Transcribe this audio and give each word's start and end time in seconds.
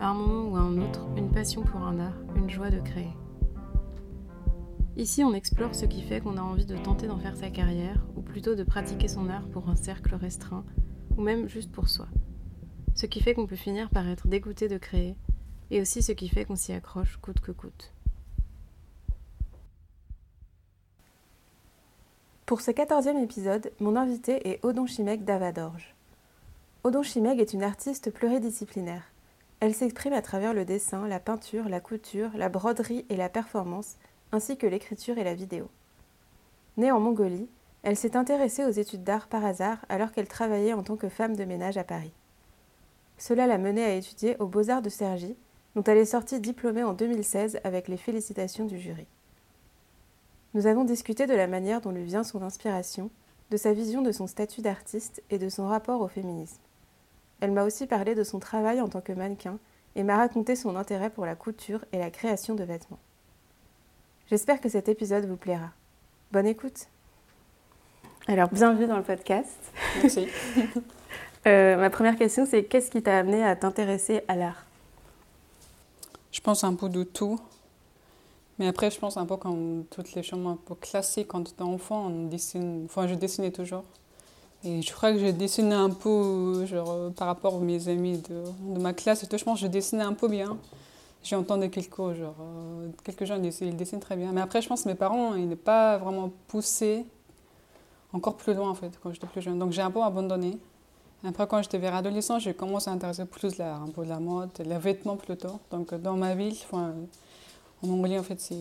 À 0.00 0.10
un 0.10 0.14
moment 0.14 0.48
ou 0.48 0.56
à 0.56 0.60
un 0.60 0.78
autre, 0.78 1.08
une 1.16 1.32
passion 1.32 1.62
pour 1.62 1.82
un 1.82 1.98
art, 1.98 2.16
une 2.36 2.48
joie 2.48 2.70
de 2.70 2.78
créer. 2.78 3.10
Ici, 4.96 5.24
on 5.24 5.34
explore 5.34 5.74
ce 5.74 5.86
qui 5.86 6.02
fait 6.02 6.20
qu'on 6.20 6.36
a 6.36 6.40
envie 6.40 6.66
de 6.66 6.76
tenter 6.76 7.08
d'en 7.08 7.18
faire 7.18 7.36
sa 7.36 7.50
carrière, 7.50 8.06
ou 8.16 8.20
plutôt 8.20 8.54
de 8.54 8.62
pratiquer 8.62 9.08
son 9.08 9.28
art 9.28 9.48
pour 9.48 9.68
un 9.68 9.74
cercle 9.74 10.14
restreint, 10.14 10.64
ou 11.16 11.22
même 11.22 11.48
juste 11.48 11.72
pour 11.72 11.88
soi. 11.88 12.06
Ce 12.94 13.06
qui 13.06 13.20
fait 13.20 13.34
qu'on 13.34 13.48
peut 13.48 13.56
finir 13.56 13.90
par 13.90 14.08
être 14.08 14.28
dégoûté 14.28 14.68
de 14.68 14.78
créer, 14.78 15.16
et 15.72 15.80
aussi 15.80 16.00
ce 16.00 16.12
qui 16.12 16.28
fait 16.28 16.44
qu'on 16.44 16.54
s'y 16.54 16.72
accroche 16.72 17.16
coûte 17.16 17.40
que 17.40 17.50
coûte. 17.50 17.92
Pour 22.46 22.60
ce 22.60 22.70
quatorzième 22.70 23.18
épisode, 23.18 23.72
mon 23.80 23.96
invité 23.96 24.48
est 24.48 24.64
Odon 24.64 24.86
Chimègue 24.86 25.24
d'Avadorge. 25.24 25.96
Odon 26.84 27.02
Chimègue 27.02 27.40
est 27.40 27.52
une 27.52 27.64
artiste 27.64 28.12
pluridisciplinaire. 28.12 29.02
Elle 29.60 29.74
s'exprime 29.74 30.12
à 30.12 30.22
travers 30.22 30.54
le 30.54 30.64
dessin, 30.64 31.08
la 31.08 31.18
peinture, 31.18 31.68
la 31.68 31.80
couture, 31.80 32.30
la 32.34 32.48
broderie 32.48 33.04
et 33.08 33.16
la 33.16 33.28
performance, 33.28 33.96
ainsi 34.30 34.56
que 34.56 34.66
l'écriture 34.66 35.18
et 35.18 35.24
la 35.24 35.34
vidéo. 35.34 35.68
Née 36.76 36.92
en 36.92 37.00
Mongolie, 37.00 37.48
elle 37.82 37.96
s'est 37.96 38.16
intéressée 38.16 38.64
aux 38.64 38.70
études 38.70 39.02
d'art 39.02 39.26
par 39.26 39.44
hasard 39.44 39.84
alors 39.88 40.12
qu'elle 40.12 40.28
travaillait 40.28 40.74
en 40.74 40.82
tant 40.82 40.96
que 40.96 41.08
femme 41.08 41.34
de 41.34 41.44
ménage 41.44 41.76
à 41.76 41.84
Paris. 41.84 42.12
Cela 43.16 43.48
l'a 43.48 43.58
menée 43.58 43.84
à 43.84 43.94
étudier 43.94 44.36
aux 44.38 44.46
Beaux-Arts 44.46 44.82
de 44.82 44.88
Cergy, 44.88 45.36
dont 45.74 45.82
elle 45.82 45.98
est 45.98 46.04
sortie 46.04 46.40
diplômée 46.40 46.84
en 46.84 46.92
2016 46.92 47.58
avec 47.64 47.88
les 47.88 47.96
félicitations 47.96 48.64
du 48.64 48.78
jury. 48.78 49.06
Nous 50.54 50.66
avons 50.66 50.84
discuté 50.84 51.26
de 51.26 51.34
la 51.34 51.48
manière 51.48 51.80
dont 51.80 51.90
lui 51.90 52.04
vient 52.04 52.24
son 52.24 52.42
inspiration, 52.42 53.10
de 53.50 53.56
sa 53.56 53.72
vision 53.72 54.02
de 54.02 54.12
son 54.12 54.26
statut 54.26 54.60
d'artiste 54.60 55.22
et 55.30 55.38
de 55.38 55.48
son 55.48 55.66
rapport 55.66 56.00
au 56.00 56.08
féminisme. 56.08 56.60
Elle 57.40 57.52
m'a 57.52 57.64
aussi 57.64 57.86
parlé 57.86 58.14
de 58.14 58.24
son 58.24 58.38
travail 58.38 58.80
en 58.80 58.88
tant 58.88 59.00
que 59.00 59.12
mannequin 59.12 59.58
et 59.94 60.02
m'a 60.02 60.16
raconté 60.16 60.56
son 60.56 60.76
intérêt 60.76 61.10
pour 61.10 61.26
la 61.26 61.34
couture 61.34 61.84
et 61.92 61.98
la 61.98 62.10
création 62.10 62.54
de 62.54 62.64
vêtements. 62.64 62.98
J'espère 64.28 64.60
que 64.60 64.68
cet 64.68 64.88
épisode 64.88 65.26
vous 65.26 65.36
plaira. 65.36 65.70
Bonne 66.32 66.46
écoute. 66.46 66.88
Alors, 68.26 68.48
bienvenue 68.50 68.86
dans 68.86 68.98
le 68.98 69.02
podcast. 69.02 69.56
Merci. 70.02 70.26
euh, 71.46 71.76
ma 71.76 71.88
première 71.88 72.16
question, 72.16 72.44
c'est 72.44 72.64
qu'est-ce 72.64 72.90
qui 72.90 73.02
t'a 73.02 73.18
amené 73.18 73.42
à 73.42 73.56
t'intéresser 73.56 74.22
à 74.28 74.36
l'art? 74.36 74.66
Je 76.30 76.40
pense 76.40 76.62
un 76.62 76.74
peu 76.74 76.88
de 76.88 77.04
tout. 77.04 77.40
Mais 78.58 78.66
après, 78.66 78.90
je 78.90 78.98
pense 78.98 79.16
un 79.16 79.24
peu 79.24 79.36
comme 79.36 79.84
toutes 79.90 80.14
les 80.14 80.22
choses 80.22 80.44
un 80.46 80.58
peu 80.62 80.74
classiques. 80.74 81.28
Quand 81.28 81.46
j'étais 81.46 81.62
enfant, 81.62 82.08
on 82.08 82.26
dessine... 82.26 82.84
enfin, 82.84 83.06
je 83.06 83.14
dessinais 83.14 83.52
toujours. 83.52 83.84
Et 84.64 84.82
je 84.82 84.92
crois 84.92 85.12
que 85.12 85.18
je 85.18 85.26
dessinais 85.26 85.74
un 85.74 85.90
peu 85.90 86.66
genre, 86.66 87.12
par 87.12 87.28
rapport 87.28 87.56
à 87.56 87.58
mes 87.58 87.88
amis 87.88 88.18
de, 88.18 88.74
de 88.74 88.80
ma 88.80 88.92
classe 88.92 89.22
et 89.22 89.26
tout. 89.26 89.38
Je 89.38 89.44
pense 89.44 89.60
que 89.60 89.66
je 89.66 89.70
dessinais 89.70 90.02
un 90.02 90.14
peu 90.14 90.28
bien. 90.28 90.58
J'ai 91.22 91.36
entendu 91.36 91.68
quelques, 91.70 91.96
genre, 91.96 92.36
euh, 92.40 92.88
quelques 93.04 93.24
gens, 93.24 93.40
ils 93.42 93.76
dessinent 93.76 94.00
très 94.00 94.16
bien. 94.16 94.32
Mais 94.32 94.40
après, 94.40 94.62
je 94.62 94.68
pense 94.68 94.82
que 94.82 94.88
mes 94.88 94.94
parents, 94.94 95.34
ils 95.34 95.48
n'ont 95.48 95.56
pas 95.56 95.98
vraiment 95.98 96.32
poussé 96.46 97.04
encore 98.12 98.36
plus 98.36 98.54
loin, 98.54 98.70
en 98.70 98.74
fait, 98.74 98.90
quand 99.02 99.12
j'étais 99.12 99.26
plus 99.26 99.42
jeune. 99.42 99.58
Donc, 99.58 99.72
j'ai 99.72 99.82
un 99.82 99.90
peu 99.90 100.02
abandonné. 100.02 100.58
Après, 101.24 101.46
quand 101.46 101.60
j'étais 101.62 101.78
vers 101.78 101.94
adolescent, 101.94 102.38
j'ai 102.38 102.54
commencé 102.54 102.88
à 102.88 102.92
m'intéresser 102.92 103.24
plus 103.24 103.60
à 103.60 103.76
un 103.76 103.88
peu 103.88 104.04
la 104.04 104.20
mode, 104.20 104.50
les 104.64 104.78
vêtements 104.78 105.16
plutôt. 105.16 105.58
Donc, 105.70 105.92
dans 105.94 106.16
ma 106.16 106.34
ville, 106.34 106.56
en 106.72 106.92
Mongolie, 107.82 108.18
en 108.18 108.22
fait, 108.22 108.54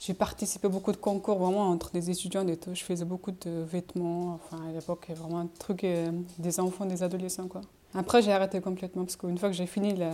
j'ai 0.00 0.14
participé 0.14 0.66
à 0.66 0.70
beaucoup 0.70 0.92
de 0.92 0.96
concours 0.96 1.38
vraiment 1.38 1.68
entre 1.68 1.90
les 1.94 2.10
étudiants 2.10 2.46
et 2.46 2.56
tout. 2.56 2.74
Je 2.74 2.84
faisais 2.84 3.04
beaucoup 3.04 3.32
de 3.32 3.62
vêtements. 3.62 4.34
Enfin, 4.34 4.62
à 4.68 4.72
l'époque, 4.72 5.08
vraiment 5.10 5.40
un 5.40 5.48
truc 5.58 5.84
euh, 5.84 6.10
des 6.38 6.60
enfants, 6.60 6.86
des 6.86 7.02
adolescents, 7.02 7.48
quoi. 7.48 7.62
Après, 7.94 8.22
j'ai 8.22 8.32
arrêté 8.32 8.60
complètement 8.60 9.04
parce 9.04 9.16
qu'une 9.16 9.38
fois 9.38 9.48
que 9.48 9.54
j'ai 9.54 9.66
fini 9.66 9.96
la 9.96 10.12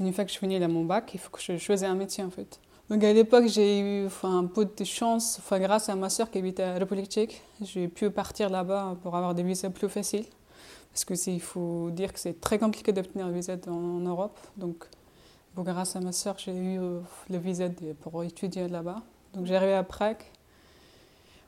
une 0.00 0.12
fois 0.12 0.24
que 0.24 0.32
je 0.32 0.38
finis 0.38 0.58
mon 0.58 0.84
bac, 0.84 1.10
il 1.14 1.20
faut 1.20 1.30
que 1.30 1.40
je 1.40 1.56
choisisse 1.56 1.88
un 1.88 1.94
métier 1.94 2.24
en 2.24 2.30
fait. 2.30 2.58
Donc 2.90 3.02
à 3.02 3.12
l'époque, 3.12 3.46
j'ai 3.46 3.80
eu 3.80 4.06
enfin, 4.06 4.38
un 4.38 4.46
peu 4.46 4.64
de 4.64 4.84
chance, 4.84 5.36
enfin, 5.38 5.58
grâce 5.58 5.88
à 5.88 5.96
ma 5.96 6.10
soeur 6.10 6.30
qui 6.30 6.38
habitait 6.38 6.62
à 6.62 6.74
République 6.74 7.10
tchèque. 7.10 7.42
J'ai 7.62 7.88
pu 7.88 8.10
partir 8.10 8.50
là-bas 8.50 8.96
pour 9.02 9.16
avoir 9.16 9.34
des 9.34 9.42
visas 9.42 9.70
plus 9.70 9.88
faciles. 9.88 10.26
Parce 10.92 11.04
que 11.04 11.30
il 11.30 11.40
faut 11.40 11.90
dire 11.90 12.12
que 12.12 12.20
c'est 12.20 12.40
très 12.40 12.58
compliqué 12.58 12.92
d'obtenir 12.92 13.26
un 13.26 13.30
visa 13.30 13.56
en, 13.66 14.00
Europe. 14.00 14.38
Donc 14.56 14.84
grâce 15.62 15.94
à 15.96 16.00
ma 16.00 16.12
soeur, 16.12 16.36
j'ai 16.38 16.52
eu 16.52 16.78
euh, 16.80 17.00
le 17.30 17.38
visa 17.38 17.68
pour 18.00 18.24
étudier 18.24 18.68
là-bas. 18.68 19.02
Donc 19.34 19.46
j'ai 19.46 19.56
arrivé 19.56 19.74
à 19.74 19.82
Prague. 19.82 20.22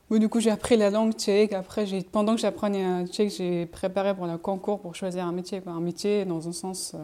Bon, 0.09 0.17
du 0.17 0.29
coup, 0.29 0.39
j'ai 0.39 0.51
appris 0.51 0.77
la 0.77 0.89
langue 0.89 1.13
tchèque. 1.13 1.51
Après, 1.51 1.85
pendant 2.11 2.35
que 2.35 2.39
j'apprenais 2.41 3.05
tchèque, 3.07 3.31
j'ai 3.31 3.65
préparé 3.65 4.15
pour 4.15 4.25
le 4.25 4.37
concours 4.37 4.79
pour 4.79 4.95
choisir 4.95 5.25
un 5.25 5.33
métier. 5.33 5.61
Un 5.65 5.81
métier 5.81 6.23
dans 6.25 6.47
un 6.47 6.53
sens... 6.53 6.93
Euh, 6.95 6.99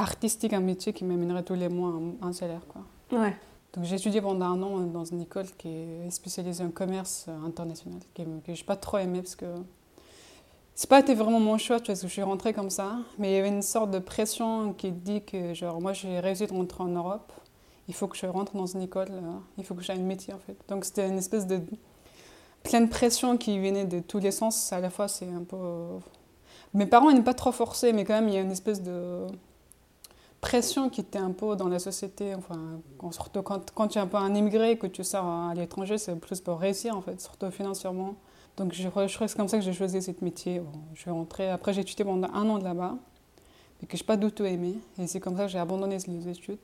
artistique, 0.00 0.52
un 0.52 0.60
métier 0.60 0.92
qui 0.92 1.04
m'amènerait 1.04 1.42
tous 1.42 1.54
les 1.54 1.68
mois 1.68 1.92
un, 2.22 2.32
salaire. 2.32 2.62
Quoi. 2.68 2.82
Ouais. 3.18 3.36
Donc 3.72 3.84
j'ai 3.84 3.96
étudié 3.96 4.20
pendant 4.20 4.46
un 4.46 4.62
an 4.62 4.80
dans 4.80 5.04
une 5.04 5.22
école 5.22 5.46
qui 5.58 5.68
est 5.68 6.10
spécialisée 6.10 6.64
en 6.64 6.70
commerce 6.70 7.26
international, 7.44 8.00
que, 8.14 8.22
je 8.46 8.52
n'ai 8.52 8.66
pas 8.66 8.76
trop 8.76 8.98
aimé 8.98 9.20
parce 9.20 9.34
que 9.34 9.46
c'est 10.74 10.88
pas 10.88 11.00
été 11.00 11.14
vraiment 11.14 11.40
mon 11.40 11.58
choix, 11.58 11.78
parce 11.78 12.00
que 12.00 12.08
je 12.08 12.12
suis 12.12 12.22
rentrée 12.22 12.52
comme 12.52 12.70
ça, 12.70 12.96
mais 13.18 13.30
il 13.30 13.34
y 13.34 13.38
avait 13.38 13.48
une 13.48 13.62
sorte 13.62 13.90
de 13.90 13.98
pression 13.98 14.72
qui 14.72 14.90
dit 14.90 15.22
que 15.22 15.54
genre 15.54 15.80
moi 15.80 15.92
j'ai 15.92 16.18
réussi 16.20 16.46
de 16.46 16.52
rentrer 16.52 16.82
en 16.82 16.88
Europe, 16.88 17.32
il 17.88 17.94
faut 17.94 18.08
que 18.08 18.16
je 18.16 18.26
rentre 18.26 18.56
dans 18.56 18.66
une 18.66 18.82
école, 18.82 19.08
euh, 19.10 19.32
il 19.58 19.64
faut 19.64 19.74
que 19.74 19.82
j'aie 19.82 19.92
un 19.92 19.98
métier 19.98 20.34
en 20.34 20.38
fait. 20.38 20.56
Donc 20.68 20.84
c'était 20.84 21.08
une 21.08 21.18
espèce 21.18 21.46
de 21.46 21.60
pleine 22.62 22.88
pression 22.88 23.36
qui 23.36 23.58
venait 23.58 23.84
de 23.84 24.00
tous 24.00 24.18
les 24.18 24.30
sens. 24.30 24.72
À 24.72 24.80
la 24.80 24.90
fois 24.90 25.06
c'est 25.08 25.28
un 25.28 25.44
peu, 25.44 25.56
mes 26.72 26.86
parents 26.86 27.10
n'étaient 27.10 27.22
pas 27.22 27.34
trop 27.34 27.52
forcés, 27.52 27.92
mais 27.92 28.04
quand 28.04 28.14
même 28.14 28.28
il 28.28 28.34
y 28.34 28.38
a 28.38 28.40
une 28.40 28.52
espèce 28.52 28.82
de 28.82 29.26
pression 30.40 30.90
qui 30.90 31.00
était 31.00 31.18
un 31.18 31.30
peu 31.30 31.56
dans 31.56 31.68
la 31.68 31.78
société, 31.78 32.34
enfin, 32.34 32.80
surtout 33.10 33.42
quand, 33.42 33.70
quand 33.72 33.88
tu 33.88 33.98
es 33.98 34.00
un 34.00 34.06
peu 34.06 34.18
un 34.18 34.34
immigré, 34.34 34.76
que 34.76 34.86
tu 34.86 35.02
sors 35.02 35.24
à 35.24 35.54
l'étranger, 35.54 35.96
c'est 35.96 36.14
plus 36.16 36.40
pour 36.40 36.58
réussir, 36.58 36.94
en 36.94 37.00
fait, 37.00 37.18
surtout 37.20 37.50
financièrement. 37.50 38.14
Donc 38.56 38.72
je, 38.72 38.88
crois 38.88 39.06
que 39.06 39.12
c'est 39.12 39.36
comme 39.36 39.48
ça 39.48 39.58
que 39.58 39.64
j'ai 39.64 39.72
choisi 39.72 40.00
ce 40.00 40.12
métier. 40.22 40.62
je 40.94 41.00
suis 41.00 41.10
rentrée, 41.10 41.50
après 41.50 41.72
j'ai 41.72 41.80
étudié 41.80 42.04
pendant 42.04 42.28
un 42.32 42.48
an 42.48 42.58
de 42.58 42.64
là-bas, 42.64 42.94
mais 43.80 43.88
que 43.88 43.96
je 43.96 44.02
n'ai 44.02 44.06
pas 44.06 44.16
du 44.16 44.30
tout 44.30 44.44
aimé. 44.44 44.76
Et 44.98 45.06
c'est 45.06 45.20
comme 45.20 45.36
ça 45.36 45.44
que 45.44 45.50
j'ai 45.50 45.58
abandonné 45.58 45.98
les 46.06 46.28
études. 46.28 46.58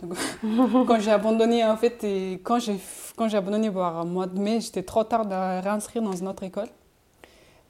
Donc, 0.00 0.14
quand 0.86 1.00
j'ai 1.00 1.10
abandonné, 1.10 1.64
en 1.64 1.76
fait, 1.76 2.04
et 2.04 2.34
quand 2.44 2.58
j'ai, 2.58 2.78
quand 3.16 3.28
j'ai 3.28 3.36
abandonné 3.36 3.70
mois 3.70 4.26
de 4.26 4.38
mai, 4.38 4.60
j'étais 4.60 4.82
trop 4.82 5.04
tard 5.04 5.26
de 5.26 5.62
réinscrire 5.62 6.02
dans 6.02 6.12
une 6.12 6.28
autre 6.28 6.42
école. 6.42 6.68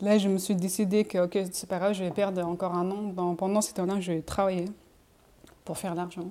Là, 0.00 0.18
je 0.18 0.28
me 0.28 0.38
suis 0.38 0.54
décidé 0.54 1.04
que 1.04 1.18
ok, 1.18 1.38
c'est 1.52 1.68
pas 1.68 1.78
grave, 1.78 1.92
je 1.92 2.04
vais 2.04 2.10
perdre 2.10 2.44
encore 2.46 2.74
un 2.74 2.90
an. 2.90 3.34
pendant 3.34 3.60
cet 3.60 3.78
an-là, 3.78 4.00
je 4.00 4.12
vais 4.12 4.22
travailler 4.22 4.66
pour 5.64 5.78
faire 5.78 5.94
l'argent. 5.94 6.30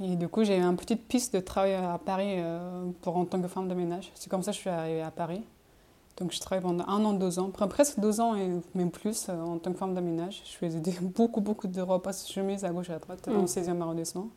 Et 0.00 0.16
du 0.16 0.28
coup, 0.28 0.44
j'ai 0.44 0.56
eu 0.56 0.62
une 0.62 0.76
petite 0.76 1.06
piste 1.06 1.34
de 1.34 1.40
travail 1.40 1.74
à 1.74 1.98
Paris 1.98 2.34
euh, 2.36 2.90
pour, 3.02 3.16
en 3.16 3.24
tant 3.24 3.42
que 3.42 3.48
femme 3.48 3.68
de 3.68 3.74
ménage. 3.74 4.10
C'est 4.14 4.30
comme 4.30 4.42
ça 4.42 4.52
que 4.52 4.56
je 4.56 4.60
suis 4.60 4.70
arrivée 4.70 5.02
à 5.02 5.10
Paris. 5.10 5.42
Donc, 6.18 6.32
je 6.32 6.40
travaille 6.40 6.62
pendant 6.62 6.84
un 6.88 7.04
an, 7.04 7.12
deux 7.12 7.38
ans, 7.38 7.50
presque 7.50 8.00
deux 8.00 8.20
ans 8.20 8.34
et 8.34 8.48
même 8.74 8.90
plus 8.90 9.28
euh, 9.28 9.40
en 9.40 9.58
tant 9.58 9.72
que 9.72 9.78
femme 9.78 9.94
de 9.94 10.00
ménage. 10.00 10.42
Je 10.44 10.56
faisais 10.56 10.80
beaucoup, 11.00 11.40
beaucoup 11.40 11.68
de 11.68 11.80
repas 11.80 12.12
chemises 12.12 12.64
à 12.64 12.70
gauche 12.70 12.90
et 12.90 12.94
à 12.94 12.98
droite 12.98 13.20
dans 13.26 13.40
le 13.40 13.46
16e 13.46 13.74
mm. 13.74 13.82
arrondissement. 13.82 14.28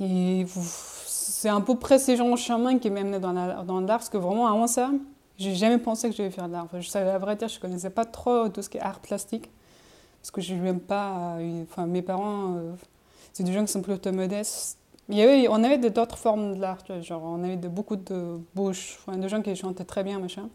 Et 0.00 0.46
c'est 1.06 1.48
un 1.48 1.60
peu 1.60 1.76
près 1.76 1.98
ces 1.98 2.16
gens 2.16 2.30
en 2.30 2.36
chemin 2.36 2.78
qui 2.78 2.90
m'amenaient 2.90 3.20
dans 3.20 3.32
l'art, 3.32 3.64
parce 3.86 4.08
que 4.08 4.18
vraiment, 4.18 4.46
avant 4.46 4.66
ça, 4.66 4.90
j'ai 5.38 5.54
jamais 5.54 5.78
pensé 5.78 6.10
que 6.10 6.16
je 6.16 6.22
vais 6.22 6.30
faire 6.30 6.48
de 6.48 6.52
l'art. 6.52 6.68
je 6.72 6.88
savais 6.88 7.06
la 7.06 7.18
vrai 7.18 7.36
dire, 7.36 7.48
je 7.48 7.60
connaissais 7.60 7.90
pas 7.90 8.04
trop 8.04 8.48
tout 8.48 8.62
ce 8.62 8.68
qui 8.68 8.78
est 8.78 8.82
art 8.82 9.00
plastique. 9.00 9.50
Parce 10.20 10.30
que 10.30 10.40
je 10.40 10.54
n'aime 10.54 10.80
pas. 10.80 11.36
Euh, 11.38 11.62
enfin, 11.62 11.86
mes 11.86 12.02
parents, 12.02 12.56
euh, 12.56 12.72
c'est 13.32 13.44
des 13.44 13.52
gens 13.52 13.64
qui 13.64 13.70
sont 13.70 13.82
plutôt 13.82 14.12
modestes. 14.12 14.78
Il 15.08 15.16
y 15.16 15.22
avait, 15.22 15.46
on 15.48 15.62
avait 15.62 15.78
d'autres 15.78 16.18
formes 16.18 16.56
de 16.56 16.60
l'art, 16.60 16.84
genre 17.00 17.22
on 17.22 17.44
avait 17.44 17.56
de, 17.56 17.68
beaucoup 17.68 17.96
de 17.96 18.40
bouches, 18.54 18.98
de 19.06 19.28
gens 19.28 19.40
qui 19.40 19.54
chantaient 19.54 19.84
très 19.84 20.02
bien, 20.02 20.18
machin. 20.18 20.48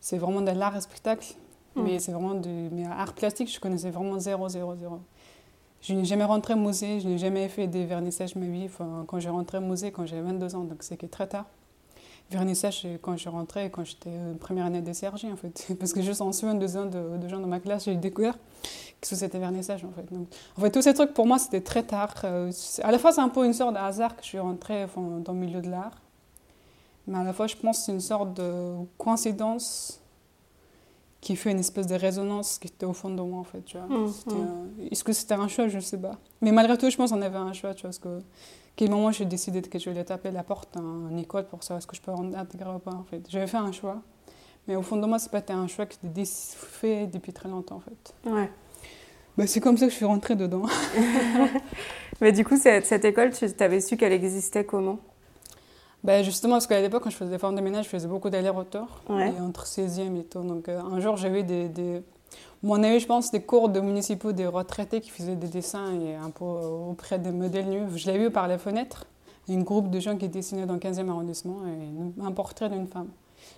C'est 0.00 0.18
vraiment 0.18 0.40
de 0.40 0.50
l'art 0.50 0.76
et 0.76 0.80
spectacle, 0.80 1.34
mm. 1.76 1.82
mais 1.82 1.98
c'est 2.00 2.12
vraiment 2.12 2.34
du 2.34 2.68
mais 2.72 2.86
art 2.86 3.14
plastique, 3.14 3.52
je 3.52 3.60
connaissais 3.60 3.90
vraiment 3.90 4.18
zéro, 4.18 4.48
zéro, 4.48 4.74
zéro. 4.74 4.98
Je 5.80 5.94
n'ai 5.94 6.04
jamais 6.04 6.24
rentré 6.24 6.54
au 6.54 6.58
musée, 6.58 6.98
je 7.00 7.08
n'ai 7.08 7.18
jamais 7.18 7.48
fait 7.48 7.66
des 7.66 7.84
vernissages 7.84 8.34
ma 8.36 8.46
vie. 8.46 8.64
Enfin, 8.64 9.04
quand 9.06 9.20
j'ai 9.20 9.28
rentré 9.28 9.58
au 9.58 9.60
musée, 9.60 9.92
quand 9.92 10.06
j'avais 10.06 10.22
22 10.22 10.54
ans, 10.56 10.64
donc 10.64 10.82
c'était 10.82 11.08
très 11.08 11.26
tard 11.26 11.44
vernissage 12.30 12.86
quand 13.02 13.16
je 13.16 13.28
rentrais, 13.28 13.70
quand 13.70 13.84
j'étais 13.84 14.10
en 14.10 14.36
première 14.38 14.66
année 14.66 14.80
de 14.80 14.92
CRG 14.92 15.30
en 15.32 15.36
fait. 15.36 15.74
Parce 15.78 15.92
que 15.92 16.02
juste 16.02 16.20
en 16.20 16.32
souviens 16.32 16.54
deux 16.54 16.76
ans 16.76 16.86
de, 16.86 17.18
de 17.18 17.28
gens 17.28 17.40
de 17.40 17.46
ma 17.46 17.60
classe, 17.60 17.84
j'ai 17.84 17.96
découvert 17.96 18.38
que 19.10 19.16
c'était 19.16 19.38
vernissage 19.38 19.84
en 19.84 19.90
fait. 19.90 20.12
Donc, 20.12 20.28
en 20.56 20.60
fait, 20.60 20.70
tous 20.70 20.82
ces 20.82 20.94
trucs 20.94 21.14
pour 21.14 21.26
moi 21.26 21.38
c'était 21.38 21.60
très 21.60 21.82
tard. 21.82 22.14
Euh, 22.24 22.50
à 22.82 22.90
la 22.90 22.98
fois 22.98 23.12
c'est 23.12 23.20
un 23.20 23.28
peu 23.28 23.44
une 23.44 23.52
sorte 23.52 23.74
de 23.74 23.78
hasard 23.78 24.16
que 24.16 24.22
je 24.22 24.28
suis 24.28 24.38
rentrée 24.38 24.84
enfin, 24.84 25.02
dans 25.24 25.32
le 25.32 25.38
milieu 25.38 25.60
de 25.60 25.70
l'art, 25.70 26.00
mais 27.06 27.18
à 27.18 27.24
la 27.24 27.32
fois 27.32 27.46
je 27.46 27.56
pense 27.56 27.78
que 27.78 27.84
c'est 27.84 27.92
une 27.92 28.00
sorte 28.00 28.34
de 28.34 28.74
coïncidence 28.98 30.00
qui 31.20 31.36
fait 31.36 31.52
une 31.52 31.60
espèce 31.60 31.86
de 31.86 31.94
résonance 31.94 32.58
qui 32.58 32.68
était 32.68 32.84
au 32.84 32.92
fond 32.92 33.08
de 33.10 33.22
moi 33.22 33.40
en 33.40 33.44
fait. 33.44 33.62
Tu 33.64 33.78
vois. 33.78 33.86
Mmh, 33.86 34.12
Est-ce 34.90 35.02
que 35.02 35.12
c'était 35.12 35.34
un 35.34 35.48
choix? 35.48 35.68
Je 35.68 35.76
ne 35.76 35.80
sais 35.80 35.98
pas. 35.98 36.18
Mais 36.42 36.52
malgré 36.52 36.76
tout, 36.76 36.90
je 36.90 36.96
pense 36.96 37.10
qu'on 37.10 37.22
avait 37.22 37.38
un 37.38 37.52
choix. 37.54 37.72
Tu 37.72 37.82
vois, 37.82 37.88
parce 37.90 37.98
que 37.98 38.20
quel 38.76 38.90
moment 38.90 39.10
j'ai 39.10 39.24
décidé 39.24 39.62
que 39.62 39.78
je 39.78 39.88
voulais 39.88 40.04
taper 40.04 40.30
la 40.30 40.42
porte 40.42 40.76
en 40.76 41.16
école 41.16 41.46
pour 41.46 41.62
savoir 41.62 41.80
ce 41.80 41.86
que 41.86 41.96
je 41.96 42.02
peux 42.02 42.12
intégrer 42.12 42.74
ou 42.74 42.78
pas 42.78 42.92
en 42.92 43.04
fait. 43.04 43.22
J'avais 43.30 43.46
fait 43.46 43.56
un 43.56 43.72
choix. 43.72 44.02
Mais 44.66 44.76
au 44.76 44.82
fond 44.82 44.96
de 44.96 45.06
moi, 45.06 45.18
c'est 45.18 45.30
pas 45.30 45.42
un 45.52 45.66
choix 45.66 45.86
qui 45.86 45.98
était 46.06 46.24
fait 46.24 47.06
depuis 47.06 47.32
très 47.32 47.48
longtemps, 47.48 47.76
en 47.76 47.80
fait. 47.80 48.14
Ouais. 48.30 48.50
Bah, 49.36 49.46
c'est 49.46 49.60
comme 49.60 49.76
ça 49.76 49.86
que 49.86 49.92
je 49.92 49.96
suis 49.96 50.04
rentrée 50.04 50.36
dedans. 50.36 50.62
Mais 52.20 52.32
du 52.32 52.44
coup, 52.44 52.56
cette, 52.56 52.86
cette 52.86 53.04
école, 53.04 53.30
tu 53.32 53.46
avais 53.60 53.80
su 53.80 53.96
qu'elle 53.96 54.12
existait 54.12 54.64
comment? 54.64 54.98
Bah 56.04 56.22
justement, 56.22 56.54
parce 56.54 56.66
qu'à 56.66 56.80
l'époque, 56.82 57.02
quand 57.02 57.10
je 57.10 57.16
faisais 57.16 57.30
des 57.30 57.38
formes 57.38 57.56
de 57.56 57.62
ménage, 57.62 57.86
je 57.86 57.90
faisais 57.90 58.06
beaucoup 58.06 58.28
d'allers-retours, 58.28 59.00
entre 59.08 59.64
16e 59.64 60.20
et 60.20 60.24
tout. 60.24 60.42
Donc, 60.42 60.68
euh, 60.68 60.78
un 60.80 61.00
jour, 61.00 61.16
j'avais 61.16 61.42
des, 61.42 61.70
des... 61.70 62.02
Bon, 62.62 62.78
on 62.78 62.82
a 62.82 62.94
eu, 62.94 63.00
je 63.00 63.06
pense, 63.06 63.30
des 63.30 63.40
cours 63.40 63.70
de 63.70 63.80
municipaux 63.80 64.32
des 64.32 64.46
retraités 64.46 65.00
qui 65.00 65.10
faisaient 65.10 65.34
des 65.34 65.48
dessins 65.48 65.98
et 65.98 66.14
un 66.14 66.28
peu 66.28 66.44
euh, 66.44 66.90
auprès 66.90 67.18
des 67.18 67.30
modèles 67.30 67.70
nus. 67.70 67.86
Je 67.96 68.10
l'ai 68.10 68.18
vu 68.18 68.30
par 68.30 68.48
les 68.48 68.58
fenêtres, 68.58 69.06
un 69.48 69.60
groupe 69.62 69.88
de 69.90 69.98
gens 69.98 70.16
qui 70.18 70.28
dessinaient 70.28 70.66
dans 70.66 70.74
le 70.74 70.78
15e 70.78 71.08
arrondissement 71.08 71.60
et 71.66 72.22
un 72.22 72.32
portrait 72.32 72.68
d'une 72.68 72.86
femme. 72.86 73.08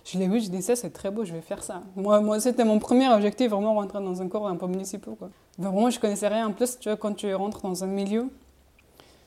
Je 0.05 0.17
l'ai 0.17 0.27
vu, 0.27 0.39
je 0.39 0.49
disais, 0.49 0.75
c'est 0.75 0.89
très 0.89 1.11
beau, 1.11 1.25
je 1.25 1.33
vais 1.33 1.41
faire 1.41 1.63
ça. 1.63 1.81
Moi, 1.95 2.21
moi 2.21 2.39
c'était 2.39 2.63
mon 2.63 2.79
premier 2.79 3.09
objectif, 3.09 3.51
vraiment 3.51 3.73
rentrer 3.73 3.99
dans 3.99 4.21
un 4.21 4.27
cours 4.27 4.47
un 4.47 4.55
peu 4.55 4.67
municipal. 4.67 5.15
Quoi. 5.15 5.29
Vraiment, 5.57 5.89
je 5.89 5.99
connaissais 5.99 6.27
rien. 6.27 6.47
En 6.47 6.53
plus, 6.53 6.79
tu 6.79 6.89
vois, 6.89 6.97
quand 6.97 7.13
tu 7.13 7.33
rentres 7.33 7.61
dans 7.61 7.83
un 7.83 7.87
milieu, 7.87 8.29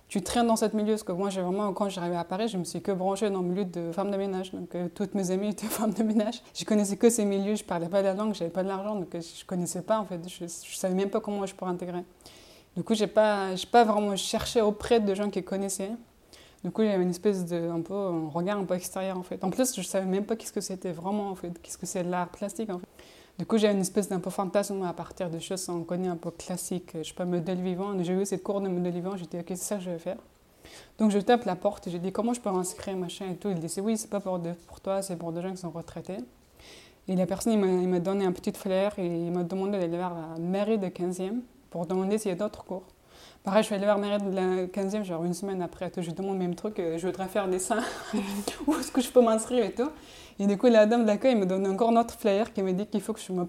tu 0.08 0.22
traînes 0.22 0.46
dans 0.46 0.56
ce 0.56 0.64
milieu. 0.74 0.92
Parce 0.92 1.02
que 1.02 1.12
moi, 1.12 1.30
j'ai 1.30 1.40
vraiment, 1.40 1.72
quand 1.72 1.88
j'arrivais 1.88 2.16
à 2.16 2.24
Paris, 2.24 2.48
je 2.48 2.56
me 2.56 2.64
suis 2.64 2.82
que 2.82 2.92
branchée 2.92 3.30
dans 3.30 3.42
le 3.42 3.48
milieu 3.48 3.64
de 3.64 3.92
femmes 3.92 4.10
de 4.10 4.16
ménage. 4.16 4.52
Donc, 4.52 4.74
euh, 4.74 4.88
toutes 4.94 5.14
mes 5.14 5.30
amies 5.30 5.50
étaient 5.50 5.66
femmes 5.78 5.92
de 5.92 6.02
ménage. 6.02 6.42
Je 6.54 6.64
connaissais 6.64 6.96
que 6.96 7.10
ces 7.10 7.24
milieux, 7.24 7.54
je 7.54 7.64
parlais 7.64 7.88
pas 7.88 8.02
la 8.02 8.14
langue, 8.14 8.34
j'avais 8.34 8.50
pas 8.50 8.62
de 8.62 8.68
l'argent, 8.68 8.96
donc 8.96 9.14
euh, 9.14 9.20
je 9.20 9.44
connaissais 9.44 9.82
pas, 9.82 9.98
en 9.98 10.04
fait. 10.04 10.20
Je, 10.28 10.46
je 10.46 10.76
savais 10.76 10.94
même 10.94 11.10
pas 11.10 11.20
comment 11.20 11.46
je 11.46 11.54
pourrais 11.54 11.70
intégrer. 11.70 12.04
Du 12.76 12.82
coup, 12.84 12.94
j'ai 12.94 13.06
pas, 13.06 13.48
pas 13.70 13.84
vraiment 13.84 14.14
cherché 14.16 14.60
auprès 14.60 15.00
de 15.00 15.14
gens 15.14 15.30
qui 15.30 15.42
connaissaient. 15.42 15.92
Du 16.62 16.70
coup, 16.70 16.82
il 16.82 16.88
une 16.88 17.10
espèce 17.10 17.46
de 17.46 17.70
un 17.70 17.80
peu, 17.80 17.94
un 17.94 18.28
regard 18.28 18.58
un 18.58 18.64
peu 18.64 18.74
extérieur 18.74 19.16
en 19.16 19.22
fait. 19.22 19.42
En 19.42 19.50
plus, 19.50 19.74
je 19.74 19.82
savais 19.82 20.06
même 20.06 20.24
pas 20.24 20.36
qu'est-ce 20.36 20.52
que 20.52 20.60
c'était 20.60 20.92
vraiment 20.92 21.30
en 21.30 21.34
fait, 21.34 21.50
qu'est-ce 21.62 21.78
que 21.78 21.86
c'est 21.86 22.02
l'art 22.02 22.28
plastique 22.28 22.68
en 22.68 22.78
fait. 22.78 22.88
Du 23.40 23.46
coup, 23.46 23.56
j'ai 23.56 23.68
une 23.68 23.80
espèce 23.80 24.06
d'un 24.06 24.20
peu 24.20 24.28
fantasme 24.28 24.82
à 24.82 24.92
partir 24.92 25.30
de 25.30 25.38
choses 25.38 25.64
qu'on 25.64 25.82
connaît 25.82 26.08
un 26.08 26.16
peu 26.16 26.30
classiques. 26.30 26.90
Je 26.94 27.04
sais 27.04 27.14
pas, 27.14 27.24
modèle 27.24 27.62
vivant. 27.62 27.94
J'ai 28.02 28.12
eu 28.12 28.26
cette 28.26 28.42
cours 28.42 28.60
de 28.60 28.68
modèle 28.68 28.92
vivant, 28.92 29.16
j'ai 29.16 29.24
dit, 29.24 29.38
ok, 29.38 29.46
c'est 29.48 29.56
ça 29.56 29.76
que 29.76 29.82
je 29.82 29.90
vais 29.90 29.98
faire. 29.98 30.18
Donc, 30.98 31.10
je 31.10 31.18
tape 31.18 31.46
la 31.46 31.56
porte, 31.56 31.88
j'ai 31.88 31.98
dit, 31.98 32.12
comment 32.12 32.34
je 32.34 32.40
peux 32.42 32.50
m'inscrire, 32.50 32.98
machin 32.98 33.30
et 33.30 33.36
tout. 33.36 33.48
Il 33.48 33.58
dit, 33.58 33.80
oui, 33.80 33.96
c'est 33.96 34.10
pas 34.10 34.20
pour, 34.20 34.38
de, 34.40 34.52
pour 34.68 34.82
toi, 34.82 35.00
c'est 35.00 35.16
pour 35.16 35.32
des 35.32 35.40
gens 35.40 35.52
qui 35.52 35.56
sont 35.56 35.70
retraités. 35.70 36.18
Et 37.08 37.16
la 37.16 37.24
personne, 37.24 37.54
il 37.54 37.88
m'a 37.88 37.98
donné 37.98 38.26
un 38.26 38.32
petit 38.32 38.52
flair 38.52 38.92
et 38.98 39.06
il 39.06 39.32
m'a 39.32 39.42
demandé 39.42 39.78
d'aller 39.78 39.96
vers 39.96 40.12
la 40.12 40.38
mairie 40.38 40.76
de 40.76 40.88
15e 40.88 41.40
pour 41.70 41.86
demander 41.86 42.18
s'il 42.18 42.28
y 42.30 42.34
a 42.34 42.36
d'autres 42.36 42.62
cours. 42.62 42.84
Pareil, 43.42 43.62
je 43.62 43.66
suis 43.66 43.74
allée 43.74 43.86
vers 43.86 43.98
mairie 43.98 44.22
de 44.22 44.34
la 44.34 44.66
15e, 44.66 45.02
genre 45.02 45.24
une 45.24 45.32
semaine 45.32 45.62
après, 45.62 45.90
je 45.96 46.10
demande 46.10 46.34
le 46.34 46.40
même 46.40 46.54
truc, 46.54 46.78
euh, 46.78 46.98
je 46.98 47.06
voudrais 47.06 47.26
faire 47.26 47.48
des 47.48 47.58
seins, 47.58 47.82
où 48.66 48.74
est-ce 48.74 48.92
que 48.92 49.00
je 49.00 49.10
peux 49.10 49.22
m'inscrire 49.22 49.64
et 49.64 49.72
tout? 49.72 49.90
Et 50.38 50.46
du 50.46 50.58
coup, 50.58 50.66
la 50.66 50.84
dame 50.84 51.06
d'accueil 51.06 51.36
me 51.36 51.46
donne 51.46 51.66
encore 51.66 51.90
notre 51.90 52.14
flyer 52.14 52.52
qui 52.52 52.62
me 52.62 52.72
dit 52.72 52.86
qu'il 52.86 53.00
faut 53.00 53.14
que 53.14 53.20
je 53.20 53.32
me 53.32 53.46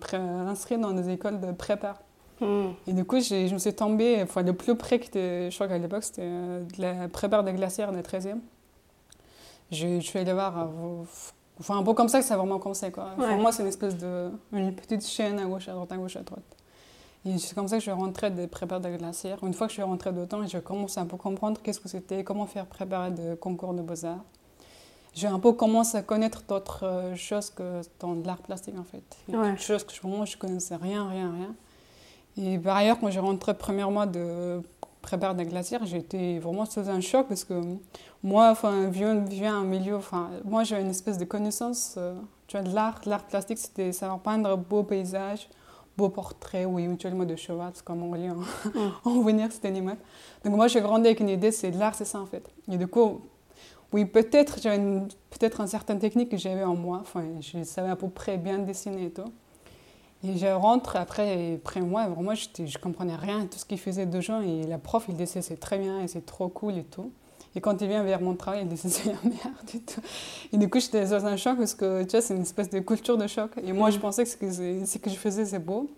inscrive 0.48 0.80
dans 0.80 0.92
des 0.92 1.10
écoles 1.10 1.42
de 1.42 1.52
prépa. 1.52 1.96
Hmm. 2.40 2.72
Et 2.88 2.94
du 2.94 3.04
coup, 3.04 3.20
je 3.20 3.54
me 3.54 3.58
suis 3.60 3.74
tombée, 3.74 4.20
enfin, 4.24 4.44
le 4.44 4.54
plus 4.54 4.76
près 4.76 5.00
que 5.00 5.50
je 5.50 5.54
crois 5.54 5.68
qu'à 5.68 5.78
l'époque, 5.78 6.04
c'était 6.04 6.24
euh, 6.24 6.64
de 6.64 6.82
la 6.82 7.08
prépa 7.10 7.44
de 7.44 7.52
glacière 7.52 7.92
de 7.92 8.02
13e. 8.02 8.40
Je, 9.72 10.00
suis 10.00 10.20
allée 10.20 10.34
voir, 10.34 10.58
euh, 10.58 11.04
enfin, 11.60 11.78
un 11.78 11.84
peu 11.84 11.94
comme 11.94 12.10
ça 12.10 12.20
que 12.20 12.26
ça 12.26 12.34
a 12.34 12.38
vraiment 12.38 12.60
commencé. 12.60 12.92
Quoi. 12.92 13.12
Pour 13.16 13.28
moi, 13.38 13.52
c'est 13.52 13.62
une 13.62 13.70
espèce 13.70 13.98
de 13.98 14.32
une 14.54 14.74
petite 14.74 15.06
chaîne 15.06 15.40
à 15.40 15.46
gauche, 15.46 15.68
à 15.68 15.74
droite, 15.74 15.92
à 15.92 15.98
gauche, 15.98 16.16
à 16.16 16.22
droite. 16.22 16.44
Et 17.26 17.38
c'est 17.38 17.54
comme 17.54 17.68
ça 17.68 17.78
que 17.78 17.84
je 17.84 17.92
rentrais 17.92 18.32
de 18.32 18.46
préparer 18.48 18.82
de 18.82 18.98
glacière. 18.98 19.38
Une 19.44 19.54
fois 19.54 19.68
que 19.68 19.72
je 19.72 19.76
suis 19.76 19.84
rentrée 19.84 20.12
dedans, 20.12 20.46
je 20.46 20.58
commençais 20.58 21.00
un 21.00 21.06
peu 21.06 21.18
comprendre 21.18 21.62
qu'est-ce 21.62 21.80
que 21.80 21.88
c'était, 21.88 22.24
comment 22.24 22.48
faire 22.48 22.66
préparer 22.66 23.12
de 23.12 23.36
concours 23.36 23.74
de 23.74 23.82
beaux-arts. 23.82 24.24
J'ai 25.14 25.28
un 25.28 25.40
peu 25.40 25.52
commencé 25.52 25.98
à 25.98 26.02
connaître 26.02 26.44
d'autres 26.48 26.86
euh, 26.86 27.16
choses 27.16 27.50
que 27.50 27.82
dans 28.00 28.16
l'art 28.26 28.38
plastique 28.38 28.76
en 28.80 28.84
fait. 28.84 29.04
Ouais. 29.28 29.58
choses 29.58 29.84
que 29.84 29.92
moi 30.08 30.26
je 30.26 30.38
connaissais 30.38 30.78
rien, 30.78 31.08
rien, 31.10 31.34
rien. 31.34 31.56
Et 32.38 32.58
par 32.58 32.78
ailleurs, 32.78 32.98
quand 33.00 33.10
j'ai 33.12 33.20
rentré 33.20 33.54
premièrement 33.54 34.06
de 34.06 34.62
préparer 35.02 35.36
de 35.36 35.44
glacière, 35.44 35.86
j'étais 35.86 36.40
vraiment 36.40 36.66
sous 36.66 36.88
un 36.88 37.02
choc 37.02 37.28
parce 37.28 37.44
que 37.44 37.62
moi, 38.24 38.52
enfin, 38.52 38.88
viens, 38.88 39.58
un 39.58 39.64
milieu, 39.64 39.96
enfin, 39.98 40.30
moi 40.46 40.64
j'avais 40.64 40.84
une 40.84 40.92
espèce 40.92 41.18
de 41.18 41.26
connaissance, 41.26 41.96
euh, 41.98 42.14
tu 42.48 42.58
vois, 42.58 42.66
de 42.66 42.74
l'art, 42.74 43.02
l'art 43.06 43.26
plastique, 43.26 43.58
c'était 43.58 43.92
savoir 43.92 44.20
peindre 44.20 44.56
beaux 44.58 44.84
paysages, 44.84 45.50
beaux 46.02 46.10
portraits 46.10 46.68
ou 46.68 46.80
éventuellement 46.80 47.26
de 47.26 47.36
cheval, 47.36 47.72
comme 47.86 48.04
on 48.04 48.14
lit 48.14 48.30
en, 48.30 48.36
mm. 48.36 48.46
en 49.06 49.22
venir, 49.22 49.52
cet 49.52 49.66
animal. 49.66 49.98
Donc 50.44 50.56
moi, 50.56 50.68
j'ai 50.68 50.82
grandi 50.82 51.08
avec 51.08 51.20
une 51.20 51.30
idée, 51.30 51.52
c'est 51.52 51.72
de 51.72 51.80
l'art, 51.80 51.96
c'est 51.96 52.06
ça 52.06 52.20
en 52.20 52.26
fait. 52.26 52.50
Et 52.72 52.78
du 52.78 52.88
coup, 52.88 53.22
oui, 53.94 54.06
peut-être 54.06 54.62
j'avais 54.62 54.80
peut-être 55.30 55.62
une 55.62 55.68
certaine 55.68 56.00
technique 56.00 56.30
que 56.30 56.38
j'avais 56.38 56.64
en 56.64 56.76
moi. 56.76 57.00
Enfin, 57.02 57.24
je 57.42 57.64
savais 57.64 57.90
à 57.90 57.96
peu 57.96 58.10
près 58.10 58.38
bien 58.38 58.60
dessiner 58.60 59.06
et 59.06 59.12
tout. 59.12 59.32
Et 60.24 60.38
je 60.38 60.48
rentre 60.48 60.96
après, 60.96 61.56
après 61.56 61.82
moi, 61.82 62.08
vraiment, 62.08 62.36
je 62.36 62.48
ne 62.62 62.82
comprenais 62.82 63.16
rien, 63.16 63.48
tout 63.48 63.58
ce 63.58 63.66
qu'il 63.66 63.80
faisait 63.80 64.06
de 64.06 64.22
gens. 64.22 64.42
Et 64.42 64.64
la 64.64 64.78
prof, 64.78 65.06
il 65.10 65.16
disait 65.16 65.42
c'est 65.42 65.60
très 65.60 65.78
bien 65.78 66.02
et 66.02 66.08
c'est 66.08 66.26
trop 66.26 66.48
cool 66.48 66.78
et 66.78 66.84
tout. 66.84 67.12
Et 67.56 67.62
quand 67.62 67.82
il 67.82 67.88
vient 67.88 68.04
vers 68.04 68.22
mon 68.22 68.36
travail, 68.36 68.62
il 68.64 68.68
dit 68.68 68.78
c'est 68.78 69.06
la 69.06 69.18
merde 69.24 69.70
et 69.74 69.80
tout. 69.80 70.02
Et 70.54 70.58
du 70.58 70.70
coup, 70.70 70.80
j'étais 70.80 71.06
dans 71.06 71.26
un 71.26 71.38
choc 71.38 71.58
parce 71.58 71.74
que 71.74 72.04
tu 72.04 72.12
vois, 72.12 72.22
c'est 72.22 72.36
une 72.36 72.44
espèce 72.44 72.70
de 72.70 72.80
culture 72.80 73.18
de 73.18 73.28
choc. 73.28 73.52
Et 73.64 73.74
moi, 73.74 73.90
je 73.90 73.98
mm. 73.98 74.02
pensais 74.02 74.24
que 74.24 74.30
ce 74.30 74.38
que, 74.38 74.86
ce 74.86 74.98
que 74.98 75.10
je 75.10 75.16
faisais, 75.16 75.46
c'est 75.46 75.60
beau. 75.60 75.90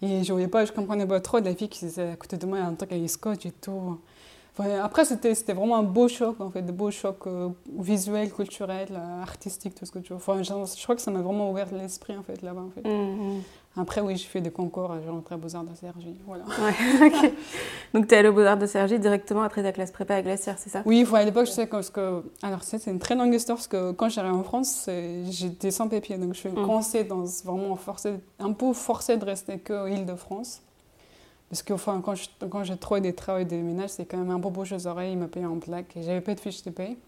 Et 0.00 0.22
je 0.22 0.32
voyais 0.32 0.48
pas, 0.48 0.64
je 0.64 0.72
comprenais 0.72 1.06
pas 1.06 1.20
trop 1.20 1.40
de 1.40 1.44
la 1.44 1.54
fille 1.54 1.68
qui 1.68 1.84
était 1.84 2.02
à 2.02 2.16
côté 2.16 2.36
de 2.36 2.46
moi, 2.46 2.58
un 2.58 2.74
truc 2.74 2.92
avec 2.92 3.10
scotch 3.10 3.46
et 3.46 3.50
tout. 3.50 3.98
Enfin, 4.56 4.80
après, 4.82 5.04
c'était 5.04 5.32
vraiment 5.52 5.76
un 5.76 5.82
beau 5.82 6.08
choc, 6.08 6.40
en 6.40 6.50
fait, 6.50 6.62
de 6.62 6.72
beau 6.72 6.90
choc 6.90 7.26
euh, 7.26 7.50
visuel, 7.78 8.32
culturel, 8.32 8.88
euh, 8.90 9.22
artistique, 9.22 9.74
tout 9.74 9.86
ce 9.86 9.92
que 9.92 10.00
tu 10.00 10.12
veux. 10.12 10.16
Enfin, 10.16 10.42
je, 10.42 10.52
je 10.52 10.82
crois 10.82 10.96
que 10.96 11.02
ça 11.02 11.12
m'a 11.12 11.20
vraiment 11.20 11.50
ouvert 11.50 11.72
l'esprit, 11.72 12.16
en 12.16 12.22
fait, 12.24 12.42
là-bas, 12.42 12.62
en 12.62 12.70
fait. 12.70 12.88
Mm, 12.88 13.36
mm. 13.36 13.42
Après, 13.76 14.00
oui, 14.00 14.16
j'ai 14.16 14.26
fait 14.26 14.40
des 14.40 14.50
concours, 14.50 14.92
j'ai 15.02 15.08
rentré 15.08 15.36
à 15.36 15.38
Beaux-Arts 15.38 15.64
de 15.64 15.74
Sergi. 15.74 16.16
Voilà. 16.26 16.44
Ouais, 16.44 17.32
Donc, 17.94 18.08
tu 18.08 18.14
es 18.14 18.18
allé 18.18 18.28
aux 18.28 18.32
Beaux-Arts 18.32 18.56
de 18.56 18.66
Sergi 18.66 18.98
directement 18.98 19.42
après 19.42 19.62
ta 19.62 19.70
classe 19.72 19.92
prépa 19.92 20.16
à 20.16 20.22
Glacière, 20.22 20.56
c'est 20.58 20.70
ça? 20.70 20.82
Oui, 20.84 21.06
à 21.12 21.24
l'époque, 21.24 21.46
je 21.46 21.52
sais 21.52 21.68
que. 21.68 22.22
Alors, 22.42 22.64
c'est 22.64 22.84
une 22.86 22.98
très 22.98 23.14
longue 23.14 23.32
histoire 23.32 23.56
parce 23.56 23.68
que 23.68 23.92
quand 23.92 24.08
j'arrive 24.08 24.34
en 24.34 24.42
France, 24.42 24.88
j'étais 25.30 25.70
sans 25.70 25.88
papier. 25.88 26.16
Donc, 26.16 26.34
je 26.34 26.40
suis 26.40 26.48
mmh. 26.48 26.66
coincée 26.66 27.04
dans 27.04 27.24
vraiment 27.44 27.76
forcé, 27.76 28.14
un 28.40 28.52
peu 28.52 28.72
forcée 28.72 29.16
de 29.16 29.24
rester 29.24 29.58
qu'en 29.58 29.86
Île-de-France. 29.86 30.62
Parce 31.48 31.62
que 31.62 31.72
enfin, 31.72 32.02
quand, 32.04 32.14
quand 32.50 32.64
j'ai 32.64 32.76
trouvé 32.76 33.00
des 33.00 33.14
travaux 33.14 33.40
et 33.40 33.44
des 33.44 33.62
ménages, 33.62 33.90
c'est 33.90 34.04
quand 34.04 34.18
même 34.18 34.30
un 34.30 34.40
peu 34.40 34.50
bouche 34.50 34.72
aux 34.72 34.86
oreilles, 34.86 35.12
ils 35.12 35.18
me 35.18 35.28
payaient 35.28 35.46
en 35.46 35.58
plaque 35.58 35.96
et 35.96 36.02
j'avais 36.02 36.20
pas 36.20 36.34
de 36.34 36.40
fiche 36.40 36.62
de 36.62 36.70
paye. 36.70 36.98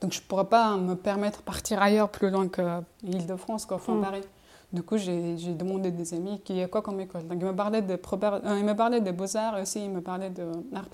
Donc 0.00 0.12
je 0.12 0.20
ne 0.20 0.24
pourrais 0.24 0.46
pas 0.46 0.76
me 0.76 0.94
permettre 0.94 1.38
de 1.38 1.44
partir 1.44 1.80
ailleurs 1.80 2.08
plus 2.08 2.30
loin 2.30 2.48
que 2.48 2.62
l'Île-de-France, 3.02 3.66
quoi, 3.66 3.76
enfin, 3.76 3.94
mmh. 3.94 4.02
Paris. 4.02 4.22
Du 4.70 4.82
coup, 4.82 4.98
j'ai 4.98 5.54
demandé 5.54 5.90
des 5.90 6.12
amis 6.12 6.40
qui 6.44 6.54
y 6.54 6.62
a 6.62 6.68
quoi 6.68 6.82
comme 6.82 7.00
école. 7.00 7.26
Donc, 7.26 7.38
ils 7.40 7.46
me 7.46 7.56
parlaient 7.56 7.80
de, 7.80 7.94
euh, 7.94 8.62
me 8.62 8.74
parlaient 8.74 9.00
de 9.00 9.10
beaux-arts 9.10 9.58
aussi, 9.60 9.82
ils 9.82 9.90
me 9.90 10.02
parlaient 10.02 10.28
de 10.28 10.44
art, 10.74 10.88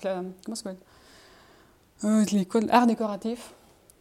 comment 0.45 0.55
ça 0.55 0.71
euh, 2.03 2.23
l'école 2.31 2.67
art 2.71 2.87
décoratif. 2.87 3.53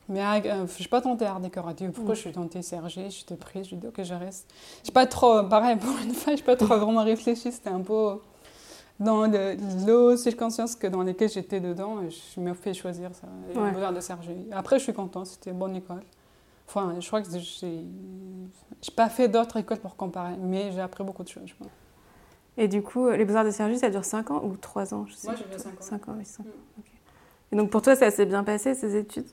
Mais 0.09 0.21
euh, 0.21 0.67
je 0.67 0.83
n'ai 0.83 0.89
pas 0.89 1.01
tenté 1.01 1.25
art 1.25 1.41
décoratif. 1.41 1.91
Pourquoi 1.91 2.13
mm. 2.13 2.17
je 2.17 2.21
suis 2.21 2.33
tentée 2.33 2.63
Sergi 2.63 3.11
J'étais 3.11 3.37
prise, 3.37 3.69
je 3.69 3.75
dit 3.75 3.87
ok, 3.89 4.01
je 4.03 4.15
reste. 4.15 4.49
Je 4.85 4.93
pas 4.93 5.07
trop, 5.07 5.43
pareil, 5.45 5.77
pour 5.81 5.97
une 6.05 6.15
fois, 6.15 6.35
je 6.35 6.41
n'ai 6.41 6.45
pas 6.45 6.57
trop 6.57 6.77
vraiment 6.77 7.03
réfléchi. 7.03 7.51
C'était 7.51 7.71
un 7.71 7.81
peu 7.81 8.21
dans 9.01 9.27
l'eau 9.87 10.15
conscience 10.39 10.77
que 10.77 10.87
dans 10.87 11.03
lesquelles 11.03 11.31
j'étais 11.31 11.59
dedans. 11.59 11.97
Je 12.09 12.41
me 12.41 12.55
fait 12.55 12.75
choisir 12.75 13.11
ça, 13.13 13.27
les 13.49 13.71
beaux-arts 13.73 13.93
de 13.93 14.01
Sergi. 14.01 14.47
Après, 14.53 14.79
je 14.79 14.85
suis 14.85 14.95
contente, 14.95 15.27
c'était 15.27 15.51
une 15.51 15.59
bonne 15.59 15.75
école. 15.75 16.03
Enfin, 16.67 16.97
je 16.99 17.07
crois 17.07 17.23
que 17.23 17.29
j'ai 17.39 17.85
pas 18.97 19.09
fait 19.09 19.29
d'autres 19.29 19.59
écoles 19.59 19.79
pour 19.79 19.97
comparer, 19.97 20.37
mais 20.41 20.73
j'ai 20.73 20.81
appris 20.81 21.05
beaucoup 21.05 21.23
de 21.23 21.29
choses, 21.29 21.47
je 21.47 21.55
pense. 21.55 21.69
Et 22.57 22.69
du 22.69 22.83
coup, 22.83 23.11
les 23.11 23.25
Beaux-Arts 23.25 23.45
de 23.45 23.51
Sergi, 23.51 23.79
ça 23.79 23.91
dure 23.91 24.05
5 24.05 24.31
ans 24.31 24.45
ou 24.45 24.57
3 24.57 24.95
ans 24.95 25.07
je 25.09 25.15
sais 25.15 25.29
Moi, 25.29 25.37
j'ai 25.37 25.45
fait 25.45 25.59
5 25.59 25.71
ans. 25.71 25.77
5 25.81 26.09
ans, 26.09 26.15
oui, 26.17 26.25
5 26.25 26.43
ans. 26.43 26.47
Mm. 26.47 26.83
Et 27.53 27.57
donc, 27.57 27.71
pour 27.71 27.83
toi, 27.83 27.97
ça 27.97 28.11
s'est 28.11 28.27
bien 28.27 28.45
passé, 28.45 28.75
ces 28.75 28.97
études? 28.97 29.27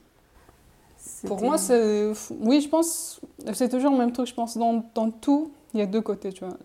Pour 1.26 1.42
moi, 1.42 1.58
c'est... 1.58 2.12
Oui, 2.40 2.62
je 2.62 2.70
pense... 2.70 3.22
C'est 3.54 3.70
toujours 3.70 3.92
le 3.92 3.98
même 3.98 4.12
truc, 4.12 4.28
je 4.28 4.34
pense. 4.34 4.58
Dans, 4.58 4.84
dans 4.94 5.12
tout, 5.12 5.52
il 5.74 5.80
y 5.80 5.84
a 5.84 5.86
deux 5.86 6.02
côtés, 6.02 6.34
tu 6.34 6.46
vois. 6.46 6.58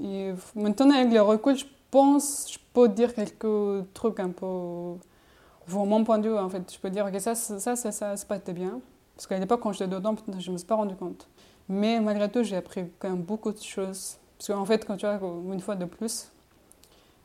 Et 0.00 0.32
maintenant, 0.54 0.94
avec 0.94 1.12
le 1.12 1.20
recul, 1.20 1.56
je 1.56 1.66
pense, 1.90 2.52
je 2.52 2.58
peux 2.72 2.88
dire 2.88 3.14
quelques 3.14 3.92
trucs 3.94 4.20
un 4.20 4.30
peu... 4.30 4.94
Pour 5.66 5.86
mon 5.86 6.02
point 6.02 6.18
de 6.18 6.28
vue, 6.28 6.36
en 6.36 6.48
fait, 6.48 6.72
je 6.72 6.78
peux 6.78 6.90
dire 6.90 7.10
que 7.12 7.18
ça, 7.20 7.36
ça, 7.36 7.58
ça, 7.60 7.76
ça, 7.76 8.16
ça, 8.16 8.26
pas 8.26 8.36
été 8.36 8.52
bien. 8.52 8.80
Parce 9.14 9.26
qu'à 9.26 9.38
l'époque, 9.38 9.60
quand 9.60 9.72
j'étais 9.72 9.88
dedans, 9.88 10.14
je 10.38 10.48
ne 10.48 10.52
me 10.52 10.58
suis 10.58 10.66
pas 10.66 10.74
rendu 10.74 10.96
compte. 10.96 11.28
Mais 11.68 12.00
malgré 12.00 12.30
tout, 12.30 12.42
j'ai 12.42 12.56
appris 12.56 12.90
quand 12.98 13.10
même 13.10 13.22
beaucoup 13.22 13.52
de 13.52 13.60
choses. 13.60 14.18
Parce 14.38 14.48
qu'en 14.48 14.64
fait, 14.64 14.84
quand 14.84 14.96
tu 14.96 15.06
vois, 15.06 15.20
une 15.52 15.60
fois 15.60 15.76
de 15.76 15.84
plus, 15.84 16.32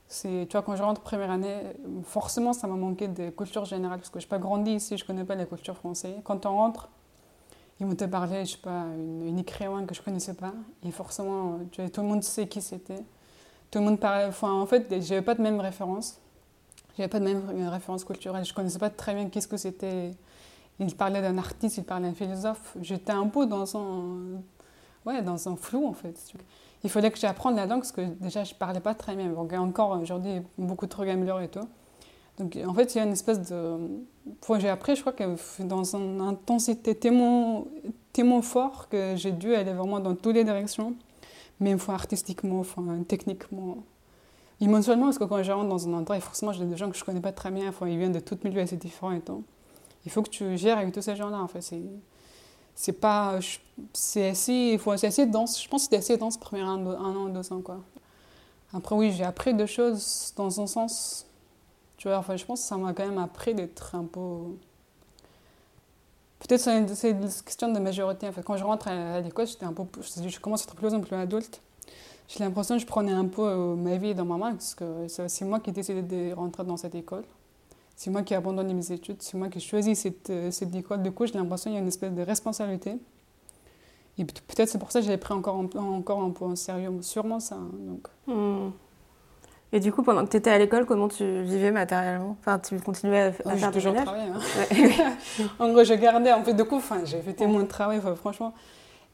Tu 0.10 0.48
quand 0.50 0.76
je 0.76 0.84
rentre 0.84 1.02
première 1.02 1.32
année, 1.32 1.58
forcément, 2.04 2.54
ça 2.54 2.68
m'a 2.68 2.76
manqué 2.76 3.08
de 3.08 3.30
culture 3.30 3.66
générale 3.66 4.00
parce 4.00 4.10
que 4.10 4.20
je 4.20 4.26
n'ai 4.26 4.30
pas 4.30 4.38
grandi 4.38 4.72
ici, 4.76 4.98
je 4.98 5.04
ne 5.04 5.08
connais 5.08 5.26
pas 5.26 5.36
la 5.36 5.46
culture 5.46 5.76
française. 5.76 6.16
Quand 6.24 6.46
on 6.46 6.56
rentre, 6.56 6.88
ils 7.80 7.86
m'ont 7.86 7.96
parlé, 7.96 8.46
je 8.46 8.54
sais 8.54 8.58
pas, 8.58 8.86
une, 8.96 9.28
une 9.28 9.44
que 9.44 9.94
je 9.94 10.00
ne 10.00 10.06
connaissais 10.06 10.34
pas. 10.34 10.54
Et 10.84 10.92
forcément, 10.92 11.60
tout 11.72 12.02
le 12.02 12.08
monde 12.08 12.24
sait 12.24 12.48
qui 12.48 12.62
c'était. 12.62 13.04
Tout 13.70 13.80
le 13.80 13.86
monde 13.86 14.00
parlait. 14.00 14.30
En 14.42 14.66
fait, 14.66 14.88
je 14.90 14.96
n'avais 14.96 15.22
pas 15.22 15.36
de 15.36 15.42
même 15.42 15.60
référence. 15.60 16.20
Je 16.96 17.02
n'avais 17.02 17.10
pas 17.10 17.20
de 17.20 17.26
même 17.26 17.70
référence 17.70 18.06
culturelle. 18.06 18.46
Je 18.46 18.52
ne 18.52 18.56
connaissais 18.56 18.80
pas 18.80 18.90
très 18.90 19.14
bien 19.14 19.30
qu'est-ce 19.30 19.48
que 19.48 19.58
c'était. 19.58 20.12
Il 20.80 20.96
parlait 20.96 21.22
d'un 21.22 21.38
artiste, 21.38 21.78
il 21.78 21.84
parlait 21.84 22.08
d'un 22.08 22.14
philosophe. 22.14 22.78
J'étais 22.82 23.12
un 23.12 23.28
peu 23.28 23.46
dans 23.46 23.78
un, 23.78 24.42
ouais, 25.06 25.22
dans 25.22 25.50
un 25.50 25.56
flou, 25.56 25.88
en 25.88 25.94
fait 25.94 26.18
il 26.84 26.90
fallait 26.90 27.12
que 27.12 27.18
j'apprenne 27.18 27.56
la 27.56 27.66
langue 27.66 27.80
parce 27.80 27.92
que 27.92 28.02
déjà 28.02 28.44
je 28.44 28.54
parlais 28.54 28.80
pas 28.80 28.94
très 28.94 29.16
bien. 29.16 29.30
Donc 29.30 29.54
encore 29.54 30.00
aujourd'hui, 30.00 30.42
beaucoup 30.58 30.86
de 30.86 30.92
trucs 30.92 31.10
et 31.10 31.48
tout. 31.48 31.68
Donc 32.38 32.58
en 32.66 32.74
fait, 32.74 32.94
il 32.94 32.98
y 33.00 33.02
a 33.02 33.04
une 33.04 33.14
espèce 33.14 33.42
de. 33.50 33.78
j'ai 34.60 34.70
appris, 34.70 34.96
je 34.96 35.02
crois 35.02 35.14
que 35.14 35.24
dans 35.64 35.84
une 35.96 36.22
intensité 36.22 36.94
tellement, 36.94 37.66
tellement 38.14 38.42
fort 38.42 38.90
que 38.90 39.16
j'ai 39.16 39.32
dû 39.32 39.56
aller 39.56 39.74
vraiment 39.74 40.00
dans 40.00 40.16
toutes 40.16 40.36
les 40.36 40.44
directions, 40.44 40.94
même 41.60 41.80
fois 41.80 41.96
artistiquement, 41.96 42.60
enfin, 42.60 43.04
techniquement. 43.08 43.78
Émotionnellement, 44.62 45.08
parce 45.08 45.20
que 45.20 45.24
quand 45.24 45.42
je 45.44 45.52
rentre 45.52 45.70
dans 45.70 45.88
un 45.88 45.94
endroit, 45.94 46.20
forcément, 46.20 46.52
j'ai 46.52 46.66
des 46.66 46.78
gens 46.78 46.90
que 46.90 46.98
je 46.98 47.04
connais 47.04 47.20
pas 47.20 47.32
très 47.32 47.52
bien, 47.52 47.72
ils 47.86 47.98
viennent 47.98 48.12
de 48.12 48.20
tout 48.20 48.38
milieu 48.44 48.62
assez 48.62 48.76
différents 48.76 49.12
et 49.12 49.22
tout. 49.22 49.44
Il 50.08 50.12
faut 50.12 50.24
que 50.24 50.30
tu 50.30 50.58
gères 50.58 50.78
avec 50.78 50.94
tous 50.94 51.02
ces 51.02 51.18
gens-là, 51.18 51.38
en. 51.38 51.48
C'est 51.60 51.82
c'est 52.76 52.94
pas 52.94 53.40
c'est 53.92 54.30
assez 54.30 54.78
faut 54.78 54.92
assez 54.92 55.26
dense. 55.26 55.62
Je 55.62 55.68
pense 55.68 55.82
que 55.82 55.84
c'était 55.86 55.98
assez 55.98 56.16
dense 56.16 56.38
premier 56.38 56.62
un, 56.62 56.86
un 56.86 57.16
an 57.16 57.26
deux 57.28 57.52
ans 57.52 57.62
quoi. 57.62 57.80
Après 58.74 58.96
oui 58.96 59.12
j'ai 59.12 59.24
appris 59.24 59.54
deux 59.54 59.66
choses 59.66 60.34
dans 60.38 60.62
un 60.62 60.68
sens 60.68 61.26
enfin 62.06 62.38
je 62.38 62.46
pense 62.46 62.62
que 62.62 62.68
ça 62.68 62.78
m'a 62.78 62.94
quand 62.94 63.06
même 63.06 63.18
appris 63.18 63.54
d'être 63.54 63.96
un 63.96 64.04
peu 64.06 64.20
peut-être 66.40 66.62
c'est 66.62 67.10
une, 67.12 67.30
question 67.44 67.72
de 67.72 67.80
majorité 67.80 68.28
en 68.28 68.32
quand 68.46 68.58
je 68.58 68.64
rentre 68.64 68.88
à, 68.88 69.20
l'école 69.20 69.48
j'étais 69.48 69.66
un 69.66 69.74
peu 69.74 69.84
je 70.02 70.40
commence 70.40 70.62
à 70.62 70.64
être 70.66 70.76
plus 70.76 71.02
plus 71.02 71.16
adulte. 71.16 71.62
J'ai 72.30 72.40
l'impression 72.40 72.76
que 72.76 72.82
je 72.82 72.86
prenais 72.86 73.14
un 73.14 73.26
peu 73.26 73.42
euh, 73.42 73.76
ma 73.76 73.96
vie 73.96 74.14
dans 74.14 74.26
ma 74.26 74.36
main 74.36 74.52
parce 74.52 74.76
que 74.76 75.08
c'est 75.08 75.46
moi 75.46 75.62
qui 75.62 75.70
ai 75.70 75.74
décidé 75.74 76.02
de 76.02 76.34
rentrer 76.34 76.66
dans 76.66 76.76
cette 76.76 76.94
école 76.94 77.24
c'est 77.98 78.12
moi 78.12 78.22
qui 78.22 78.36
ai 78.36 78.38
abandonné 78.38 78.76
mes 78.76 78.92
études, 78.92 79.24
c'est 79.24 79.36
moi 79.36 79.50
qui 79.50 79.58
ai 79.58 79.62
choisi 79.62 79.96
cette, 79.96 80.30
euh, 80.30 80.52
cette 80.52 80.74
école. 80.76 81.02
Du 81.02 81.12
coup, 81.12 81.26
j'ai 81.26 81.34
l'impression 81.34 81.72
qu'il 81.72 81.74
y 81.74 81.78
a 81.78 81.82
une 81.82 81.88
espèce 81.88 82.14
de 82.14 82.22
responsabilité. 82.22 82.96
Et 84.20 84.24
peut-être 84.24 84.70
c'est 84.70 84.78
pour 84.78 84.92
ça 84.92 85.00
que 85.02 85.08
j'ai 85.08 85.18
pris 85.18 85.34
encore 85.34 85.56
un, 85.56 85.80
encore 85.80 86.22
un 86.22 86.30
peu 86.30 86.46
en 86.46 86.56
sérieux, 86.56 86.92
sûrement 87.02 87.40
ça. 87.40 87.56
Hein, 87.56 87.72
donc. 87.74 88.08
Hmm. 88.28 88.70
Et 89.74 89.80
du 89.80 89.92
coup, 89.92 90.04
pendant 90.04 90.24
que 90.26 90.30
tu 90.30 90.38
étais 90.38 90.52
à 90.52 90.60
l'école, 90.60 90.86
comment 90.86 91.08
tu 91.08 91.42
vivais 91.42 91.72
matériellement? 91.72 92.38
Enfin, 92.40 92.60
tu 92.60 92.80
continuais 92.80 93.20
à, 93.20 93.50
à 93.50 93.56
faire 93.58 93.72
des 93.72 93.80
toujours 93.80 93.96
travaillé. 93.96 94.30
Hein. 94.32 95.12
en 95.60 95.72
gros, 95.72 95.84
je 95.84 95.96
gardais 95.96 96.30
un 96.30 96.42
peu 96.42 96.54
de 96.54 96.64
coup. 96.64 96.82
J'ai 97.04 97.22
fait 97.22 97.34
de 97.34 97.64
travail, 97.64 98.00
franchement. 98.16 98.54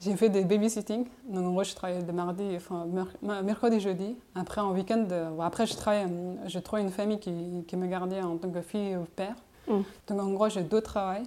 J'ai 0.04 0.16
fait 0.16 0.30
des 0.30 0.44
babysitting. 0.44 1.06
Donc, 1.30 1.54
moi, 1.54 1.64
je 1.64 1.74
travaillais 1.74 2.04
de 2.04 2.12
mardi, 2.12 2.44
enfin, 2.56 2.88
mercredi, 3.22 3.80
jeudi. 3.80 4.16
Après, 4.36 4.60
en 4.60 4.72
week-end, 4.74 5.06
euh, 5.12 5.40
après, 5.40 5.66
je 5.66 5.76
travaillais, 5.76 6.08
j'ai 6.48 6.62
trouvé 6.62 6.82
une 6.82 6.90
famille 6.90 7.20
qui, 7.20 7.64
qui, 7.68 7.78
me 7.78 7.88
gardait 7.88 8.22
en 8.22 8.38
tant 8.38 8.50
que 8.50 8.62
fille 8.62 8.96
ou 8.98 9.06
père. 9.16 9.36
Mm. 9.68 9.82
Donc, 10.08 10.20
en 10.20 10.32
gros, 10.32 10.50
j'ai 10.50 10.64
deux 10.64 10.82
travails. 10.82 11.24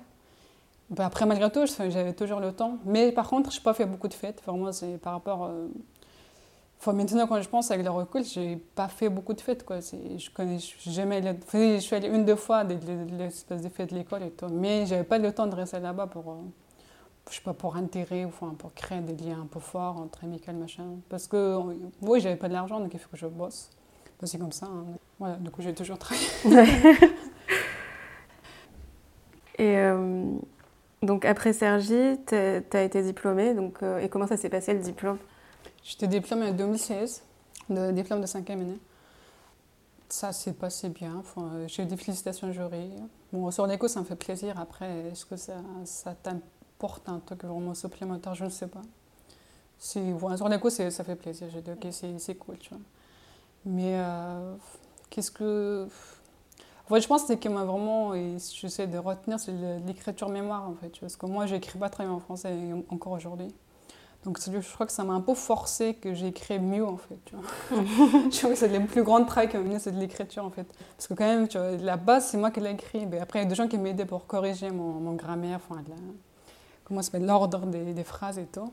Après, 0.99 1.27
malgré 1.27 1.51
tout, 1.51 1.65
j'avais 1.67 2.13
toujours 2.13 2.41
le 2.41 2.53
temps. 2.53 2.79
Mais 2.85 3.13
par 3.13 3.29
contre, 3.29 3.51
je 3.51 3.59
n'ai 3.59 3.63
pas 3.63 3.75
fait 3.75 3.87
beaucoup 3.87 4.09
de 4.09 4.15
fêtes. 4.15 4.43
Vraiment, 4.47 4.71
c'est 4.73 4.99
par 4.99 5.15
rapport. 5.15 5.45
Euh... 5.45 5.69
Enfin, 6.79 6.93
maintenant, 6.93 7.27
quand 7.27 7.41
je 7.41 7.49
pense 7.49 7.71
avec 7.71 7.85
le 7.85 7.91
recul, 7.91 8.25
je 8.25 8.41
n'ai 8.41 8.57
pas 8.57 8.89
fait 8.89 9.09
beaucoup 9.09 9.33
de 9.33 9.41
fêtes. 9.41 9.65
Quoi. 9.65 9.81
Je 9.81 10.31
connais 10.31 10.59
jamais. 10.87 11.23
Je 11.53 11.79
suis 11.79 11.97
allée 11.97 12.09
une, 12.09 12.25
deux 12.25 12.37
fois 12.37 12.65
des, 12.65 12.79
espèces 13.23 13.63
de 13.63 13.69
fêtes 13.69 13.91
de 13.91 13.97
l'école 13.97 14.23
et 14.23 14.31
tout. 14.31 14.47
Mais 14.49 14.87
je 14.87 14.93
n'avais 14.93 15.05
pas 15.05 15.19
le 15.19 15.33
temps 15.33 15.47
de 15.47 15.55
rester 15.55 15.81
là-bas 15.81 16.07
pour. 16.07 16.31
Euh, 16.31 16.35
je 17.31 17.37
sais 17.37 17.43
pas, 17.43 17.55
pour 17.55 17.77
enfin, 17.77 18.55
pour 18.59 18.73
créer 18.75 19.01
des 19.01 19.25
liens 19.25 19.41
un 19.43 19.47
peu 19.47 19.61
forts 19.61 19.99
entre 19.99 20.25
amicales, 20.25 20.57
machin. 20.57 20.85
Parce 21.09 21.27
que, 21.27 21.59
oui, 22.01 22.21
j'avais 22.21 22.37
pas 22.37 22.49
de 22.49 22.53
l'argent, 22.53 22.79
donc 22.79 22.95
il 22.95 23.01
faut 23.01 23.09
que 23.11 23.17
je 23.17 23.27
bosse. 23.27 23.71
C'est 24.23 24.39
comme 24.39 24.53
ça. 24.53 24.67
Hein. 24.67 24.85
Voilà, 25.19 25.37
du 25.37 25.51
coup, 25.51 25.61
j'ai 25.61 25.75
toujours 25.75 25.99
travaillé. 25.99 26.27
et 29.59 29.77
euh, 29.77 30.25
donc, 31.03 31.25
après 31.25 31.53
Sergi, 31.53 32.19
tu 32.27 32.35
as 32.35 32.83
été 32.83 33.03
diplômée. 33.03 33.55
Donc, 33.55 33.83
euh, 33.83 33.99
et 33.99 34.09
comment 34.09 34.27
ça 34.27 34.37
s'est 34.37 34.49
passé 34.49 34.73
le 34.73 34.81
diplôme? 34.81 35.19
J'étais 35.83 36.07
diplômée 36.07 36.49
en 36.49 36.53
2016, 36.53 37.23
le 37.71 37.93
diplôme 37.93 38.21
de 38.21 38.27
5e 38.27 38.53
année. 38.53 38.79
Ça 40.09 40.33
s'est 40.33 40.55
passé 40.55 40.89
bien. 40.89 41.17
Enfin, 41.19 41.67
j'ai 41.67 41.83
eu 41.83 41.87
des 41.87 41.97
félicitations 41.97 42.53
jury. 42.53 42.91
Bon, 43.33 43.51
sur 43.51 43.67
l'écho, 43.67 43.89
ça 43.89 44.01
me 44.01 44.05
fait 44.05 44.17
plaisir. 44.17 44.59
Après, 44.59 45.09
est-ce 45.11 45.27
que 45.27 45.37
ça, 45.37 45.55
ça 45.85 46.15
porte 46.79 47.09
un 47.09 47.19
truc 47.21 47.45
vraiment 47.45 47.75
supplémentaire, 47.75 48.35
je 48.35 48.45
ne 48.45 48.51
sais 48.51 48.69
pas. 48.69 48.83
Si, 49.79 50.13
voilà, 50.13 50.37
sur 50.37 50.49
les 50.49 50.59
coups, 50.59 50.75
ça 50.91 51.05
fait 51.05 51.17
plaisir. 51.17 51.49
J'ai 51.53 51.61
dit, 51.61 51.71
ok, 51.71 51.87
c'est 51.91 52.35
cool, 52.37 52.59
tu 52.59 52.71
vois. 52.71 52.79
Mais 53.65 53.99
euh, 53.99 54.55
qu'est-ce 55.11 55.31
que. 55.31 55.87
En 56.89 56.95
fait, 56.95 57.01
je 57.01 57.09
pense 57.09 57.23
que 57.23 57.29
ce 57.29 57.33
qui 57.35 57.49
m'a 57.49 57.65
vraiment, 57.65 58.15
et 58.15 58.37
j'essaie 58.55 58.87
de 58.87 58.97
retenir, 58.97 59.41
c'est 59.41 59.53
l'écriture 59.85 60.29
mémoire, 60.29 60.69
en 60.69 60.75
fait. 60.75 60.93
Parce 61.01 61.17
que 61.17 61.27
moi, 61.27 61.47
j'écris 61.47 61.79
pas 61.79 61.91
très 61.91 62.05
bien 62.05 62.13
en 62.13 62.21
français 62.21 62.55
encore 62.89 63.13
aujourd'hui. 63.13 63.53
Donc, 64.25 64.39
je 64.41 64.73
crois 64.75 64.87
que 64.87 64.93
ça 64.93 65.05
m'a 65.05 65.13
un 65.13 65.21
peu 65.21 65.35
forcé 65.35 65.95
que 65.95 66.15
j'écris 66.15 66.59
mieux, 66.59 66.87
en 66.87 66.97
fait. 66.97 67.19
Tu 67.25 67.35
vois. 67.35 67.83
je 68.31 68.39
crois 68.39 68.51
que 68.51 68.57
c'est 68.57 68.69
les 68.69 68.81
plus 68.81 69.03
grandes 69.03 69.27
traits 69.27 69.51
qui 69.51 69.57
m'ont 69.57 69.79
c'est 69.79 69.93
de 69.93 69.99
l'écriture, 69.99 70.45
en 70.45 70.51
fait. 70.51 70.67
Parce 70.97 71.09
que, 71.09 71.15
quand 71.15 71.27
même, 71.27 71.49
tu 71.49 71.59
vois, 71.59 71.73
la 71.73 71.97
base, 71.97 72.29
c'est 72.29 72.39
moi 72.39 72.51
qui 72.51 72.61
l'ai 72.61 72.71
écrit. 72.71 73.05
Mais 73.07 73.19
après, 73.19 73.41
il 73.41 73.43
y 73.43 73.47
a 73.47 73.49
des 73.49 73.57
gens 73.57 73.69
qui 73.69 73.79
m'aidaient 73.79 74.07
pour 74.07 74.27
corriger 74.27 74.71
mon, 74.71 74.93
mon 74.93 75.15
grammaire, 75.15 75.61
enfin, 75.69 75.83
la, 75.89 75.95
comment 76.87 77.03
se 77.03 77.17
met 77.17 77.25
l'ordre 77.25 77.67
des, 77.67 77.93
des, 77.93 78.05
phrases 78.05 78.39
et 78.39 78.47
tout. 78.47 78.73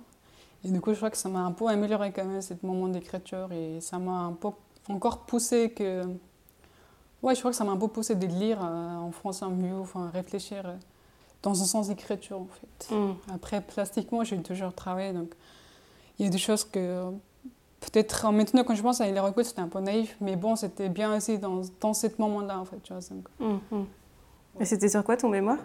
Et 0.64 0.70
du 0.70 0.80
coup, 0.80 0.92
je 0.92 0.98
crois 0.98 1.10
que 1.10 1.18
ça 1.18 1.30
m'a 1.30 1.40
un 1.40 1.52
peu 1.52 1.68
amélioré 1.68 2.12
quand 2.12 2.24
même 2.24 2.42
ce 2.42 2.54
moment 2.64 2.88
d'écriture 2.88 3.52
et 3.52 3.82
ça 3.82 4.00
m'a 4.00 4.20
un 4.20 4.34
peu 4.34 4.50
encore 4.90 5.26
poussé 5.26 5.72
que. 5.72 6.04
Ouais, 7.22 7.36
je 7.36 7.40
crois 7.40 7.52
que 7.52 7.58
ça 7.58 7.64
m'a 7.64 7.72
un 7.72 7.78
peu 7.78 7.88
poussé 7.88 8.16
de 8.16 8.28
lire 8.28 8.60
euh, 8.62 8.98
en 8.98 9.12
français 9.12 9.46
mieux, 9.48 9.80
enfin 9.80 10.10
réfléchir 10.14 10.64
euh, 10.66 10.76
dans 11.42 11.62
un 11.62 11.66
sens 11.66 11.88
d'écriture 11.88 12.40
en 12.40 12.48
fait. 12.48 12.96
Mm. 12.96 13.14
Après, 13.34 13.62
plastiquement, 13.62 14.24
j'ai 14.24 14.42
toujours 14.42 14.74
travaillé 14.74 15.14
donc 15.14 15.34
il 16.20 16.26
y 16.26 16.28
a 16.28 16.32
des 16.32 16.38
choses 16.38 16.64
que. 16.64 17.12
Peut-être 17.80 18.32
maintenant, 18.32 18.64
quand 18.64 18.76
je 18.76 18.82
pense 18.82 19.02
à 19.02 19.12
les 19.12 19.20
recours, 19.20 19.44
c'était 19.44 19.60
un 19.60 19.68
peu 19.68 19.82
naïf, 19.82 20.16
mais 20.22 20.38
bon, 20.38 20.56
c'était 20.56 20.88
bien 20.88 21.18
aussi 21.18 21.38
dans, 21.38 21.64
dans 21.82 21.94
ce 21.94 22.08
moment-là 22.18 22.58
en 22.58 22.64
fait. 22.64 22.78
Tu 22.82 22.94
vois, 22.94 23.02
mm, 23.40 23.60
mm. 23.72 23.86
Et 24.62 24.66
c'était 24.66 24.88
sur 24.88 25.04
quoi 25.04 25.18
ton 25.18 25.28
mémoire? 25.28 25.58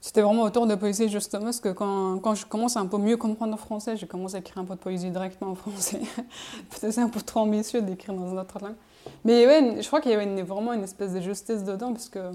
C'était 0.00 0.22
vraiment 0.22 0.42
autour 0.44 0.66
de 0.66 0.74
poésie, 0.74 1.08
justement, 1.10 1.44
parce 1.44 1.60
que 1.60 1.68
quand, 1.68 2.18
quand, 2.20 2.34
je 2.34 2.46
commence 2.46 2.76
à 2.76 2.80
un 2.80 2.86
peu 2.86 2.96
mieux 2.96 3.18
comprendre 3.18 3.52
le 3.52 3.58
français, 3.58 3.96
j'ai 3.98 4.06
commencé 4.06 4.36
à 4.36 4.38
écrire 4.38 4.58
un 4.58 4.64
peu 4.64 4.74
de 4.74 4.80
poésie 4.80 5.10
directement 5.10 5.50
en 5.50 5.54
français. 5.54 6.00
Peut-être 6.70 6.92
c'est 6.92 7.02
un 7.02 7.10
peu 7.10 7.20
trop 7.20 7.40
ambitieux 7.40 7.82
d'écrire 7.82 8.14
dans 8.14 8.30
une 8.30 8.38
autre 8.38 8.58
langue. 8.62 8.76
Mais 9.24 9.46
ouais, 9.46 9.82
je 9.82 9.86
crois 9.86 10.00
qu'il 10.00 10.10
y 10.10 10.14
avait 10.14 10.42
vraiment 10.42 10.72
une 10.72 10.84
espèce 10.84 11.12
de 11.12 11.20
justice 11.20 11.64
dedans, 11.64 11.92
parce 11.92 12.08
que, 12.08 12.32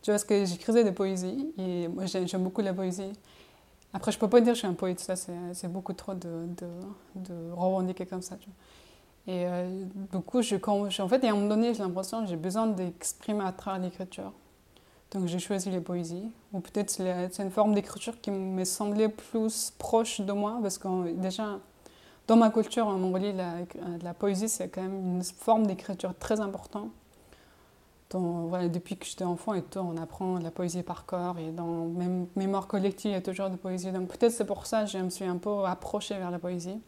tu 0.00 0.10
vois, 0.10 0.14
parce 0.14 0.24
que 0.24 0.46
j'écrivais 0.46 0.82
des 0.82 0.92
poésies, 0.92 1.52
et 1.58 1.88
moi 1.88 2.04
j'aime 2.06 2.42
beaucoup 2.42 2.62
la 2.62 2.72
poésie. 2.72 3.12
Après, 3.92 4.10
je 4.10 4.18
peux 4.18 4.28
pas 4.28 4.40
dire 4.40 4.52
que 4.52 4.54
je 4.54 4.60
suis 4.60 4.68
un 4.68 4.72
poète, 4.72 5.00
ça 5.00 5.14
c'est 5.16 5.68
beaucoup 5.70 5.92
trop 5.92 6.14
de, 6.14 6.46
de, 6.56 6.66
de, 7.16 7.52
revendiquer 7.52 8.06
comme 8.06 8.22
ça. 8.22 8.36
Et 9.26 9.46
euh, 9.46 9.84
du 10.10 10.20
coup, 10.20 10.40
je, 10.40 10.56
quand, 10.56 10.86
en 10.86 11.08
fait, 11.08 11.22
à 11.22 11.28
un 11.28 11.34
moment 11.34 11.48
donné, 11.48 11.74
j'ai 11.74 11.82
l'impression 11.82 12.22
que 12.22 12.28
j'ai 12.28 12.36
besoin 12.36 12.66
d'exprimer 12.66 13.44
à 13.44 13.52
travers 13.52 13.82
l'écriture. 13.82 14.32
Donc 15.12 15.26
j'ai 15.26 15.38
choisi 15.38 15.70
les 15.70 15.80
poésies. 15.80 16.30
Ou 16.52 16.60
peut-être 16.60 16.90
c'est 16.90 17.42
une 17.42 17.50
forme 17.50 17.74
d'écriture 17.74 18.20
qui 18.20 18.30
me 18.30 18.64
semblait 18.64 19.08
plus 19.08 19.72
proche 19.78 20.20
de 20.20 20.32
moi, 20.32 20.58
parce 20.62 20.78
que 20.78 21.12
déjà, 21.12 21.58
dans 22.26 22.36
ma 22.36 22.50
culture 22.50 22.86
en 22.86 22.98
Mongolie, 22.98 23.32
la, 23.32 23.54
la 24.02 24.14
poésie, 24.14 24.48
c'est 24.48 24.68
quand 24.68 24.82
même 24.82 25.16
une 25.16 25.22
forme 25.22 25.66
d'écriture 25.66 26.14
très 26.18 26.40
importante. 26.40 26.90
Donc, 28.10 28.50
voilà, 28.50 28.68
depuis 28.68 28.96
que 28.96 29.06
j'étais 29.06 29.24
enfant 29.24 29.54
et 29.54 29.62
tout, 29.62 29.78
on 29.78 29.96
apprend 29.96 30.38
la 30.38 30.50
poésie 30.50 30.82
par 30.82 31.06
corps 31.06 31.38
et 31.38 31.50
dans 31.50 31.86
même 31.86 32.26
mémoire 32.36 32.66
collective, 32.66 33.10
il 33.10 33.14
y 33.14 33.16
a 33.16 33.22
toujours 33.22 33.48
de 33.48 33.56
poésie. 33.56 33.90
Donc 33.90 34.08
peut-être 34.08 34.32
c'est 34.32 34.44
pour 34.44 34.66
ça 34.66 34.84
que 34.84 34.90
je 34.90 34.98
me 34.98 35.08
suis 35.08 35.24
un 35.24 35.38
peu 35.38 35.64
approchée 35.64 36.18
vers 36.18 36.30
la 36.30 36.38
poésie. 36.38 36.78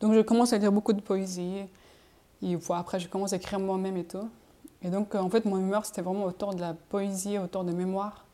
Donc 0.00 0.12
je 0.12 0.20
commence 0.20 0.52
à 0.52 0.58
lire 0.58 0.70
beaucoup 0.70 0.92
de 0.92 1.00
poésie. 1.00 1.64
Et 2.42 2.56
après, 2.70 3.00
je 3.00 3.08
commence 3.08 3.32
à 3.32 3.36
écrire 3.36 3.58
moi-même 3.58 3.96
et 3.96 4.04
tout. 4.04 4.28
Et 4.82 4.90
donc, 4.90 5.14
euh, 5.14 5.18
en 5.18 5.28
fait, 5.28 5.44
mon 5.44 5.56
mémoire, 5.56 5.84
c'était 5.84 6.02
vraiment 6.02 6.24
autour 6.24 6.54
de 6.54 6.60
la 6.60 6.74
poésie, 6.74 7.38
autour 7.38 7.64
de 7.64 7.72
mémoire. 7.72 8.24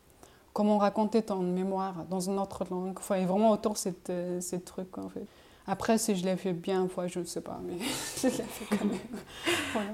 Comment 0.53 0.77
raconter 0.77 1.21
ton 1.21 1.39
mémoire 1.39 2.05
dans 2.09 2.19
une 2.19 2.39
autre 2.39 2.65
langue. 2.69 2.97
Enfin, 2.97 3.15
et 3.15 3.25
vraiment 3.25 3.51
autour 3.51 3.73
de 3.73 3.77
cette, 3.77 4.09
euh, 4.09 4.39
ces 4.41 4.61
trucs, 4.61 4.97
en 4.97 5.09
fait. 5.09 5.25
Après, 5.67 5.97
si 5.97 6.15
je 6.15 6.23
l'ai 6.23 6.37
fait 6.37 6.53
bien, 6.53 6.87
fois, 6.87 7.07
je 7.07 7.19
ne 7.19 7.25
sais 7.25 7.41
pas, 7.41 7.59
mais 7.63 7.77
je 8.17 8.27
l'ai 8.27 8.43
fait 8.43 8.77
quand 8.77 8.85
même. 8.85 8.99
voilà. 9.73 9.93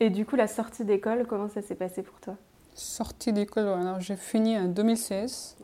Et 0.00 0.10
du 0.10 0.26
coup, 0.26 0.34
la 0.34 0.48
sortie 0.48 0.84
d'école, 0.84 1.26
comment 1.28 1.48
ça 1.48 1.62
s'est 1.62 1.76
passé 1.76 2.02
pour 2.02 2.18
toi? 2.18 2.34
Sortie 2.74 3.32
d'école, 3.32 3.68
alors 3.68 4.00
j'ai 4.00 4.16
fini 4.16 4.58
en 4.58 4.64
2016. 4.64 5.56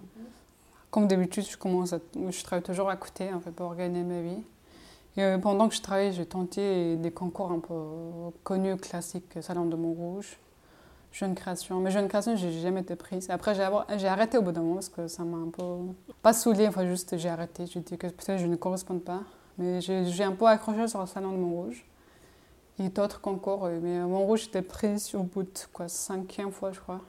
Comme 0.91 1.09
d'habitude, 1.09 1.45
je, 1.45 1.57
commence 1.57 1.95
je 2.15 2.45
travaille 2.45 2.63
toujours 2.63 2.89
à 2.89 2.97
côté 2.97 3.33
en 3.33 3.41
fait, 3.41 3.51
pour 3.51 3.75
gagner 3.75 4.03
ma 4.03 4.21
vie. 4.21 4.43
Et 5.19 5.23
euh, 5.23 5.37
pendant 5.37 5.69
que 5.69 5.75
je 5.75 5.83
travaillais, 5.83 6.13
j'ai 6.13 6.27
tenté 6.27 6.95
des 6.95 7.11
concours 7.11 7.51
un 7.51 7.59
peu 7.59 7.75
connus, 8.45 8.77
classiques, 8.77 9.37
Salon 9.41 9.67
de 9.67 9.75
Montrouge, 9.75 10.39
Jeune 11.11 11.35
Création. 11.35 11.81
Mais 11.81 11.91
Jeune 11.91 12.07
Création, 12.07 12.37
j'ai 12.37 12.53
jamais 12.53 12.83
été 12.83 12.95
prise. 12.95 13.29
Après, 13.29 13.53
j'ai 13.53 14.07
arrêté 14.07 14.39
au 14.39 14.43
bout 14.43 14.53
d'un 14.53 14.61
moment 14.61 14.75
parce 14.75 14.89
que 14.89 15.09
ça 15.09 15.25
m'a 15.25 15.39
un 15.39 15.51
peu. 15.51 15.65
Pas 16.23 16.33
saoulé, 16.33 16.69
enfin, 16.69 16.87
juste 16.87 17.19
j'ai 17.19 17.29
arrêté. 17.29 17.67
J'ai 17.67 17.81
dit 17.81 17.99
que 17.99 18.07
peut-être 18.07 18.39
je 18.39 18.47
ne 18.47 18.55
correspond 18.55 19.01
pas. 19.01 19.23
Mais 19.59 19.81
j'ai 19.81 20.23
un 20.23 20.37
peu 20.37 20.47
accroché 20.47 20.87
sur 20.87 21.01
le 21.01 21.07
Salon 21.07 21.33
de 21.33 21.39
Montrouge. 21.39 21.85
Et 22.79 22.89
d'autres 22.89 23.21
concours. 23.21 23.65
Euh, 23.65 23.81
mais 23.83 23.99
Montrouge, 23.99 24.45
j'étais 24.45 24.63
prise 24.63 25.13
au 25.17 25.25
bout 25.25 25.43
de 25.43 25.51
quoi, 25.73 25.89
cinquième 25.89 26.53
fois, 26.53 26.71
je 26.71 26.79
crois. 26.79 27.01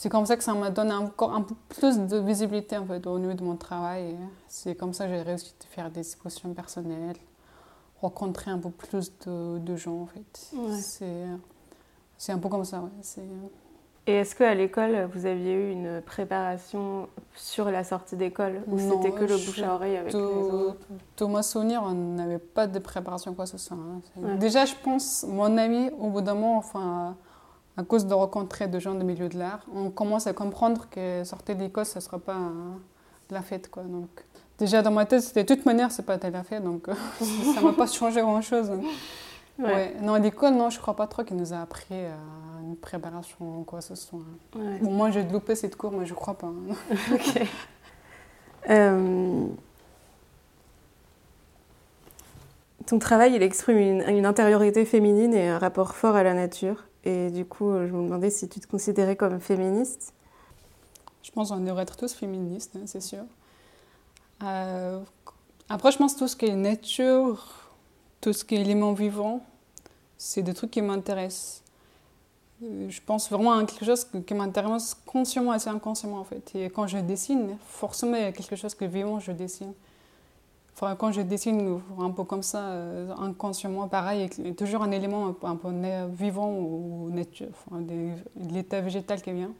C'est 0.00 0.08
comme 0.08 0.24
ça 0.24 0.38
que 0.38 0.42
ça 0.42 0.54
m'a 0.54 0.70
donné 0.70 0.94
encore 0.94 1.34
un 1.34 1.42
peu 1.42 1.54
plus 1.68 1.98
de 1.98 2.16
visibilité 2.16 2.78
en 2.78 2.86
fait, 2.86 3.06
au 3.06 3.18
niveau 3.18 3.34
de 3.34 3.44
mon 3.44 3.56
travail. 3.56 4.16
C'est 4.48 4.74
comme 4.74 4.94
ça 4.94 5.04
que 5.04 5.12
j'ai 5.12 5.20
réussi 5.20 5.52
à 5.60 5.74
faire 5.74 5.90
des 5.90 6.00
expositions 6.00 6.54
personnelles, 6.54 7.18
rencontrer 8.00 8.50
un 8.50 8.56
peu 8.56 8.70
plus 8.70 9.12
de, 9.26 9.58
de 9.58 9.76
gens 9.76 10.00
en 10.00 10.06
fait. 10.06 10.52
C'est 12.16 12.32
un 12.32 12.38
peu 12.38 12.48
comme 12.48 12.64
ça. 12.64 12.80
Ouais. 12.80 13.22
Et 14.06 14.14
est-ce 14.14 14.34
qu'à 14.34 14.54
l'école, 14.54 15.06
vous 15.12 15.26
aviez 15.26 15.52
eu 15.52 15.70
une 15.70 16.00
préparation 16.00 17.06
sur 17.34 17.70
la 17.70 17.84
sortie 17.84 18.16
d'école 18.16 18.62
Ou 18.68 18.78
c'était 18.78 19.12
que 19.12 19.24
le 19.24 19.36
bouche 19.36 19.60
à 19.60 19.74
oreille 19.74 19.98
avec 19.98 20.14
les 20.14 20.18
autres 20.18 20.78
Thomas 21.14 21.42
Souvenir, 21.42 21.82
on 21.84 21.92
n'avait 21.92 22.38
pas 22.38 22.66
de 22.66 22.78
préparation 22.78 23.34
quoi 23.34 23.44
que 23.44 23.50
ce 23.50 23.58
soit. 23.58 23.76
Hein. 23.76 24.36
Déjà, 24.36 24.64
je 24.64 24.76
pense, 24.82 25.26
mon 25.28 25.58
ami, 25.58 25.90
au 25.98 26.08
bout 26.08 26.22
d'un 26.22 26.32
moment, 26.32 26.56
enfin 26.56 27.18
à 27.80 27.82
cause 27.82 28.06
de 28.06 28.12
rencontrer 28.12 28.68
des 28.68 28.78
gens 28.78 28.94
du 28.94 29.04
milieu 29.04 29.28
de 29.28 29.38
l'art, 29.38 29.60
on 29.74 29.90
commence 29.90 30.26
à 30.26 30.34
comprendre 30.34 30.86
que 30.90 31.24
sortir 31.24 31.56
d'école, 31.56 31.86
ce 31.86 31.98
ne 31.98 32.02
sera 32.02 32.18
pas 32.18 32.38
la 33.30 33.40
fête. 33.40 33.70
Quoi. 33.70 33.84
Donc, 33.84 34.08
déjà, 34.58 34.82
dans 34.82 34.90
ma 34.90 35.06
tête, 35.06 35.22
c'était 35.22 35.44
de 35.44 35.54
toute 35.54 35.64
manière, 35.64 35.90
ce 35.90 36.02
n'est 36.02 36.06
pas 36.06 36.18
la 36.30 36.44
fête, 36.44 36.62
donc 36.62 36.86
ça 37.18 37.60
ne 37.60 37.64
m'a 37.64 37.72
pas 37.72 37.86
changé 37.86 38.20
grand-chose. 38.20 38.70
Ouais. 39.58 39.94
Non, 40.02 40.14
à 40.14 40.18
l'école, 40.18 40.54
non, 40.54 40.68
je 40.70 40.76
ne 40.76 40.82
crois 40.82 40.94
pas 40.94 41.06
trop 41.06 41.24
qu'il 41.24 41.36
nous 41.36 41.52
a 41.52 41.60
appris 41.60 41.94
à 41.94 42.16
une 42.62 42.76
préparation 42.76 43.60
ou 43.60 43.64
quoi 43.64 43.78
que 43.80 43.86
ce 43.86 43.94
soit. 43.94 44.20
moi, 44.82 45.10
j'ai 45.10 45.22
loupé 45.22 45.54
cette 45.54 45.76
cours, 45.76 45.92
mais 45.92 46.04
je 46.04 46.12
ne 46.12 46.16
crois 46.16 46.34
pas. 46.34 46.48
ok. 47.12 47.42
Euh, 48.68 49.46
ton 52.86 52.98
travail, 52.98 53.34
il 53.34 53.42
exprime 53.42 53.78
une, 53.78 54.02
une, 54.02 54.26
intériorité 54.26 54.84
féminine 54.84 55.32
et 55.32 55.48
un 55.48 55.58
rapport 55.58 55.94
fort 55.94 56.14
à 56.14 56.22
la 56.22 56.34
nature. 56.34 56.84
Et 57.04 57.30
du 57.30 57.44
coup, 57.44 57.72
je 57.72 57.92
me 57.92 58.04
demandais 58.04 58.30
si 58.30 58.48
tu 58.48 58.60
te 58.60 58.66
considérais 58.66 59.16
comme 59.16 59.40
féministe. 59.40 60.12
Je 61.22 61.30
pense 61.30 61.50
qu'on 61.50 61.60
devrait 61.60 61.82
être 61.82 61.96
tous 61.96 62.12
féministes, 62.12 62.76
hein, 62.76 62.82
c'est 62.86 63.00
sûr. 63.00 63.24
Euh, 64.42 65.00
après, 65.68 65.92
je 65.92 65.98
pense 65.98 66.14
que 66.14 66.18
tout 66.20 66.28
ce 66.28 66.36
qui 66.36 66.46
est 66.46 66.56
nature, 66.56 67.70
tout 68.20 68.32
ce 68.32 68.44
qui 68.44 68.56
est 68.56 68.60
élément 68.60 68.92
vivant, 68.92 69.44
c'est 70.18 70.42
des 70.42 70.54
trucs 70.54 70.70
qui 70.70 70.82
m'intéressent. 70.82 71.62
Euh, 72.62 72.90
je 72.90 73.00
pense 73.04 73.30
vraiment 73.30 73.52
à 73.52 73.64
quelque 73.64 73.84
chose 73.84 74.06
qui 74.26 74.34
m'intéresse 74.34 74.94
consciemment 75.06 75.54
et 75.54 75.68
inconsciemment 75.68 76.20
en 76.20 76.24
fait. 76.24 76.54
Et 76.54 76.70
quand 76.70 76.86
je 76.86 76.98
dessine, 76.98 77.56
forcément 77.66 78.16
il 78.16 78.22
y 78.22 78.26
a 78.26 78.32
quelque 78.32 78.56
chose 78.56 78.74
que 78.74 78.84
vivant 78.84 79.18
je 79.20 79.32
dessine 79.32 79.72
quand 80.78 81.12
je 81.12 81.20
dessine 81.20 81.80
un 81.98 82.10
peu 82.10 82.24
comme 82.24 82.42
ça, 82.42 82.62
euh, 82.70 83.12
inconsciemment, 83.18 83.88
pareil, 83.88 84.30
toujours 84.56 84.82
un 84.82 84.90
élément 84.90 85.34
un 85.42 85.56
peu, 85.56 85.68
vivant 86.10 86.50
ou 86.52 87.10
nature, 87.10 87.48
l'état 88.36 88.80
végétal 88.80 89.20
qui 89.20 89.32
vient. 89.32 89.52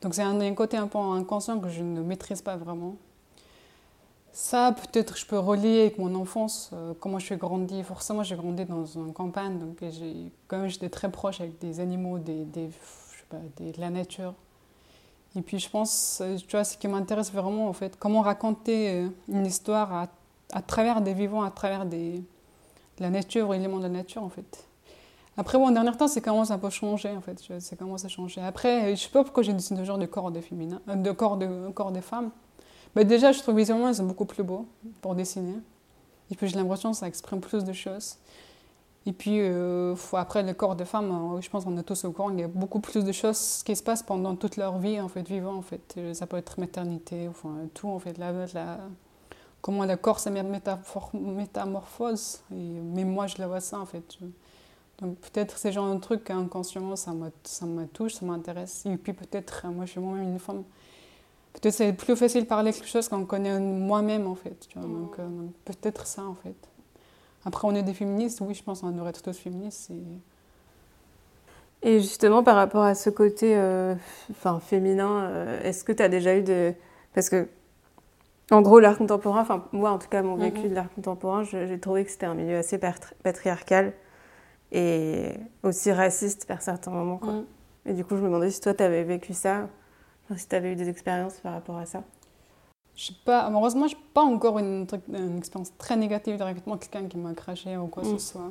Donc 0.00 0.14
c'est 0.14 0.22
un, 0.22 0.54
côté 0.54 0.76
un 0.76 0.86
peu 0.86 0.98
inconscient 0.98 1.58
que 1.58 1.68
je 1.68 1.82
ne 1.82 2.02
maîtrise 2.02 2.42
pas 2.42 2.56
vraiment. 2.56 2.96
Ça, 4.32 4.72
peut-être, 4.72 5.16
je 5.16 5.26
peux 5.26 5.38
relier 5.38 5.80
avec 5.80 5.98
mon 5.98 6.14
enfance, 6.14 6.70
euh, 6.72 6.92
comment 7.00 7.18
je 7.18 7.24
suis 7.26 7.36
grandi. 7.36 7.82
Forcément, 7.82 8.22
j'ai 8.22 8.36
grandi 8.36 8.64
dans 8.64 8.84
une 8.84 9.12
campagne, 9.12 9.58
donc 9.58 9.82
quand 10.46 10.58
même, 10.58 10.68
j'étais 10.68 10.90
très 10.90 11.10
proche 11.10 11.40
avec 11.40 11.58
des 11.58 11.80
animaux, 11.80 12.18
des, 12.18 12.44
de 12.44 13.80
la 13.80 13.90
nature. 13.90 14.34
Et 15.36 15.42
puis, 15.42 15.58
je 15.58 15.68
pense, 15.68 16.22
tu 16.46 16.50
vois, 16.50 16.64
ce 16.64 16.76
qui 16.76 16.88
m'intéresse 16.88 17.32
vraiment, 17.32 17.68
en 17.68 17.72
fait, 17.72 17.96
comment 17.98 18.22
raconter 18.22 18.90
euh, 18.90 19.08
une 19.28 19.46
histoire 19.46 19.92
à 19.92 20.08
à 20.52 20.62
travers 20.62 21.00
des 21.00 21.14
vivants, 21.14 21.42
à 21.42 21.50
travers 21.50 21.84
des, 21.84 22.12
de 22.12 23.02
la 23.02 23.10
nature, 23.10 23.52
éléments 23.54 23.78
de 23.78 23.84
la 23.84 23.88
nature 23.88 24.22
en 24.22 24.28
fait. 24.28 24.64
Après, 25.36 25.56
bon, 25.56 25.68
en 25.68 25.70
dernier 25.70 25.92
temps, 25.92 26.08
c'est 26.08 26.20
commence 26.20 26.50
un 26.50 26.58
peu 26.58 26.70
changer 26.70 27.10
en 27.10 27.20
fait. 27.20 27.40
C'est 27.60 27.76
commence 27.78 28.04
à 28.04 28.08
changer. 28.08 28.40
Après, 28.40 28.96
je 28.96 29.02
sais 29.02 29.08
pas 29.08 29.22
pourquoi 29.22 29.42
j'ai 29.42 29.52
dessiné 29.52 29.80
ce 29.80 29.84
genre 29.84 29.98
de 29.98 30.06
corps 30.06 30.30
des 30.32 30.42
euh, 30.88 30.94
de 30.96 31.10
corps 31.12 31.36
de 31.36 31.68
corps 31.70 31.92
des 31.92 32.00
femmes. 32.00 32.30
Mais 32.96 33.04
déjà, 33.04 33.30
je 33.32 33.40
trouve 33.40 33.56
visuellement, 33.56 33.88
ils 33.88 33.94
sont 33.94 34.06
beaucoup 34.06 34.24
plus 34.24 34.42
beaux 34.42 34.66
pour 35.00 35.14
dessiner. 35.14 35.54
Et 36.30 36.34
puis 36.34 36.48
j'ai 36.48 36.56
l'impression 36.56 36.90
que 36.90 36.96
ça 36.96 37.06
exprime 37.06 37.40
plus 37.40 37.64
de 37.64 37.72
choses. 37.72 38.16
Et 39.06 39.12
puis 39.12 39.38
euh, 39.40 39.94
après, 40.12 40.42
le 40.42 40.52
corps 40.52 40.76
des 40.76 40.84
femmes, 40.84 41.36
euh, 41.36 41.40
je 41.40 41.48
pense 41.48 41.64
qu'on 41.64 41.76
est 41.78 41.82
tous 41.82 42.04
au 42.04 42.12
courant, 42.12 42.30
il 42.30 42.40
y 42.40 42.42
a 42.42 42.48
beaucoup 42.48 42.80
plus 42.80 43.04
de 43.04 43.12
choses 43.12 43.62
qui 43.64 43.74
se 43.74 43.82
passent 43.82 44.02
pendant 44.02 44.36
toute 44.36 44.56
leur 44.56 44.78
vie 44.78 45.00
en 45.00 45.08
fait, 45.08 45.26
vivant 45.26 45.54
en 45.54 45.62
fait. 45.62 45.98
Ça 46.12 46.26
peut 46.26 46.36
être 46.36 46.60
maternité, 46.60 47.26
enfin 47.28 47.54
tout 47.72 47.88
en 47.88 47.98
fait, 47.98 48.18
la, 48.18 48.32
la 48.52 48.78
comment 49.60 49.84
le 49.84 49.96
corps 49.96 50.20
se 50.20 50.28
métamorphose. 51.14 52.40
Même 52.50 53.08
moi, 53.10 53.26
je 53.26 53.38
le 53.38 53.46
vois 53.46 53.60
ça, 53.60 53.78
en 53.80 53.86
fait. 53.86 54.18
Donc 55.00 55.16
peut-être 55.18 55.56
c'est 55.58 55.72
genre 55.72 55.86
un 55.86 55.98
truc 55.98 56.28
inconsciemment, 56.30 56.96
ça 56.96 57.12
me, 57.12 57.30
ça 57.44 57.66
me 57.66 57.86
touche, 57.86 58.14
ça 58.14 58.26
m'intéresse. 58.26 58.84
Et 58.84 58.96
puis 58.96 59.12
peut-être, 59.12 59.66
moi 59.68 59.86
je 59.86 59.92
suis 59.92 60.00
moi-même 60.00 60.28
une 60.28 60.38
femme, 60.38 60.64
peut-être 61.54 61.74
c'est 61.74 61.92
plus 61.92 62.16
facile 62.16 62.42
de 62.42 62.46
parler 62.46 62.72
quelque 62.72 62.88
chose 62.88 63.08
qu'on 63.08 63.24
connaît 63.24 63.58
moi-même, 63.58 64.26
en 64.26 64.34
fait. 64.34 64.66
Tu 64.68 64.78
vois? 64.78 64.88
Donc, 64.88 65.18
euh, 65.18 65.28
peut-être 65.64 66.06
ça, 66.06 66.24
en 66.24 66.34
fait. 66.34 66.56
Après, 67.48 67.66
on 67.66 67.74
est 67.74 67.82
des 67.82 67.94
féministes, 67.94 68.42
oui, 68.42 68.52
je 68.52 68.62
pense 68.62 68.82
qu'on 68.82 68.90
devrait 68.90 69.08
être 69.08 69.22
tous 69.22 69.38
féministes. 69.38 69.90
Et... 69.90 71.94
et... 71.94 71.98
justement, 71.98 72.42
par 72.42 72.56
rapport 72.56 72.82
à 72.82 72.94
ce 72.94 73.08
côté 73.08 73.56
euh, 73.56 73.94
enfin, 74.30 74.60
féminin, 74.60 75.30
euh, 75.30 75.62
est-ce 75.62 75.82
que 75.82 75.92
tu 75.92 76.02
as 76.02 76.10
déjà 76.10 76.36
eu 76.36 76.42
de... 76.42 76.74
Parce 77.14 77.30
que 77.30 77.48
en 78.50 78.60
gros, 78.60 78.80
l'art 78.80 78.98
contemporain, 78.98 79.40
enfin 79.40 79.64
moi 79.72 79.90
en 79.90 79.98
tout 79.98 80.08
cas, 80.08 80.22
mon 80.22 80.36
mhm. 80.36 80.42
vécu 80.42 80.68
de 80.68 80.74
l'art 80.74 80.92
contemporain, 80.94 81.42
j'ai 81.42 81.80
trouvé 81.80 82.04
que 82.04 82.10
c'était 82.10 82.26
un 82.26 82.34
milieu 82.34 82.58
assez 82.58 82.78
patriarcal 82.78 83.94
et 84.70 85.32
aussi 85.62 85.90
raciste 85.90 86.46
vers 86.48 86.60
certains 86.60 86.90
moments. 86.90 87.16
Quoi. 87.16 87.32
Mhm. 87.32 87.44
Et 87.86 87.92
du 87.94 88.04
coup, 88.04 88.16
je 88.16 88.20
me 88.20 88.26
demandais 88.26 88.50
si 88.50 88.60
toi, 88.60 88.74
tu 88.74 88.82
avais 88.82 89.04
vécu 89.04 89.32
ça, 89.32 89.70
si 90.36 90.46
tu 90.46 90.54
avais 90.54 90.72
eu 90.72 90.76
des 90.76 90.90
expériences 90.90 91.40
par 91.40 91.54
rapport 91.54 91.78
à 91.78 91.86
ça. 91.86 92.02
Je 92.98 93.06
sais 93.06 93.14
pas, 93.24 93.48
heureusement, 93.50 93.86
je 93.86 93.94
n'ai 93.94 94.00
pas 94.12 94.22
encore 94.22 94.58
une, 94.58 94.84
une, 95.14 95.38
expérience 95.38 95.70
très 95.78 95.96
négative 95.96 96.36
directement, 96.36 96.76
quelqu'un 96.76 97.06
qui 97.06 97.16
m'a 97.16 97.32
craché 97.32 97.76
ou 97.76 97.86
quoi 97.86 98.02
que 98.02 98.08
ce 98.08 98.14
mhm. 98.14 98.18
soit. 98.18 98.48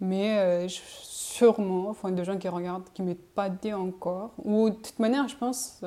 Mais 0.00 0.38
euh, 0.40 0.66
sûrement, 0.68 1.88
enfin, 1.88 2.10
des 2.10 2.24
gens 2.24 2.36
qui 2.36 2.48
regardent, 2.48 2.88
qui 2.92 3.02
ne 3.02 3.10
m'ont 3.10 3.16
pas 3.34 3.48
dit 3.48 3.72
encore. 3.72 4.32
Ou 4.44 4.70
de 4.70 4.74
toute 4.74 4.98
manière, 4.98 5.28
je 5.28 5.36
pense, 5.36 5.82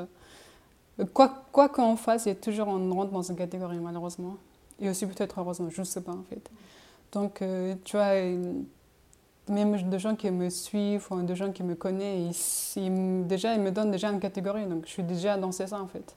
Quoi, 1.13 1.33
quoi 1.51 1.69
qu'on 1.69 1.95
fasse, 1.95 2.25
il 2.25 2.29
y 2.29 2.31
a 2.31 2.35
toujours 2.35 2.67
on 2.67 2.93
rentre 2.93 3.11
dans 3.11 3.23
une 3.23 3.35
catégorie, 3.35 3.79
malheureusement. 3.79 4.37
Et 4.79 4.89
aussi 4.89 5.07
peut-être 5.07 5.39
heureusement, 5.39 5.69
je 5.69 5.81
ne 5.81 5.85
sais 5.85 6.01
pas 6.01 6.11
en 6.11 6.23
fait. 6.23 6.51
Donc, 7.11 7.41
euh, 7.41 7.75
tu 7.83 7.97
vois, 7.97 8.13
même 9.49 9.89
des 9.89 9.99
gens 9.99 10.15
qui 10.15 10.29
me 10.29 10.49
suivent, 10.49 11.07
ou 11.09 11.21
des 11.23 11.35
gens 11.35 11.51
qui 11.51 11.63
me 11.63 11.73
connaissent, 11.75 12.73
ils, 12.75 13.25
déjà, 13.25 13.55
ils 13.55 13.61
me 13.61 13.71
donnent 13.71 13.91
déjà 13.91 14.11
une 14.11 14.19
catégorie. 14.19 14.65
Donc, 14.65 14.85
je 14.85 14.91
suis 14.91 15.03
déjà 15.03 15.35
dans 15.35 15.51
ça 15.51 15.81
en 15.81 15.87
fait. 15.87 16.15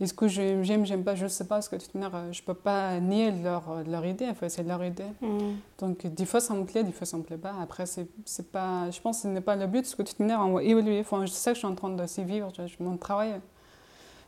Est-ce 0.00 0.14
que 0.14 0.28
j'aime, 0.28 0.64
j'aime 0.64 1.04
pas, 1.04 1.14
je 1.14 1.24
ne 1.24 1.28
sais 1.28 1.44
pas, 1.44 1.56
parce 1.56 1.68
que 1.68 1.76
de 1.76 1.82
toute 1.82 1.94
manière, 1.94 2.32
je 2.32 2.40
ne 2.40 2.46
peux 2.46 2.54
pas 2.54 2.98
nier 3.00 3.30
leur, 3.30 3.84
leur 3.86 4.06
idée, 4.06 4.26
en 4.28 4.34
fait, 4.34 4.48
c'est 4.48 4.62
leur 4.62 4.82
idée. 4.82 5.04
Mm. 5.20 5.56
Donc, 5.78 6.06
des 6.06 6.24
fois, 6.24 6.40
ça 6.40 6.54
me 6.54 6.64
plaît, 6.64 6.82
des 6.84 6.92
fois, 6.92 7.06
ça 7.06 7.18
ne 7.18 7.22
me 7.22 7.26
plaît 7.26 7.36
pas. 7.36 7.54
Après, 7.62 7.84
c'est, 7.84 8.06
c'est 8.24 8.50
pas, 8.50 8.90
je 8.90 9.00
pense 9.00 9.18
que 9.18 9.22
ce 9.24 9.28
n'est 9.28 9.42
pas 9.42 9.56
le 9.56 9.66
but, 9.66 9.82
parce 9.82 9.94
que 9.94 10.02
de 10.02 10.08
toute 10.08 10.20
manière, 10.20 10.40
on 10.40 10.54
va 10.54 10.62
évoluer. 10.62 11.00
Enfin, 11.00 11.26
je 11.26 11.30
sais 11.30 11.50
que 11.50 11.54
je 11.54 11.58
suis 11.58 11.68
en 11.68 11.74
train 11.74 11.90
de 11.90 12.06
s'y 12.06 12.24
vivre, 12.24 12.50
tu 12.52 12.62
vois, 12.62 12.70
mon 12.80 12.96
travail 12.96 13.40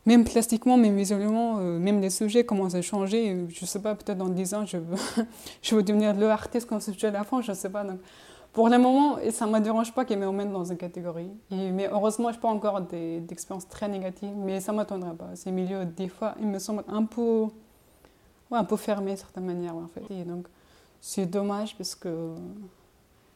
même 0.05 0.25
plastiquement, 0.25 0.77
même 0.77 0.97
visuellement, 0.97 1.59
euh, 1.59 1.79
même 1.79 2.01
les 2.01 2.11
sujets 2.11 2.45
commencent 2.45 2.75
à 2.75 2.83
changer. 2.83 3.47
Je 3.49 3.61
ne 3.63 3.67
sais 3.67 3.81
pas, 3.81 3.95
peut-être 3.95 4.19
dans 4.19 4.29
10 4.29 4.55
ans, 4.55 4.67
je 4.67 4.79
veux, 4.79 4.97
je 5.63 5.75
veux 5.75 5.83
devenir 5.83 6.15
le 6.15 6.29
artiste 6.29 6.69
conceptuel 6.69 7.15
à 7.17 7.25
fond, 7.25 7.41
je 7.41 7.53
ne 7.53 7.57
sais 7.57 7.71
pas. 7.71 7.85
Donc, 7.85 8.01
pour 8.53 8.69
le 8.69 8.79
moment, 8.79 9.19
ça 9.31 9.47
ne 9.47 9.53
me 9.53 9.61
dérange 9.61 9.93
pas 9.93 10.05
qu'ils 10.05 10.19
me 10.19 10.45
dans 10.45 10.65
une 10.65 10.77
catégorie. 10.77 11.31
mais 11.51 11.89
heureusement, 11.91 12.31
je 12.31 12.37
n'ai 12.37 12.41
pas 12.41 12.49
encore 12.49 12.81
d'expériences 12.83 13.69
très 13.69 13.89
négatives, 13.89 14.35
mais 14.37 14.61
ça 14.61 14.73
ne 14.73 14.77
m'attendrait 14.77 15.15
pas. 15.15 15.35
Ces 15.35 15.51
milieux, 15.51 15.85
des 15.87 16.09
fois, 16.09 16.35
ils 16.39 16.47
me 16.47 16.59
semblent 16.59 16.85
un 16.89 17.05
peu, 17.05 17.47
ouais, 18.51 18.59
un 18.59 18.65
peu 18.65 18.77
fermés, 18.77 19.13
de 19.13 19.19
certaine 19.19 19.47
manière. 19.47 19.75
En 19.75 19.89
fait. 19.89 20.03
Et 20.11 20.25
donc, 20.25 20.47
c'est 21.01 21.27
dommage 21.27 21.77
parce 21.77 21.95
que 21.95 22.35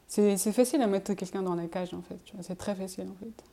c'est 0.07 0.37
facile 0.53 0.83
à 0.83 0.87
mettre 0.87 1.15
quelqu'un 1.15 1.43
dans 1.43 1.55
la 1.55 1.67
cage, 1.67 1.95
en 1.95 2.03
fait. 2.03 2.19
C'est 2.43 2.57
très 2.57 2.75
facile, 2.75 3.09
en 3.11 3.25
fait. 3.25 3.45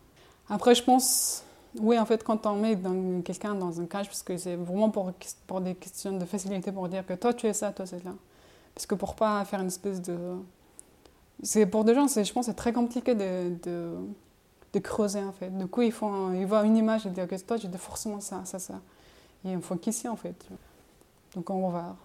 Après, 0.49 0.75
je 0.75 0.83
pense 0.83 1.45
oui, 1.79 1.97
en 1.97 2.05
fait, 2.05 2.23
quand 2.23 2.45
on 2.45 2.55
met 2.55 2.77
quelqu'un 3.23 3.55
dans 3.55 3.81
un 3.81 3.85
cage, 3.85 4.07
parce 4.07 4.21
que 4.21 4.37
c'est 4.37 4.55
vraiment 4.55 4.89
pour, 4.89 5.11
pour 5.47 5.61
des 5.61 5.73
questions 5.73 6.15
de 6.17 6.25
facilité, 6.25 6.71
pour 6.71 6.87
dire 6.87 7.05
que 7.05 7.13
toi 7.13 7.33
tu 7.33 7.47
es 7.47 7.53
ça, 7.53 7.71
toi 7.71 7.85
c'est 7.85 8.03
là. 8.03 8.13
Parce 8.75 8.85
que 8.85 8.95
pour 8.95 9.15
pas 9.15 9.43
faire 9.45 9.59
une 9.59 9.67
espèce 9.67 10.01
de. 10.01 10.17
C'est 11.43 11.65
pour 11.65 11.83
des 11.83 11.93
gens, 11.93 12.07
je 12.07 12.33
pense, 12.33 12.45
c'est 12.45 12.53
très 12.53 12.73
compliqué 12.73 13.15
de, 13.15 13.53
de, 13.63 13.91
de, 14.73 14.79
creuser 14.79 15.19
en 15.19 15.33
fait. 15.33 15.49
Du 15.57 15.67
coup, 15.67 15.81
ils, 15.81 15.91
font, 15.91 16.33
ils 16.33 16.45
voient 16.45 16.63
une 16.63 16.77
image 16.77 17.05
et 17.05 17.09
disent 17.09 17.25
que 17.27 17.35
toi 17.45 17.57
es 17.57 17.77
forcément 17.77 18.21
ça, 18.21 18.41
ça, 18.45 18.59
ça. 18.59 18.81
Et 19.45 19.51
il 19.51 19.61
faut 19.61 19.75
qu'ici 19.75 20.07
en 20.07 20.15
fait. 20.15 20.35
Donc 21.35 21.49
on 21.49 21.69
va. 21.69 21.95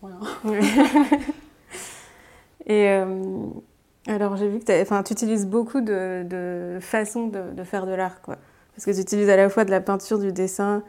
Voilà. 0.00 0.16
Et 2.66 2.88
euh, 2.88 3.46
alors, 4.06 4.36
j'ai 4.36 4.48
vu 4.48 4.58
que 4.58 5.02
tu 5.02 5.12
utilises 5.12 5.46
beaucoup 5.46 5.80
de, 5.80 6.24
de 6.28 6.78
façons 6.80 7.28
de, 7.28 7.52
de, 7.52 7.64
faire 7.64 7.86
de 7.86 7.92
l'art, 7.92 8.20
quoi. 8.22 8.36
Parce 8.74 8.84
que 8.84 8.90
tu 8.90 9.00
utilises 9.00 9.28
à 9.28 9.36
la 9.36 9.48
fois 9.48 9.64
de 9.64 9.70
la 9.70 9.80
peinture, 9.80 10.18
du 10.18 10.32
dessin, 10.32 10.82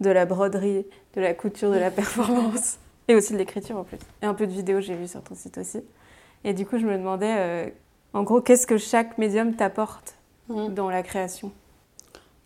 de 0.00 0.10
la 0.10 0.26
broderie, 0.26 0.86
de 1.14 1.20
la 1.20 1.34
couture, 1.34 1.70
de 1.70 1.78
la 1.78 1.90
performance, 1.92 2.78
et 3.08 3.14
aussi 3.14 3.32
de 3.32 3.38
l'écriture 3.38 3.76
en 3.76 3.84
plus. 3.84 3.98
Et 4.22 4.26
un 4.26 4.34
peu 4.34 4.46
de 4.46 4.52
vidéo, 4.52 4.80
j'ai 4.80 4.94
vu 4.94 5.06
sur 5.06 5.22
ton 5.22 5.34
site 5.34 5.58
aussi. 5.58 5.82
Et 6.44 6.54
du 6.54 6.66
coup, 6.66 6.78
je 6.78 6.86
me 6.86 6.96
demandais, 6.96 7.34
euh, 7.36 7.70
en 8.12 8.22
gros, 8.22 8.40
qu'est-ce 8.40 8.66
que 8.66 8.78
chaque 8.78 9.18
médium 9.18 9.54
t'apporte 9.54 10.14
mmh. 10.48 10.68
dans 10.68 10.90
la 10.90 11.02
création? 11.02 11.52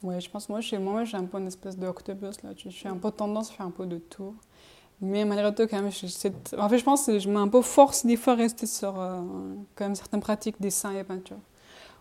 Ouais, 0.03 0.21
je 0.21 0.31
pense, 0.31 0.49
moi, 0.49 0.61
chez 0.61 0.79
moi, 0.79 1.05
j'ai 1.05 1.17
un 1.17 1.25
peu 1.25 1.39
une 1.39 1.47
espèce 1.47 1.77
d'octopus, 1.77 2.43
là. 2.43 2.51
Je 2.57 2.71
suis 2.71 2.89
un 2.89 2.97
peu 2.97 3.11
tendance 3.11 3.51
à 3.51 3.55
faire 3.55 3.67
un 3.67 3.71
peu 3.71 3.85
de 3.85 3.99
tout. 3.99 4.35
Mais 5.03 5.25
malgré 5.25 5.55
tout, 5.55 5.67
quand 5.67 5.81
même, 5.81 5.91
je, 5.91 6.07
en 6.59 6.69
fait, 6.69 6.79
je 6.79 6.85
pense 6.85 7.07
que 7.07 7.19
je 7.19 7.29
mets 7.29 7.39
un 7.39 7.49
peu 7.49 7.63
force 7.63 8.05
des 8.05 8.17
fois 8.17 8.35
à 8.35 8.37
rester 8.37 8.67
sur 8.67 9.01
euh, 9.01 9.21
quand 9.75 9.85
même 9.87 9.95
certaines 9.95 10.21
pratiques, 10.21 10.61
dessin 10.61 10.93
et 10.93 11.05
peinture. 11.05 11.39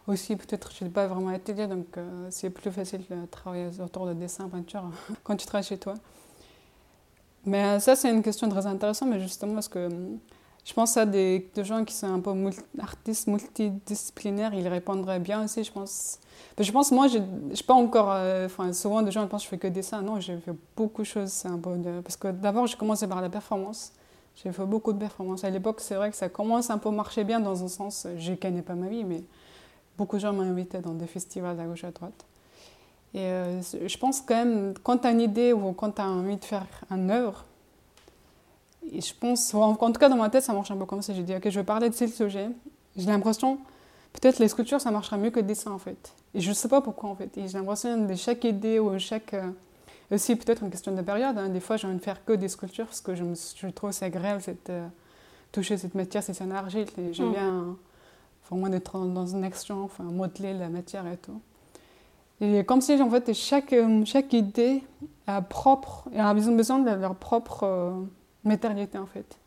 Aussi, 0.07 0.35
peut-être, 0.35 0.71
je 0.77 0.83
n'ai 0.83 0.89
pas 0.89 1.07
vraiment 1.07 1.29
atelier, 1.29 1.67
donc 1.67 1.85
euh, 1.97 2.27
c'est 2.29 2.49
plus 2.49 2.71
facile 2.71 3.01
de 3.09 3.25
travailler 3.27 3.69
autour 3.81 4.05
de 4.05 4.13
dessin, 4.13 4.49
peinture, 4.49 4.83
quand 5.23 5.35
tu 5.35 5.45
travailles 5.45 5.67
chez 5.67 5.77
toi. 5.77 5.93
Mais 7.45 7.63
euh, 7.63 7.79
ça, 7.79 7.95
c'est 7.95 8.09
une 8.09 8.23
question 8.23 8.49
très 8.49 8.65
intéressante, 8.65 9.09
mais 9.09 9.19
justement, 9.19 9.53
parce 9.53 9.69
que 9.69 9.89
je 10.69 10.73
pense 10.75 10.97
à 10.97 11.05
des, 11.07 11.49
gens 11.63 11.83
qui 11.83 11.95
sont 11.95 12.13
un 12.13 12.19
peu 12.19 12.31
artistes 12.79 13.25
multidisciplinaires, 13.25 14.53
ils 14.53 14.67
répondraient 14.67 15.19
bien 15.19 15.43
aussi, 15.43 15.63
je 15.63 15.71
pense. 15.71 16.19
je 16.59 16.71
pense, 16.71 16.91
moi, 16.91 17.07
je 17.07 17.17
ne 17.17 17.63
pas 17.65 17.73
encore. 17.73 18.11
Euh, 18.11 18.47
souvent, 18.71 19.01
des 19.01 19.09
gens 19.09 19.25
pensent 19.27 19.41
que 19.41 19.45
je 19.45 19.49
fais 19.49 19.57
que 19.57 19.67
dessin. 19.67 20.03
Non, 20.03 20.19
j'ai 20.19 20.37
fait 20.37 20.53
beaucoup 20.77 21.01
de 21.01 21.07
choses. 21.07 21.43
Un 21.45 21.57
peu 21.57 21.71
parce 22.03 22.17
que 22.17 22.27
d'abord, 22.27 22.67
j'ai 22.67 22.77
commencé 22.77 23.07
par 23.07 23.19
la 23.19 23.29
performance. 23.29 23.93
J'ai 24.35 24.51
fait 24.51 24.65
beaucoup 24.65 24.93
de 24.93 24.99
performances. 24.99 25.43
À 25.43 25.49
l'époque, 25.49 25.81
c'est 25.81 25.95
vrai 25.95 26.11
que 26.11 26.15
ça 26.15 26.29
commence 26.29 26.69
un 26.69 26.77
peu 26.77 26.89
à 26.89 26.91
marcher 26.91 27.23
bien 27.23 27.39
dans 27.39 27.63
un 27.63 27.67
sens. 27.67 28.05
Je 28.19 28.33
gagnais 28.33 28.61
pas 28.61 28.75
ma 28.75 28.89
vie, 28.89 29.03
mais 29.03 29.23
beaucoup 29.97 30.17
de 30.17 30.21
gens 30.21 30.39
invité 30.39 30.77
dans 30.81 30.93
des 30.93 31.07
festivals 31.07 31.59
à 31.59 31.65
gauche 31.65 31.83
à 31.83 31.89
droite. 31.89 32.25
Et 33.15 33.21
euh, 33.21 33.59
je 33.87 33.97
pense 33.97 34.21
quand 34.21 34.35
même, 34.35 34.75
quand 34.83 34.99
tu 34.99 35.07
as 35.07 35.11
une 35.13 35.21
idée 35.21 35.51
ou 35.51 35.73
quand 35.73 35.93
tu 35.93 36.01
as 36.03 36.07
envie 36.07 36.37
de 36.37 36.45
faire 36.45 36.67
une 36.91 37.09
œuvre, 37.09 37.43
et 38.93 39.01
je 39.01 39.13
pense, 39.13 39.53
en 39.53 39.75
tout 39.75 39.99
cas 39.99 40.09
dans 40.09 40.17
ma 40.17 40.29
tête, 40.29 40.43
ça 40.43 40.53
marche 40.53 40.71
un 40.71 40.77
peu 40.77 40.85
comme 40.85 41.01
ça. 41.01 41.13
J'ai 41.13 41.23
dit, 41.23 41.35
ok, 41.35 41.49
je 41.49 41.59
vais 41.59 41.65
parler 41.65 41.89
de 41.89 41.95
ce 41.95 42.07
sujet. 42.07 42.49
J'ai 42.95 43.05
l'impression, 43.05 43.57
peut-être 44.13 44.39
les 44.39 44.47
sculptures, 44.47 44.81
ça 44.81 44.91
marchera 44.91 45.17
mieux 45.17 45.29
que 45.29 45.39
le 45.39 45.45
dessin 45.45 45.71
en 45.71 45.77
fait. 45.77 46.13
Et 46.33 46.41
je 46.41 46.49
ne 46.49 46.53
sais 46.53 46.67
pas 46.67 46.81
pourquoi 46.81 47.09
en 47.09 47.15
fait. 47.15 47.37
Et 47.37 47.47
j'ai 47.47 47.57
l'impression 47.57 48.05
de 48.05 48.15
chaque 48.15 48.43
idée 48.43 48.79
ou 48.79 48.97
chaque. 48.99 49.33
Euh, 49.33 49.49
aussi 50.11 50.35
peut-être 50.35 50.63
une 50.63 50.71
question 50.71 50.91
de 50.91 51.01
période. 51.01 51.37
Hein. 51.37 51.49
Des 51.49 51.59
fois, 51.59 51.77
j'ai 51.77 51.87
envie 51.87 51.97
de 51.97 52.01
faire 52.03 52.25
que 52.25 52.33
des 52.33 52.47
sculptures 52.47 52.85
parce 52.85 53.01
que 53.01 53.13
je, 53.13 53.23
me, 53.23 53.35
je 53.35 53.67
trouve 53.67 53.91
c'est 53.91 54.05
agréable 54.05 54.41
cette, 54.41 54.69
euh, 54.71 54.87
toucher 55.51 55.77
cette 55.77 55.93
matière, 55.93 56.23
c'est 56.23 56.41
un 56.41 56.51
argile. 56.51 56.87
J'aime 57.11 57.29
mm. 57.29 57.31
bien 57.31 57.77
vraiment 58.49 58.69
d'être 58.69 58.97
dans 58.97 59.27
une 59.27 59.43
action, 59.43 59.83
enfin, 59.83 60.03
modeler 60.03 60.53
la 60.53 60.69
matière 60.69 61.05
et 61.05 61.17
tout. 61.17 61.39
Et 62.41 62.63
comme 62.63 62.81
si 62.81 62.99
en 62.99 63.09
fait 63.09 63.33
chaque, 63.33 63.73
euh, 63.73 64.03
chaque 64.05 64.33
idée 64.33 64.81
a 65.27 65.41
propre, 65.41 66.09
ont 66.15 66.55
besoin 66.55 66.79
de 66.79 66.89
leur 66.89 67.15
propre 67.15 68.07
matérialité 68.43 68.97
en 68.97 69.05
fait. 69.05 69.37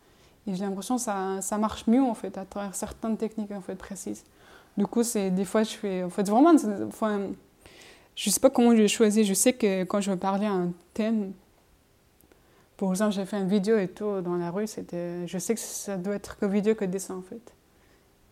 Et 0.46 0.54
j'ai 0.54 0.64
l'impression 0.64 0.96
que 0.96 1.02
ça, 1.02 1.40
ça, 1.40 1.58
marche 1.58 1.86
mieux 1.86 2.02
en 2.02 2.14
fait 2.14 2.36
à 2.36 2.44
travers 2.44 2.74
certaines 2.74 3.16
techniques 3.16 3.52
en 3.52 3.60
fait 3.60 3.76
précises. 3.76 4.24
Du 4.76 4.86
coup, 4.86 5.02
c'est 5.02 5.30
des 5.30 5.44
fois 5.44 5.62
je 5.62 5.70
fais 5.70 6.02
en 6.02 6.10
fait 6.10 6.28
vraiment 6.28 6.52
enfin, 6.86 7.28
je 8.16 8.30
sais 8.30 8.40
pas 8.40 8.50
comment 8.50 8.74
je 8.74 8.86
choisi, 8.86 9.24
je 9.24 9.34
sais 9.34 9.52
que 9.52 9.84
quand 9.84 10.00
je 10.00 10.10
veux 10.10 10.16
parler 10.16 10.46
à 10.46 10.52
un 10.52 10.72
thème 10.94 11.32
pour 12.82 12.90
exemple, 12.90 13.12
j'ai 13.12 13.24
fait 13.26 13.38
une 13.38 13.46
vidéo 13.46 13.78
et 13.78 13.86
tout 13.86 14.20
dans 14.22 14.34
la 14.34 14.50
rue, 14.50 14.66
c'était 14.66 15.24
je 15.28 15.38
sais 15.38 15.54
que 15.54 15.60
ça 15.60 15.96
doit 15.96 16.16
être 16.16 16.36
que 16.36 16.46
vidéo 16.46 16.74
que 16.74 16.84
dessin 16.84 17.14
en 17.14 17.22
fait. 17.22 17.54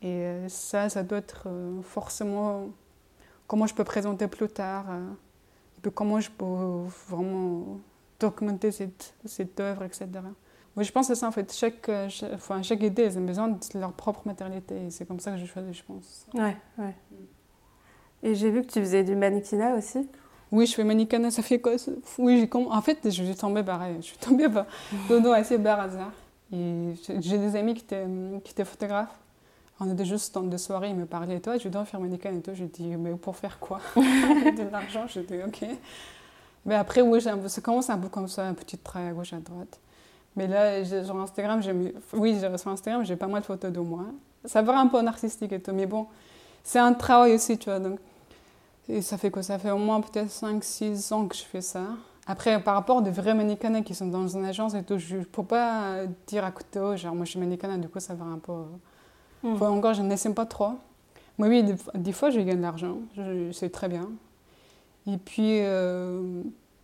Et 0.02 0.08
euh, 0.08 0.48
ça 0.48 0.88
ça 0.88 1.04
doit 1.04 1.18
être 1.18 1.44
euh, 1.46 1.80
forcément 1.82 2.70
comment 3.46 3.68
je 3.68 3.74
peux 3.74 3.84
présenter 3.84 4.26
plus 4.26 4.48
tard 4.48 4.86
euh, 4.90 5.06
et 5.78 5.80
puis 5.82 5.92
comment 5.94 6.18
je 6.18 6.30
peux 6.32 6.44
vraiment 7.08 7.78
documenter 8.18 8.72
cette, 8.72 9.14
cette 9.24 9.60
œuvre, 9.60 9.84
etc. 9.84 10.08
Je 10.82 10.92
pense 10.92 11.08
que 11.08 11.14
c'est 11.14 11.20
ça 11.20 11.28
en 11.28 11.32
fait. 11.32 11.52
Chaque, 11.52 11.88
euh, 11.88 12.08
chaque, 12.08 12.32
enfin, 12.32 12.62
chaque 12.62 12.82
idée, 12.82 13.04
ils 13.04 13.18
ont 13.18 13.24
besoin 13.24 13.48
de 13.48 13.58
leur 13.74 13.92
propre 13.92 14.22
matérialité. 14.24 14.86
Et 14.86 14.90
c'est 14.90 15.06
comme 15.06 15.20
ça 15.20 15.32
que 15.32 15.38
j'ai 15.38 15.46
choisi, 15.46 15.72
je 15.72 15.82
pense. 15.82 16.26
Ouais, 16.34 16.56
ouais. 16.78 16.94
Et 18.22 18.34
j'ai 18.34 18.50
vu 18.50 18.62
que 18.62 18.70
tu 18.70 18.80
faisais 18.80 19.02
du 19.02 19.14
mannequinat 19.16 19.74
aussi. 19.76 20.08
Oui, 20.52 20.66
je 20.66 20.74
fais 20.74 20.84
mannequinat. 20.84 21.30
Ça 21.30 21.42
fait 21.42 21.60
quoi 21.60 21.72
Oui, 22.18 22.48
en 22.52 22.82
fait, 22.82 22.98
je 23.04 23.10
suis 23.10 23.34
tombée 23.34 23.62
pareil. 23.62 23.96
Je 24.00 24.06
suis 24.06 24.18
tombée 24.18 24.48
par 24.48 24.66
dodo 25.08 25.32
assez 25.32 25.58
par 25.58 25.80
hasard. 25.80 26.12
Et 26.52 26.94
j'ai 27.20 27.38
des 27.38 27.56
amis 27.56 27.74
qui 27.74 27.84
étaient, 27.84 28.06
qui 28.44 28.52
étaient 28.52 28.64
photographes. 28.64 29.16
On 29.82 29.90
était 29.90 30.04
juste 30.04 30.34
dans 30.34 30.42
deux 30.42 30.58
soirées, 30.58 30.90
ils 30.90 30.96
me 30.96 31.06
parlaient 31.06 31.36
et 31.36 31.40
toi, 31.40 31.56
je 31.56 31.66
dois 31.70 31.86
faire 31.86 32.00
mannequin 32.00 32.34
et 32.34 32.42
tout. 32.42 32.50
Je 32.54 32.64
dis, 32.64 32.96
mais 32.96 33.14
pour 33.14 33.36
faire 33.36 33.58
quoi? 33.58 33.80
De 33.96 34.70
l'argent. 34.70 35.06
Je 35.06 35.20
dis, 35.20 35.38
ok. 35.46 35.64
Mais 36.66 36.74
après, 36.74 37.00
oui, 37.00 37.22
ça 37.22 37.60
commence 37.62 37.88
un 37.88 37.96
peu 37.96 38.08
comme 38.08 38.28
ça, 38.28 38.46
un 38.46 38.52
petit 38.52 38.76
trait 38.76 39.08
à 39.08 39.12
gauche, 39.12 39.32
à 39.32 39.38
droite. 39.38 39.80
Mais 40.36 40.46
là, 40.46 40.84
sur 40.84 41.16
Instagram, 41.20 41.62
j'ai 41.62 41.74
oui, 42.12 42.38
sur 42.38 42.68
Instagram, 42.68 43.04
j'ai 43.04 43.16
pas 43.16 43.26
mal 43.26 43.40
de 43.40 43.46
photos 43.46 43.72
de 43.72 43.80
moi. 43.80 44.06
Ça 44.44 44.62
paraît 44.62 44.78
un 44.78 44.86
peu 44.86 45.00
narcissique 45.02 45.52
et 45.52 45.60
tout, 45.60 45.72
mais 45.72 45.86
bon, 45.86 46.06
c'est 46.62 46.78
un 46.78 46.92
travail 46.92 47.34
aussi, 47.34 47.58
tu 47.58 47.68
vois. 47.68 47.78
Donc, 47.78 47.98
et 48.88 49.02
ça 49.02 49.18
fait 49.18 49.30
quoi? 49.30 49.42
Ça 49.42 49.58
fait 49.58 49.70
au 49.70 49.78
moins 49.78 50.00
peut-être 50.00 50.30
5-6 50.30 51.12
ans 51.12 51.26
que 51.26 51.36
je 51.36 51.42
fais 51.42 51.60
ça. 51.60 51.82
Après, 52.26 52.62
par 52.62 52.74
rapport 52.74 52.98
à 52.98 53.02
de 53.02 53.10
vrais 53.10 53.34
mannequins 53.34 53.82
qui 53.82 53.94
sont 53.94 54.06
dans 54.06 54.28
une 54.28 54.44
agence 54.44 54.74
et 54.74 54.82
tout, 54.82 54.98
je 54.98 55.16
ne 55.16 55.24
peux 55.24 55.42
pas 55.42 56.04
dire 56.26 56.44
à 56.44 56.50
côté, 56.50 56.96
genre 56.96 57.14
moi 57.14 57.24
je 57.24 57.30
suis 57.30 57.40
mannequin, 57.40 57.76
du 57.78 57.88
coup 57.88 58.00
ça 58.00 58.14
va 58.14 58.24
un 58.24 58.38
peu. 58.38 58.52
Mmh. 59.42 59.62
encore, 59.62 59.94
je 59.94 60.02
n'essaie 60.02 60.32
pas 60.32 60.46
trop. 60.46 60.72
Moi, 61.38 61.48
oui, 61.48 61.64
des, 61.94 62.12
fois, 62.12 62.28
je 62.28 62.38
gagne 62.40 62.58
de 62.58 62.62
l'argent, 62.62 62.98
c'est 63.52 63.70
très 63.70 63.88
bien. 63.88 64.10
Et 65.06 65.16
puis, 65.16 65.60
euh, 65.60 66.42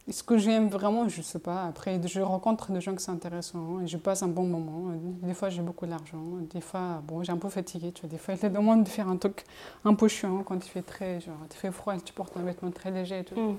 ce 0.08 0.22
que 0.22 0.38
j'aime 0.38 0.68
vraiment, 0.68 1.08
je 1.08 1.18
ne 1.18 1.22
sais 1.22 1.40
pas. 1.40 1.64
Après, 1.64 2.00
je 2.06 2.20
rencontre 2.20 2.70
des 2.70 2.80
gens 2.80 2.94
qui 2.94 3.02
sont 3.02 3.12
intéressants 3.12 3.80
et 3.80 3.88
je 3.88 3.96
passe 3.96 4.22
un 4.22 4.28
bon 4.28 4.44
moment. 4.44 4.92
Des 5.22 5.34
fois, 5.34 5.48
j'ai 5.48 5.62
beaucoup 5.62 5.86
d'argent. 5.86 6.22
Des 6.52 6.60
fois, 6.60 7.02
bon, 7.04 7.24
j'ai 7.24 7.32
un 7.32 7.36
peu 7.38 7.48
fatigué. 7.48 7.90
Tu 7.90 8.02
vois. 8.02 8.10
Des 8.10 8.18
fois, 8.18 8.34
il 8.34 8.40
te 8.40 8.46
demande 8.46 8.84
de 8.84 8.88
faire 8.88 9.08
un 9.08 9.16
truc 9.16 9.44
un 9.84 9.94
peu 9.94 10.06
chiant 10.06 10.44
quand 10.44 10.64
il 10.64 10.68
fait 10.68 10.82
très, 10.82 11.20
genre, 11.20 11.34
il 11.50 11.56
fait 11.56 11.72
froid 11.72 11.96
et 11.96 12.00
tu 12.00 12.12
portes 12.12 12.36
un 12.36 12.42
vêtement 12.42 12.70
très 12.70 12.92
léger. 12.92 13.24
Mm. 13.34 13.54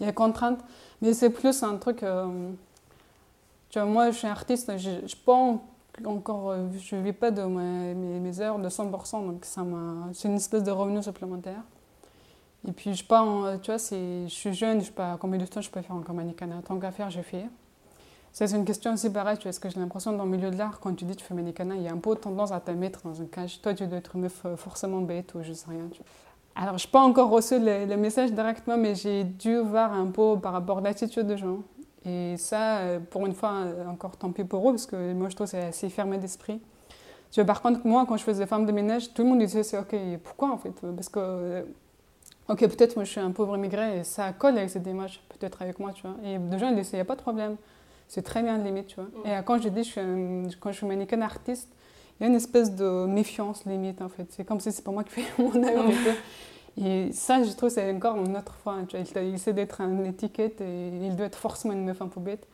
Il 0.00 0.06
y 0.06 0.08
a 0.08 0.12
contrainte. 0.12 0.60
Mais 1.00 1.14
c'est 1.14 1.30
plus 1.30 1.62
un 1.62 1.76
truc. 1.76 2.02
Euh, 2.02 2.50
tu 3.70 3.78
vois, 3.78 3.88
moi, 3.88 4.10
je 4.10 4.18
suis 4.18 4.28
artiste. 4.28 4.76
Je, 4.76 5.06
je 5.06 5.16
pas 5.16 5.58
encore. 6.04 6.50
Euh, 6.50 6.66
je 6.78 6.96
ne 6.96 7.00
vis 7.00 7.14
pas 7.14 7.30
de 7.30 7.42
mes, 7.42 7.94
mes, 7.94 8.40
heures 8.40 8.58
de 8.58 8.68
100%. 8.68 9.26
Donc, 9.26 9.46
c'est 10.12 10.28
une 10.28 10.36
espèce 10.36 10.62
de 10.62 10.70
revenu 10.70 11.02
supplémentaire. 11.02 11.62
Et 12.68 12.72
puis, 12.72 12.94
je 12.94 13.04
pas, 13.04 13.24
tu 13.62 13.70
vois, 13.70 13.78
je 13.78 14.26
suis 14.28 14.54
jeune, 14.54 14.80
je 14.80 14.86
sais 14.86 14.92
pas 14.92 15.16
combien 15.20 15.38
de 15.38 15.46
temps 15.46 15.60
je 15.60 15.70
peux 15.70 15.80
faire 15.82 15.94
encore 15.94 16.14
mannequin. 16.14 16.48
Tant 16.66 16.78
qu'à 16.78 16.90
faire, 16.90 17.10
fait. 17.12 17.46
Ça, 18.32 18.46
c'est 18.46 18.56
une 18.56 18.64
question 18.64 18.92
aussi 18.92 19.08
pareille, 19.08 19.38
tu 19.38 19.44
vois, 19.44 19.50
parce 19.50 19.58
que 19.58 19.70
j'ai 19.70 19.80
l'impression 19.80 20.12
dans 20.12 20.24
le 20.24 20.30
milieu 20.30 20.50
de 20.50 20.58
l'art, 20.58 20.78
quand 20.80 20.92
tu 20.94 21.04
dis 21.04 21.16
tu 21.16 21.24
fais 21.24 21.32
mannequin, 21.32 21.66
il 21.74 21.82
y 21.82 21.88
a 21.88 21.92
un 21.92 21.96
peu 21.96 22.14
tendance 22.16 22.52
à 22.52 22.60
te 22.60 22.70
mettre 22.70 23.00
dans 23.02 23.14
une 23.14 23.28
cage. 23.28 23.62
Toi, 23.62 23.72
tu 23.72 23.86
dois 23.86 23.98
être 23.98 24.16
une 24.16 24.26
euh, 24.26 24.56
forcément 24.56 25.00
bête 25.00 25.34
ou 25.34 25.42
je 25.42 25.52
sais 25.52 25.70
rien. 25.70 25.88
Alors, 26.54 26.76
je 26.76 26.86
n'ai 26.86 26.90
pas 26.90 27.00
encore 27.00 27.30
reçu 27.30 27.58
le, 27.58 27.96
message 27.96 28.32
directement, 28.32 28.76
mais 28.76 28.94
j'ai 28.94 29.24
dû 29.24 29.58
voir 29.58 29.92
un 29.92 30.08
peu 30.08 30.38
par 30.38 30.52
rapport 30.52 30.78
à 30.78 30.80
l'attitude 30.80 31.26
des 31.26 31.38
gens. 31.38 31.60
Et 32.04 32.36
ça, 32.36 32.78
euh, 32.78 32.98
pour 32.98 33.26
une 33.26 33.34
fois, 33.34 33.52
euh, 33.64 33.86
encore 33.86 34.16
tant 34.16 34.32
pis 34.32 34.44
pour 34.44 34.68
eux, 34.68 34.72
parce 34.72 34.86
que 34.86 35.14
moi, 35.14 35.28
je 35.28 35.34
trouve 35.34 35.46
que 35.46 35.52
c'est 35.52 35.64
assez 35.64 35.88
fermé 35.88 36.18
d'esprit. 36.18 36.60
Par 37.46 37.62
contre, 37.62 37.86
moi, 37.86 38.04
quand 38.08 38.16
je 38.16 38.24
faisais 38.24 38.46
femme 38.46 38.66
de 38.66 38.72
ménage, 38.72 39.12
tout 39.12 39.22
le 39.22 39.28
monde 39.28 39.38
disait, 39.38 39.62
c'est 39.62 39.78
OK, 39.78 39.94
pourquoi 40.22 40.50
en 40.50 40.58
fait? 40.58 40.74
Parce 40.94 41.08
que 41.08 41.64
Ok, 42.48 42.60
peut-être 42.60 42.94
moi 42.96 43.04
je 43.04 43.10
suis 43.10 43.20
un 43.20 43.32
pauvre 43.32 43.56
immigré 43.56 43.98
et 43.98 44.04
ça 44.04 44.32
colle 44.32 44.56
avec 44.56 44.70
cette 44.70 44.86
image, 44.86 45.20
peut-être 45.28 45.62
avec 45.62 45.78
moi, 45.80 45.92
tu 45.92 46.02
vois. 46.02 46.16
Et 46.24 46.38
des 46.38 46.58
gens 46.58 46.68
ils 46.68 46.76
disent, 46.76 46.90
il 46.92 46.96
n'y 46.96 47.00
a 47.00 47.04
pas 47.04 47.16
de 47.16 47.20
problème, 47.20 47.56
c'est 48.06 48.22
très 48.22 48.42
bien 48.42 48.56
limite, 48.58 48.86
tu 48.86 48.96
vois. 48.96 49.08
Et 49.24 49.42
quand 49.44 49.60
je 49.60 49.68
dis, 49.68 49.82
je 49.82 49.90
suis 49.90 50.56
quand 50.60 50.70
je 50.70 50.76
suis 50.76 50.86
mannequin 50.86 51.20
artiste, 51.22 51.68
il 52.18 52.22
y 52.22 52.26
a 52.26 52.28
une 52.28 52.36
espèce 52.36 52.74
de 52.74 53.06
méfiance 53.06 53.64
limite 53.64 54.00
en 54.00 54.08
fait. 54.08 54.26
C'est 54.30 54.44
comme 54.44 54.60
si 54.60 54.72
c'est 54.72 54.82
pas 54.82 54.90
moi 54.92 55.04
qui 55.04 55.10
fais 55.10 55.24
mon 55.42 55.62
œuvre. 55.62 55.92
et 56.80 57.10
ça, 57.12 57.42
je 57.42 57.50
trouve, 57.52 57.68
c'est 57.68 57.92
encore 57.92 58.16
une 58.16 58.36
autre 58.36 58.54
fois. 58.54 58.76
Tu 58.88 58.96
vois, 58.96 59.22
il, 59.22 59.34
essaie 59.34 59.52
d'être 59.52 59.80
une 59.80 60.06
étiquette 60.06 60.60
et 60.60 60.88
il 60.88 61.16
doit 61.16 61.26
être 61.26 61.38
forcément 61.38 61.74
une 61.74 61.84
meuf 61.84 62.00
un 62.00 62.08
peu 62.08 62.20
bête. 62.20 62.46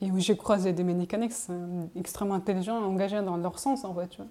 Et 0.00 0.10
où 0.10 0.18
j'ai 0.18 0.36
croisé 0.36 0.72
des 0.72 0.84
mannequins 0.84 1.20
extrêmement 1.94 2.34
intelligents, 2.34 2.82
engagés 2.82 3.22
dans 3.22 3.36
leur 3.36 3.58
sens 3.58 3.84
en 3.84 3.94
fait, 3.94 4.08
tu 4.08 4.16
vois. 4.18 4.30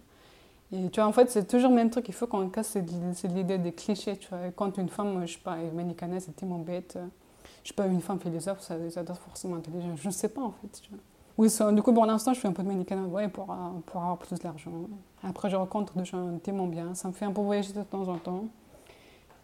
Et 0.76 0.90
tu 0.90 1.00
vois, 1.00 1.08
en 1.08 1.14
fait, 1.14 1.30
c'est 1.30 1.48
toujours 1.48 1.70
le 1.70 1.76
même 1.76 1.90
truc. 1.90 2.08
Il 2.10 2.14
faut 2.14 2.28
qu'on 2.28 2.50
casse 2.50 2.76
l'idée 3.24 3.58
des 3.58 3.72
clichés. 3.72 4.18
Tu 4.18 4.28
vois. 4.30 4.40
Quand 4.56 4.78
une 4.78 4.90
femme, 4.90 5.26
je 5.26 5.34
sais 5.34 5.40
pas, 5.40 5.58
est 5.58 5.72
médicanaise, 5.72 6.24
c'est 6.26 6.36
tellement 6.36 6.60
bête. 6.60 6.98
Je 7.64 7.70
sais 7.70 7.74
pas, 7.74 7.88
une 7.88 8.02
femme 8.02 8.20
philosophe, 8.20 8.62
ça, 8.62 8.76
ça 8.90 9.04
doit 9.04 9.16
être 9.16 9.22
forcément 9.22 9.56
intelligent. 9.56 9.96
Je 9.96 10.08
ne 10.08 10.14
sais 10.14 10.30
pas, 10.30 10.42
en 10.42 10.52
fait. 10.52 10.82
Oui, 11.38 11.50
du 11.74 11.82
coup, 11.82 11.94
pour 11.94 12.06
l'instant, 12.06 12.34
je 12.34 12.40
fais 12.40 12.48
un 12.48 12.54
peu 12.54 12.64
de 12.64 12.68
médicament 12.68 13.08
ouais, 13.08 13.28
pour, 13.28 13.46
pour 13.86 14.02
avoir 14.02 14.18
plus 14.18 14.40
d'argent. 14.40 14.72
Après, 15.24 15.50
je 15.50 15.56
rencontre 15.56 15.98
des 15.98 16.06
gens 16.06 16.38
tellement 16.44 16.68
bien. 16.68 16.94
Ça 16.96 17.08
me 17.08 17.14
fait 17.14 17.26
un 17.26 17.32
peu 17.32 17.42
voyager 17.42 17.74
de 17.74 17.84
temps 17.84 18.08
en 18.08 18.18
temps. 18.18 18.46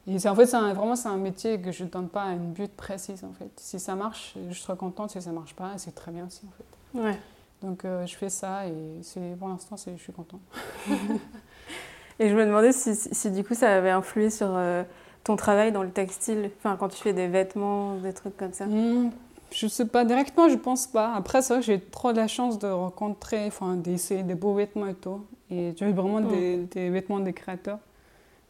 Et 0.08 0.18
c'est, 0.18 0.30
en 0.30 0.36
fait, 0.36 0.46
c'est 0.46 0.58
vraiment, 0.58 0.96
c'est 0.96 1.10
un 1.10 1.18
métier 1.18 1.60
que 1.60 1.72
je 1.72 1.84
ne 1.84 1.90
donne 1.90 2.10
pas 2.10 2.26
une 2.28 2.54
but 2.54 2.72
précise, 2.76 3.24
en 3.24 3.34
fait. 3.34 3.52
Si 3.58 3.80
ça 3.80 3.96
marche, 3.96 4.36
je 4.50 4.60
serai 4.60 4.78
contente. 4.78 5.12
Si 5.12 5.22
ça 5.22 5.30
ne 5.32 5.36
marche 5.36 5.56
pas, 5.56 5.78
c'est 5.78 5.94
très 5.94 6.12
bien 6.12 6.26
aussi, 6.26 6.42
en 6.48 6.52
fait. 6.52 7.00
Ouais. 7.00 7.20
Donc 7.62 7.86
euh, 7.86 8.06
je 8.06 8.16
fais 8.16 8.30
ça 8.30 8.66
et 8.68 8.74
c'est, 9.04 9.38
pour 9.38 9.48
l'instant, 9.48 9.76
je 9.78 10.02
suis 10.02 10.14
content. 10.14 10.40
et 12.20 12.30
je 12.30 12.36
me 12.36 12.46
demandais 12.46 12.72
si, 12.72 12.96
si, 12.96 13.32
du 13.32 13.44
coup 13.44 13.54
ça 13.54 13.76
avait 13.76 13.92
influé 13.92 14.30
sur 14.30 14.48
euh, 14.50 14.84
ton 15.24 15.36
travail 15.36 15.72
dans 15.72 15.84
le 15.84 15.92
textile, 15.92 16.50
enfin 16.58 16.76
quand 16.76 16.90
tu 16.90 17.02
fais 17.02 17.14
des 17.14 17.28
vêtements, 17.28 17.96
des 17.98 18.14
trucs 18.14 18.36
comme 18.36 18.54
ça? 18.54 18.66
Hmm, 18.66 19.12
je 19.52 19.68
sais 19.68 19.86
pas, 19.86 20.06
directement 20.06 20.50
je 20.50 20.56
pense 20.56 20.88
pas. 20.88 21.14
Après 21.14 21.42
que 21.42 21.62
j'ai 21.62 21.80
trop 21.80 22.12
la 22.12 22.28
chance 22.28 22.58
de 22.58 22.68
rencontrer, 22.68 23.46
enfin 23.46 23.76
d'essayer 23.76 24.24
des 24.24 24.36
beaux 24.36 24.56
vêtements 24.56 24.88
et 24.88 24.96
tout. 24.96 25.24
Et 25.52 25.74
tu 25.76 25.84
as 25.84 25.92
vraiment 25.92 26.22
hmm. 26.22 26.30
des, 26.30 26.58
des, 26.58 26.90
vêtements 26.90 27.20
des 27.20 27.34
créateurs. 27.34 27.80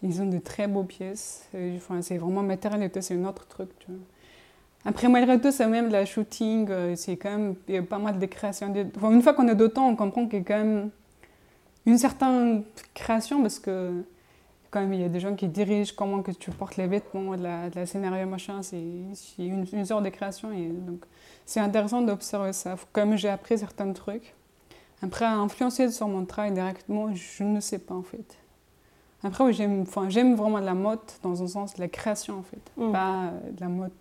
Ils 0.04 0.22
ont 0.22 0.26
de 0.26 0.40
très 0.40 0.68
beaux 0.68 0.84
pièces. 0.84 1.48
Enfin, 1.76 2.02
c'est 2.02 2.18
vraiment 2.18 2.44
matériel 2.44 2.90
et 2.94 3.02
c'est 3.02 3.16
un 3.16 3.26
autre 3.26 3.46
truc. 3.48 3.70
Tu 3.80 3.88
vois. 3.88 4.00
Après, 4.84 5.08
malgré 5.08 5.40
tout, 5.40 5.52
c'est 5.52 5.68
même 5.68 5.90
la 5.90 6.06
shooting, 6.06 6.68
euh, 6.70 6.96
c'est 6.96 7.16
quand 7.16 7.30
même 7.30 7.56
il 7.68 7.76
y 7.76 7.78
a 7.78 7.84
pas 7.84 8.00
mal 8.00 8.18
de 8.18 8.26
création. 8.26 8.74
Enfin, 8.98 9.12
une 9.12 9.22
fois 9.22 9.34
qu'on 9.34 9.48
est 9.48 9.56
d'autant, 9.56 9.88
on 9.88 9.96
comprend 9.96 10.26
qu'il 10.28 10.40
y 10.40 10.42
a 10.42 10.46
quand 10.46 10.58
même 10.58 10.90
une 11.86 11.98
certaine 11.98 12.64
création 12.94 13.42
parce 13.42 13.60
que 13.60 14.04
quand 14.72 14.80
même, 14.80 14.94
il 14.94 15.02
y 15.02 15.04
a 15.04 15.10
des 15.10 15.20
gens 15.20 15.36
qui 15.36 15.48
dirigent 15.48 15.94
comment 15.96 16.22
que 16.22 16.32
tu 16.32 16.50
portes 16.50 16.78
les 16.78 16.88
vêtements, 16.88 17.36
de 17.36 17.44
la, 17.44 17.70
de 17.70 17.76
la 17.76 17.86
scénario, 17.86 18.26
machin. 18.26 18.62
C'est 18.64 18.82
une, 19.38 19.66
une, 19.72 19.86
sorte 19.86 20.04
de 20.04 20.10
création. 20.10 20.52
Et 20.54 20.70
donc, 20.70 21.04
c'est 21.46 21.60
intéressant 21.60 22.02
d'observer 22.02 22.54
ça. 22.54 22.76
Comme 22.94 23.18
j'ai 23.18 23.30
appris 23.30 23.58
certains 23.58 23.92
trucs. 23.92 24.34
Après, 25.04 25.26
influencer 25.26 25.90
sur 25.92 26.08
mon 26.08 26.26
travail 26.26 26.54
directement, 26.54 27.14
je 27.14 27.44
ne 27.44 27.60
sais 27.60 27.80
pas 27.80 27.96
en 27.96 28.04
fait. 28.04 28.38
Après, 29.24 29.44
oui, 29.44 29.54
j'aime 29.54 30.36
vraiment 30.36 30.60
la 30.60 30.74
mode 30.74 31.00
dans 31.22 31.44
un 31.44 31.48
sens, 31.48 31.78
la 31.78 31.88
création 31.88 32.40
en 32.40 32.44
fait. 32.44 32.72
Mm. 32.78 32.92
Pas 32.92 33.32
de 33.52 33.62
la 33.62 33.68
mode 33.68 33.92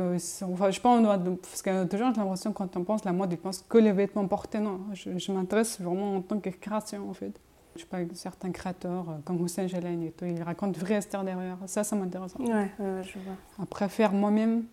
enfin, 0.00 0.70
je 0.70 0.80
pense, 0.80 1.06
parce 1.42 1.62
que 1.62 1.84
toujours 1.84 2.12
j'ai 2.14 2.20
l'impression 2.20 2.52
quand 2.52 2.76
on 2.76 2.84
pense 2.84 3.04
la 3.04 3.12
mode, 3.12 3.32
ils 3.32 3.38
pensent 3.38 3.64
que 3.68 3.78
les 3.78 3.92
vêtements 3.92 4.26
portés. 4.26 4.58
Non, 4.58 4.80
je, 4.92 5.32
m'intéresse 5.32 5.80
vraiment 5.80 6.16
en 6.16 6.20
tant 6.20 6.38
que 6.38 6.50
création 6.50 7.08
en 7.08 7.14
fait. 7.14 7.32
Je 7.76 7.82
sais 7.82 7.86
pas, 7.86 7.98
certains 8.14 8.50
créateurs 8.50 9.08
euh, 9.08 9.14
comme 9.24 9.44
Hussein 9.44 9.68
Jalani 9.68 10.06
et 10.06 10.10
tout, 10.10 10.24
ils 10.24 10.42
racontent 10.42 10.76
vraie 10.78 10.98
histoire 10.98 11.22
derrière. 11.22 11.58
Ça, 11.66 11.84
ça 11.84 11.94
m'intéresse. 11.94 12.34
Ouais, 12.36 12.70
je 12.78 13.18
vois. 13.20 13.36
Après, 13.62 13.88
faire 13.88 14.12
moi-même, 14.12 14.64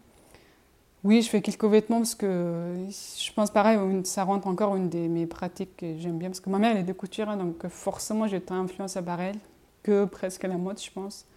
oui, 1.03 1.21
je 1.21 1.29
fais 1.29 1.41
quelques 1.41 1.65
vêtements 1.65 1.99
parce 1.99 2.15
que 2.15 2.73
je 2.87 3.33
pense 3.33 3.51
pareil, 3.51 3.77
ça 4.05 4.23
rentre 4.23 4.47
encore 4.47 4.75
une 4.75 4.89
de 4.89 5.07
mes 5.07 5.27
pratiques 5.27 5.77
que 5.77 5.97
j'aime 5.99 6.17
bien. 6.17 6.29
Parce 6.29 6.39
que 6.39 6.49
ma 6.49 6.57
mère, 6.57 6.71
elle 6.71 6.77
est 6.79 6.83
de 6.83 6.93
couturière, 6.93 7.37
donc 7.37 7.67
forcément, 7.67 8.27
j'étais 8.27 8.53
influencée 8.53 9.03
par 9.03 9.21
elle, 9.21 9.37
que 9.83 10.05
presque 10.05 10.43
la 10.43 10.57
mode, 10.57 10.81
je 10.81 10.89
pense 10.89 11.27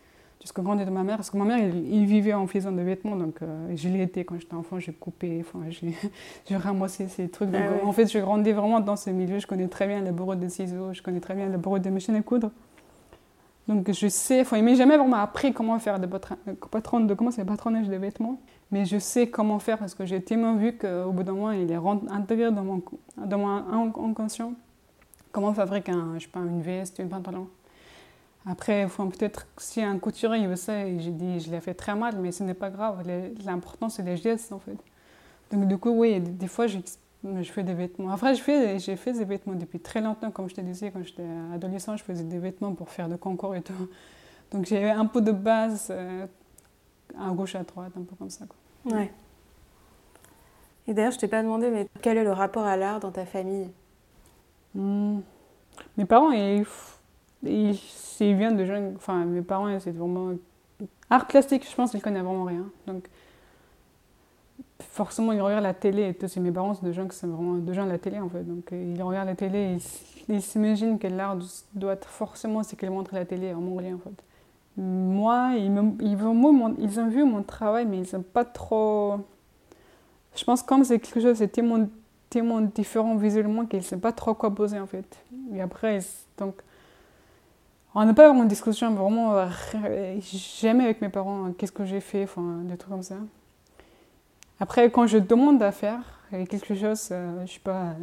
jusqu'au 0.41 0.63
grand 0.63 0.77
de 0.77 0.85
ma 0.85 1.03
mère. 1.03 1.17
Parce 1.17 1.31
que 1.31 1.37
ma 1.37 1.45
mère, 1.45 1.59
il, 1.59 2.07
vivait 2.07 2.35
en 2.35 2.47
faisant 2.47 2.73
des 2.73 2.85
vêtements, 2.85 3.17
donc 3.17 3.43
euh, 3.43 3.73
je 3.75 3.89
l'ai 3.89 4.03
été 4.03 4.25
quand 4.25 4.39
j'étais 4.39 4.55
enfant, 4.55 4.79
j'ai 4.79 4.93
coupé, 4.93 5.41
enfin, 5.41 5.61
j'ai 5.71 6.57
ramassé 6.57 7.09
ces 7.09 7.29
trucs. 7.29 7.51
Donc, 7.51 7.61
ah 7.63 7.87
En 7.87 7.93
fait, 7.93 8.07
je 8.07 8.19
grandis 8.19 8.53
vraiment 8.53 8.81
dans 8.81 8.97
ce 8.97 9.11
milieu, 9.11 9.39
je 9.39 9.47
connais 9.47 9.69
très 9.69 9.87
bien 9.87 10.01
le 10.01 10.13
bureau 10.13 10.35
de 10.35 10.49
ciseaux, 10.49 10.93
je 10.93 11.03
connais 11.03 11.21
très 11.21 11.35
bien 11.35 11.49
le 11.49 11.59
bureau 11.59 11.79
de 11.79 11.91
machines 11.91 12.15
à 12.15 12.23
coudre. 12.23 12.51
Donc 13.69 13.93
je 13.93 14.09
sais, 14.09 14.41
enfin, 14.41 14.57
il 14.57 14.65
m'a 14.65 14.75
jamais 14.75 14.97
vraiment 14.97 15.19
appris 15.19 15.53
comment 15.53 15.79
faire 15.79 15.99
des 15.99 16.07
patron, 16.07 17.01
de 17.01 17.13
comment 17.13 17.31
c'est 17.31 17.43
le 17.43 17.47
patronnage 17.47 17.87
des 17.87 17.99
vêtements, 17.99 18.41
mais 18.71 18.87
je 18.87 18.99
sais 18.99 19.29
comment 19.29 19.59
faire 19.59 19.77
parce 19.77 19.95
que 19.95 20.07
j'ai 20.07 20.23
tellement 20.23 20.57
vu 20.57 20.79
qu'au 20.79 21.13
bout 21.13 21.23
d'un 21.23 21.33
moment, 21.33 21.51
il 21.51 21.71
est 21.71 21.79
intégré 22.11 22.51
dans 22.51 22.65
mon, 22.65 22.83
dans 23.19 23.39
mon 23.39 24.09
inconscient. 24.09 24.55
Comment 25.33 25.53
fabriquer 25.53 25.93
un, 25.93 26.15
je 26.15 26.25
sais 26.25 26.31
pas, 26.31 26.41
une 26.41 26.63
veste, 26.63 26.99
un 27.01 27.09
pantalon. 27.09 27.49
Après, 28.51 28.87
peut-être 28.87 29.47
si 29.59 29.83
un 29.83 29.99
couturier 29.99 30.47
veut 30.47 30.57
ça, 30.57 30.87
j'ai 30.99 31.11
dit, 31.11 31.39
je 31.41 31.51
l'ai 31.51 31.61
fait 31.61 31.75
très 31.75 31.95
mal, 31.95 32.17
mais 32.19 32.33
ce 32.33 32.43
n'est 32.43 32.55
pas 32.55 32.71
grave. 32.71 33.03
L'important, 33.45 33.91
c'est 33.91 34.03
les 34.03 34.17
gestes, 34.17 34.53
en 34.53 34.59
fait. 34.59 34.77
Donc, 35.51 35.69
du 35.69 35.77
coup, 35.77 35.91
oui, 35.91 36.19
des, 36.21 36.47
fois, 36.47 36.67
je 36.67 36.79
fais 37.45 37.63
des 37.63 37.75
vêtements. 37.75 38.11
Après, 38.11 38.35
j'ai 38.35 38.43
fait, 38.43 38.97
fait 38.97 39.13
des 39.13 39.25
vêtements 39.25 39.55
depuis 39.55 39.81
très 39.81 40.01
longtemps, 40.01 40.31
comme 40.31 40.49
je 40.49 40.55
te 40.55 40.63
disais, 40.63 40.91
quand 40.91 41.05
j'étais 41.05 41.27
adolescent, 41.55 41.97
je 41.97 42.05
faisais 42.05 42.25
des 42.25 42.39
vêtements 42.39 42.73
pour 42.73 42.89
faire 42.89 43.09
des 43.09 43.19
concours 43.19 43.55
et 43.55 43.61
tout. 43.61 43.89
Donc, 44.51 44.65
j'ai 44.65 44.89
un 44.89 45.05
peu 45.05 45.21
de 45.21 45.33
base 45.33 45.89
euh, 45.91 46.27
à 47.19 47.31
gauche, 47.33 47.55
à 47.55 47.65
droite, 47.65 47.93
un 47.99 48.03
peu 48.03 48.17
comme 48.17 48.31
ça. 48.31 48.47
Quoi. 48.47 48.97
Ouais. 48.99 49.13
Et 50.87 50.95
d'ailleurs, 50.95 51.13
je 51.13 51.19
t'ai 51.19 51.29
pas 51.29 51.43
demandé, 51.43 51.71
mais 51.71 51.87
quel 52.01 52.17
est 52.17 52.25
le 52.25 52.33
rapport 52.33 52.65
à 52.65 52.79
l'art 52.79 53.01
dans 53.01 53.13
ta 53.13 53.27
famille? 53.27 53.69
Hmm. 54.75 55.19
Mes 55.99 56.07
parents, 56.07 56.31
ils 56.31 56.65
il 57.45 57.79
vient 58.19 58.53
de 58.53 58.65
gens, 58.65 58.93
enfin 58.97 59.25
mes 59.25 59.43
parents, 59.43 59.79
c'est 59.81 59.93
vraiment 59.93 60.33
art 61.11 61.27
plastique, 61.27 61.69
je 61.69 61.75
pense 61.75 61.91
qu'ils 61.91 62.03
connaissent 62.03 62.23
vraiment 62.23 62.45
rien. 62.45 62.67
Donc 62.87 63.05
forcément 64.81 65.33
ils 65.33 65.41
regardent 65.41 65.65
la 65.65 65.75
télé 65.75 66.09
et 66.09 66.15
tout. 66.15 66.29
C'est 66.29 66.41
mes 66.41 66.53
parents, 66.53 66.75
c'est 66.75 66.85
des 66.85 66.93
gens 66.93 67.07
qui 67.07 67.17
sont 67.17 67.29
vraiment 67.29 67.55
de 67.55 67.73
gens 67.73 67.87
de 67.87 67.91
la 67.91 67.99
télé 67.99 68.19
en 68.19 68.29
fait. 68.29 68.43
Donc 68.43 68.73
euh, 68.73 68.95
ils 68.97 69.03
regardent 69.03 69.29
la 69.29 69.37
télé, 69.37 69.77
et 69.77 70.33
ils 70.33 70.43
s'imaginent 70.43 70.99
que 70.99 71.07
l'art 71.07 71.37
doit 71.75 71.97
forcément 71.97 72.63
ce 72.63 72.75
qu'ils 72.75 72.91
montrent 72.91 73.15
à 73.15 73.21
la 73.21 73.25
télé 73.25 73.53
en 73.53 73.61
mongolien 73.61 73.95
en 73.95 73.99
fait. 73.99 74.25
Moi, 74.81 75.55
ils, 75.57 75.65
ils, 76.01 76.17
mon, 76.17 76.77
ils 76.79 77.01
ont 77.01 77.09
vu 77.09 77.25
mon 77.25 77.43
travail, 77.43 77.85
mais 77.85 77.99
ils 77.99 78.17
n'ont 78.17 78.23
pas 78.23 78.45
trop. 78.45 79.17
Je 80.37 80.45
pense 80.45 80.63
comme 80.63 80.85
c'est 80.85 81.01
quelque 81.01 81.21
chose, 81.21 81.37
c'est 81.37 81.49
tellement, 81.49 81.89
tellement 82.31 82.61
différent 82.61 83.17
visuellement 83.17 83.67
qu'ils 83.67 83.81
ne 83.81 83.85
savent 83.85 83.99
pas 83.99 84.13
trop 84.13 84.35
quoi 84.35 84.55
poser 84.55 84.79
en 84.79 84.87
fait. 84.87 85.19
Et 85.53 85.61
après, 85.61 85.99
donc 86.37 86.55
on 87.95 88.05
n'a 88.05 88.15
pas 88.15 88.27
vraiment 88.27 88.43
une 88.43 88.49
discussion 88.49 88.95
vraiment 88.95 89.35
euh, 89.35 89.49
jamais 90.21 90.85
avec 90.85 91.01
mes 91.01 91.09
parents 91.09 91.47
euh, 91.47 91.51
qu'est-ce 91.57 91.73
que 91.73 91.85
j'ai 91.85 92.01
fait, 92.01 92.25
enfin 92.25 92.61
des 92.65 92.77
trucs 92.77 92.91
comme 92.91 93.03
ça. 93.03 93.17
Après, 94.61 94.91
quand 94.91 95.07
je 95.07 95.19
demande 95.19 95.63
à 95.63 95.73
faire 95.73 96.01
quelque 96.31 96.75
chose, 96.75 97.09
euh, 97.13 97.47
je 97.47 97.53
sais 97.53 97.61
pas, 97.61 97.95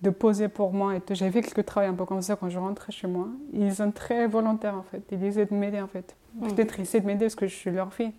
de 0.00 0.10
poser 0.10 0.48
pour 0.48 0.72
moi 0.72 0.94
et 0.96 1.02
J'ai 1.10 1.30
fait 1.30 1.42
quelques 1.42 1.66
travaux 1.66 1.88
un 1.88 1.94
peu 1.94 2.06
comme 2.06 2.22
ça 2.22 2.36
quand 2.36 2.48
je 2.48 2.58
rentrais 2.58 2.92
chez 2.92 3.06
moi. 3.06 3.28
Ils 3.52 3.74
sont 3.74 3.90
très 3.90 4.26
volontaires 4.26 4.76
en 4.76 4.82
fait. 4.82 5.02
Ils 5.12 5.22
essaient 5.24 5.46
de 5.46 5.54
m'aider 5.54 5.80
en 5.80 5.88
fait. 5.88 6.16
Peut-être 6.40 6.78
ils 6.78 6.82
essaient 6.82 7.00
de 7.00 7.06
m'aider 7.06 7.26
parce 7.26 7.34
que 7.34 7.46
je 7.46 7.54
suis 7.54 7.70
leur 7.70 7.92
fille. 7.92 8.12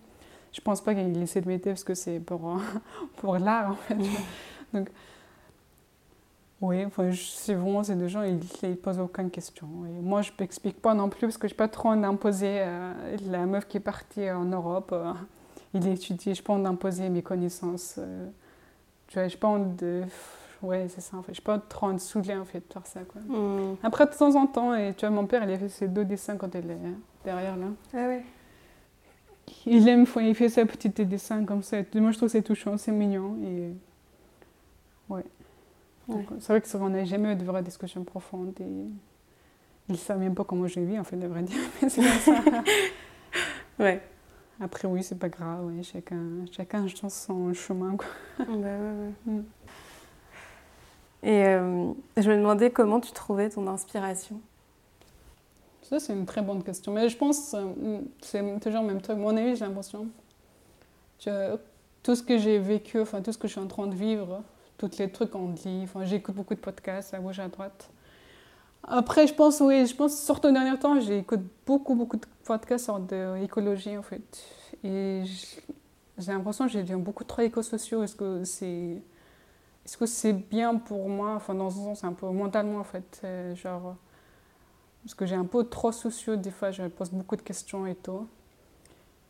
Je 0.52 0.60
pense 0.60 0.82
pas 0.82 0.94
qu'ils 0.94 1.20
essaient 1.22 1.40
de 1.40 1.48
m'aider 1.48 1.70
parce 1.70 1.82
que 1.82 1.94
c'est 1.94 2.20
pour, 2.20 2.60
pour 3.16 3.38
l'art 3.38 3.70
en 3.70 3.74
fait. 3.74 3.96
Donc, 4.72 4.88
oui, 6.62 6.84
enfin, 6.84 7.10
c'est 7.12 7.54
vraiment, 7.54 7.82
c'est 7.82 7.96
des 7.96 8.08
gens, 8.08 8.22
ils 8.22 8.36
ne 8.36 8.74
posent 8.74 9.00
aucune 9.00 9.30
question. 9.30 9.66
Et 9.84 10.00
moi, 10.00 10.22
je 10.22 10.30
ne 10.30 10.36
m'explique 10.40 10.80
pas 10.80 10.94
non 10.94 11.08
plus 11.08 11.26
parce 11.26 11.36
que 11.36 11.48
je 11.48 11.54
n'ai 11.54 11.56
pas 11.56 11.68
trop 11.68 11.94
d'imposer. 11.96 12.60
Euh, 12.60 13.16
la 13.28 13.46
meuf 13.46 13.66
qui 13.66 13.78
est 13.78 13.80
partie 13.80 14.30
en 14.30 14.44
Europe, 14.44 14.90
euh, 14.92 15.12
il 15.74 15.86
étudie, 15.88 16.34
je 16.34 16.40
n'ai 16.40 16.44
pas 16.44 16.56
d'imposer 16.58 17.08
mes 17.08 17.22
connaissances. 17.22 17.96
Euh, 17.98 18.28
tu 19.08 19.18
vois, 19.18 19.26
je 19.26 19.34
n'ai 19.34 19.40
pas 19.40 19.58
de. 19.58 20.04
Ouais, 20.62 20.86
c'est 20.88 21.00
ça, 21.00 21.16
en 21.16 21.22
fait. 21.22 21.34
Je 21.34 21.40
n'ai 21.40 21.44
pas 21.44 21.58
trop 21.58 21.92
de 21.92 21.98
saouler, 21.98 22.36
en 22.36 22.44
fait, 22.44 22.60
de 22.60 22.72
faire 22.72 22.86
ça, 22.86 23.00
quoi. 23.00 23.20
Hmm. 23.22 23.74
Après, 23.82 24.06
de 24.06 24.12
temps 24.12 24.36
en 24.36 24.46
temps, 24.46 24.72
et 24.72 24.94
tu 24.94 25.04
vois, 25.04 25.10
mon 25.14 25.26
père, 25.26 25.42
il 25.42 25.50
a 25.50 25.58
fait 25.58 25.68
ses 25.68 25.88
deux 25.88 26.04
dessins 26.04 26.36
quand 26.36 26.54
il 26.54 26.70
est 26.70 26.78
derrière, 27.24 27.56
là. 27.56 27.66
Ah 27.92 28.06
ouais 28.06 28.22
il 29.66 29.88
aime, 29.88 30.06
il 30.20 30.34
fait 30.34 30.48
ses 30.48 30.64
petits 30.64 30.88
dessins 30.88 31.44
comme 31.44 31.62
ça. 31.62 31.78
Moi, 31.94 32.10
je 32.10 32.16
trouve 32.16 32.28
que 32.28 32.32
c'est 32.32 32.42
touchant, 32.42 32.76
c'est 32.76 32.92
mignon. 32.92 33.36
Et... 33.44 33.72
Ouais. 35.08 35.24
C'est 36.40 36.48
vrai 36.48 36.60
qu'on 36.60 36.88
n'a 36.88 37.04
jamais 37.04 37.32
eu 37.32 37.36
de 37.36 37.44
vraies 37.44 37.62
discussions 37.62 38.04
profondes 38.04 38.54
et 38.60 38.64
ils 39.88 39.92
ne 39.92 39.96
savent 39.96 40.18
même 40.18 40.34
pas 40.34 40.44
comment 40.44 40.66
je 40.66 40.80
vis, 40.80 40.98
en 40.98 41.04
fait, 41.04 41.16
de 41.16 41.26
vrai 41.26 41.42
dire. 41.42 41.58
Mais 41.82 41.88
c'est 41.88 42.02
comme 42.02 42.18
ça. 42.18 42.64
ouais. 43.78 44.00
Après, 44.60 44.86
oui, 44.86 45.02
c'est 45.02 45.18
pas 45.18 45.28
grave, 45.28 45.66
ouais. 45.66 45.82
chacun, 45.82 46.44
chacun 46.50 46.86
son 47.08 47.52
chemin. 47.52 47.96
Quoi. 47.96 48.06
Bah, 48.38 48.44
ouais, 48.52 48.62
ouais. 48.62 49.12
Mm. 49.42 49.42
Et 51.24 51.44
euh, 51.44 51.92
je 52.16 52.28
me 52.28 52.36
demandais 52.36 52.72
comment 52.72 52.98
tu 52.98 53.12
trouvais 53.12 53.48
ton 53.48 53.68
inspiration 53.68 54.40
Ça, 55.82 56.00
c'est 56.00 56.12
une 56.12 56.26
très 56.26 56.42
bonne 56.42 56.64
question. 56.64 56.92
Mais 56.92 57.08
je 57.08 57.16
pense 57.16 57.54
euh, 57.54 58.00
c'est 58.20 58.42
toujours 58.60 58.82
le 58.82 58.88
même 58.88 59.00
truc. 59.00 59.18
Mon 59.18 59.36
avis, 59.36 59.54
j'ai 59.54 59.64
l'impression 59.64 60.08
que 61.24 61.56
tout 62.02 62.16
ce 62.16 62.24
que 62.24 62.38
j'ai 62.38 62.58
vécu, 62.58 63.00
enfin, 63.00 63.22
tout 63.22 63.30
ce 63.30 63.38
que 63.38 63.46
je 63.46 63.52
suis 63.52 63.60
en 63.60 63.68
train 63.68 63.86
de 63.86 63.94
vivre, 63.94 64.42
tous 64.88 64.98
les 64.98 65.10
trucs 65.10 65.30
qu'on 65.30 65.48
dit. 65.48 65.80
Enfin, 65.84 66.04
j'écoute 66.04 66.34
beaucoup 66.34 66.54
de 66.54 66.60
podcasts 66.60 67.14
à 67.14 67.18
gauche 67.18 67.38
à 67.38 67.48
droite. 67.48 67.90
Après, 68.84 69.26
je 69.26 69.34
pense, 69.34 69.60
oui, 69.60 69.86
je 69.86 69.94
pense, 69.94 70.20
surtout 70.20 70.48
au 70.48 70.52
dernier 70.52 70.76
temps, 70.78 70.98
j'écoute 71.00 71.40
beaucoup, 71.66 71.94
beaucoup 71.94 72.16
de 72.16 72.26
podcasts 72.44 72.84
sur 72.84 73.00
l'écologie, 73.40 73.96
en 73.96 74.02
fait. 74.02 74.44
Et 74.82 75.22
j'ai 76.18 76.32
l'impression 76.32 76.66
que 76.66 76.72
j'ai 76.72 76.82
beaucoup 76.96 77.24
trop 77.24 77.42
éco-sociaux. 77.42 78.02
Est-ce 78.02 78.16
que 78.16 78.44
c'est 78.44 79.02
est-ce 79.84 79.96
que 79.96 80.06
c'est 80.06 80.32
bien 80.32 80.76
pour 80.76 81.08
moi? 81.08 81.34
Enfin, 81.34 81.54
dans 81.54 81.66
un 81.66 81.94
sens, 81.94 82.04
un 82.04 82.12
peu 82.12 82.26
mentalement, 82.30 82.78
en 82.78 82.84
fait. 82.84 83.20
Euh, 83.24 83.54
genre, 83.54 83.96
parce 85.02 85.14
que 85.14 85.26
j'ai 85.26 85.34
un 85.36 85.44
peu 85.44 85.64
trop 85.64 85.92
sociaux, 85.92 86.36
des 86.36 86.50
fois, 86.50 86.70
je 86.70 86.82
me 86.82 86.88
pose 86.88 87.10
beaucoup 87.10 87.36
de 87.36 87.42
questions 87.42 87.86
et 87.86 87.94
tout. 87.96 88.26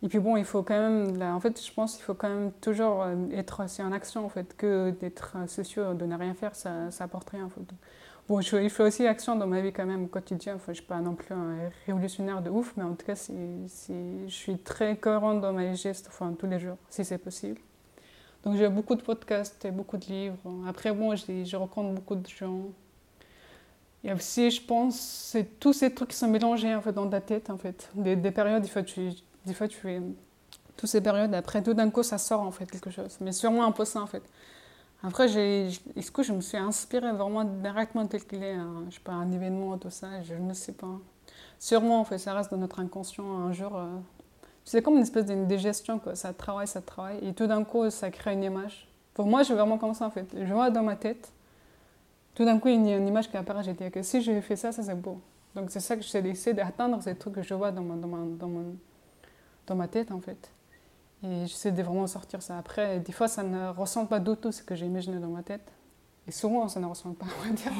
Et 0.03 0.09
puis 0.09 0.19
bon, 0.19 0.37
il 0.37 0.45
faut 0.45 0.62
quand 0.62 0.79
même, 0.79 1.23
en 1.23 1.38
fait, 1.38 1.65
je 1.65 1.73
pense 1.73 1.95
qu'il 1.95 2.05
faut 2.05 2.15
quand 2.15 2.29
même 2.29 2.51
toujours 2.61 3.03
euh, 3.03 3.15
être 3.33 3.65
aussi 3.65 3.83
en 3.83 3.93
action, 3.93 4.25
en 4.25 4.29
fait, 4.29 4.57
que 4.57 4.91
d'être 4.91 5.37
sociaux, 5.49 5.95
de 5.95 6.05
ne 6.05 6.17
rien 6.17 6.35
faire, 6.35 6.57
ça, 6.57 6.91
ça 6.91 7.05
apporte 7.05 7.31
rien. 7.31 7.49
Bon, 8.29 8.41
je, 8.41 8.57
il 8.57 8.71
faut 8.71 8.85
aussi 8.85 9.07
action 9.07 9.37
dans 9.37 9.47
ma 9.47 9.61
vie 9.61 9.73
quand 9.73 9.87
même, 9.87 10.09
quotidien. 10.09 10.57
Enfin, 10.57 10.67
je 10.69 10.71
ne 10.71 10.77
suis 10.77 10.87
pas 10.87 11.01
non 11.01 11.15
plus 11.15 11.33
un 11.35 11.71
révolutionnaire 11.87 12.43
de 12.43 12.51
ouf, 12.51 12.73
mais 12.77 12.83
en 12.83 12.95
tout 12.95 13.07
cas, 13.07 13.15
c'est, 13.15 13.35
je 14.27 14.33
suis 14.33 14.59
très 14.59 14.97
cohérente 14.97 15.41
dans 15.41 15.53
mes 15.53 15.75
gestes, 15.77 16.09
enfin, 16.09 16.35
tous 16.37 16.47
les 16.47 16.59
jours, 16.59 16.79
si 16.88 17.05
c'est 17.05 17.19
possible. 17.19 17.61
Donc 18.45 18.57
j'ai 18.57 18.69
beaucoup 18.69 18.97
de 18.97 19.03
podcasts 19.03 19.65
et 19.65 19.71
beaucoup 19.71 19.97
de 19.99 20.07
livres. 20.07 20.37
Après, 20.69 20.93
bon, 20.93 21.15
je, 21.15 21.57
rencontre 21.57 21.95
beaucoup 21.95 22.17
de 22.17 22.27
gens. 22.27 22.62
Et 24.03 24.12
aussi, 24.12 24.51
je 24.51 24.61
pense, 24.61 24.99
c'est 24.99 25.61
tous 25.61 25.73
ces 25.73 25.95
trucs 25.95 26.09
qui 26.09 26.17
sont 26.17 26.27
mélangés 26.27 26.75
en 26.75 26.81
fait, 26.81 26.93
dans 26.93 27.09
ta 27.09 27.21
tête. 27.21 27.51
En 27.51 27.59
fait. 27.59 27.88
Des, 27.95 28.17
des 28.17 28.33
périodes, 28.33 28.62
des 28.62 28.69
fois, 28.69 28.83
tu, 28.83 29.11
des 29.47 29.55
fois, 29.55 29.69
tu 29.69 29.79
fais 29.79 30.01
toutes 30.77 30.89
ces 30.89 31.01
périodes. 31.01 31.35
Après, 31.35 31.63
tout 31.63 31.75
d'un 31.75 31.91
coup, 31.91 32.03
ça 32.03 32.19
sort 32.19 32.41
en 32.41 32.51
fait 32.51 32.71
quelque 32.71 32.91
chose. 32.91 33.19
Mais 33.21 33.33
sûrement 33.33 33.65
un 33.65 33.73
peu 33.73 33.85
ça 33.85 34.01
en 34.01 34.07
fait. 34.07 34.23
Après, 35.05 35.27
est-ce 35.27 36.11
que 36.13 36.23
je 36.23 36.33
me 36.33 36.41
suis 36.41 36.57
inspirée 36.57 37.13
vraiment 37.13 37.43
directement 37.45 38.07
tel 38.07 38.25
qu'il 38.25 38.43
est, 38.43 38.57
je 38.89 38.95
sais 38.95 39.01
pas, 39.01 39.13
un 39.13 39.33
événement, 39.33 39.77
tout 39.77 39.91
ça, 39.91 40.23
je 40.23 40.35
ne 40.35 40.55
sais 40.55 40.73
pas. 40.73 41.01
Sûrement, 41.59 42.01
en 42.01 42.05
fait, 42.05 42.19
ça 42.19 42.35
reste 42.35 42.53
dans 42.53 42.57
notre 42.57 42.79
inconscient 42.79 43.25
un 43.25 43.53
jour. 43.53 43.77
Euh, 43.77 43.87
c'est 44.65 44.81
comme 44.81 44.95
une 44.95 45.03
espèce 45.03 45.27
de 45.27 45.45
digestion, 45.45 45.99
quoi. 45.99 46.15
Ça 46.15 46.33
travaille, 46.33 46.69
ça 46.69 46.81
travaille, 46.81 47.19
et 47.27 47.33
tout 47.33 47.49
d'un 47.49 47.65
coup, 47.65 47.91
ça 47.91 48.11
crée 48.11 48.33
une 48.33 48.45
image. 48.45 48.89
Pour 49.15 49.27
moi, 49.27 49.43
je 49.43 49.53
vraiment 49.53 49.77
comme 49.77 49.95
ça, 49.95 50.07
en 50.07 50.11
fait. 50.11 50.27
Je 50.37 50.53
vois 50.53 50.71
dans 50.71 50.85
ma 50.85 50.95
tête, 50.95 51.33
tout 52.37 52.45
d'un 52.45 52.59
coup, 52.61 52.69
il 52.69 52.87
y 52.87 52.93
a 52.93 52.97
une 52.97 53.09
image 53.09 53.29
qui 53.29 53.37
apparaît. 53.37 53.65
J'ai 53.65 53.75
dit 53.75 53.91
que 53.91 54.03
si 54.03 54.23
je 54.23 54.41
fais 54.41 54.57
ça, 54.57 54.71
ça 54.71 54.85
c'est 54.85 54.95
beau. 54.95 55.21
Donc, 55.57 55.71
c'est 55.71 55.81
ça 55.81 55.97
que 55.97 56.03
j'essaie 56.03 56.55
d'atteindre, 56.55 57.03
ces 57.03 57.17
trucs 57.17 57.35
que 57.35 57.43
je 57.43 57.55
vois 57.55 57.73
dans 57.73 57.83
ma, 57.83 57.97
dans, 57.97 58.09
ma, 58.09 58.19
dans, 58.37 58.51
dans 59.66 59.75
ma 59.75 59.88
tête, 59.88 60.11
en 60.11 60.20
fait. 60.20 60.51
Et 61.25 61.46
j'essaie 61.46 61.72
de 61.72 61.83
vraiment 61.83 62.07
sortir 62.07 62.42
ça. 62.42 62.59
Après, 62.59 62.98
des 62.98 63.12
fois, 63.12 63.29
ça 63.29 63.42
ne 63.42 63.68
ressemble 63.68 64.09
pas 64.09 64.18
du 64.18 64.37
tout 64.37 64.51
ce 64.51 64.62
que 64.62 64.75
j'ai 64.75 64.87
imaginé 64.87 65.18
dans 65.18 65.29
ma 65.29 65.42
tête. 65.42 65.72
Et 66.27 66.33
souvent, 66.33 66.68
ça 66.68 66.81
ne 66.81 66.87
ressemble 66.87 67.14
pas, 67.14 67.27
on 67.40 67.48
va 67.48 67.55
dire. 67.55 67.72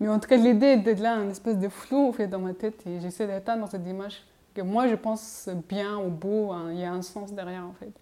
Mais 0.00 0.08
en 0.08 0.18
tout 0.18 0.28
cas, 0.28 0.36
l'idée 0.36 0.66
est 0.66 0.76
d'être 0.78 1.00
là, 1.00 1.16
une 1.16 1.30
espèce 1.30 1.58
de 1.58 1.68
flou 1.68 2.12
fait, 2.12 2.28
dans 2.28 2.38
ma 2.38 2.54
tête. 2.54 2.86
Et 2.86 3.00
j'essaie 3.00 3.26
d'atteindre 3.26 3.68
cette 3.68 3.86
image 3.86 4.22
que 4.54 4.62
moi, 4.62 4.88
je 4.88 4.94
pense 4.94 5.48
bien 5.68 5.98
ou 5.98 6.08
beau. 6.08 6.52
Hein, 6.52 6.72
il 6.72 6.80
y 6.80 6.84
a 6.84 6.92
un 6.92 7.02
sens 7.02 7.32
derrière, 7.32 7.64
en 7.64 7.74
fait. 7.74 7.92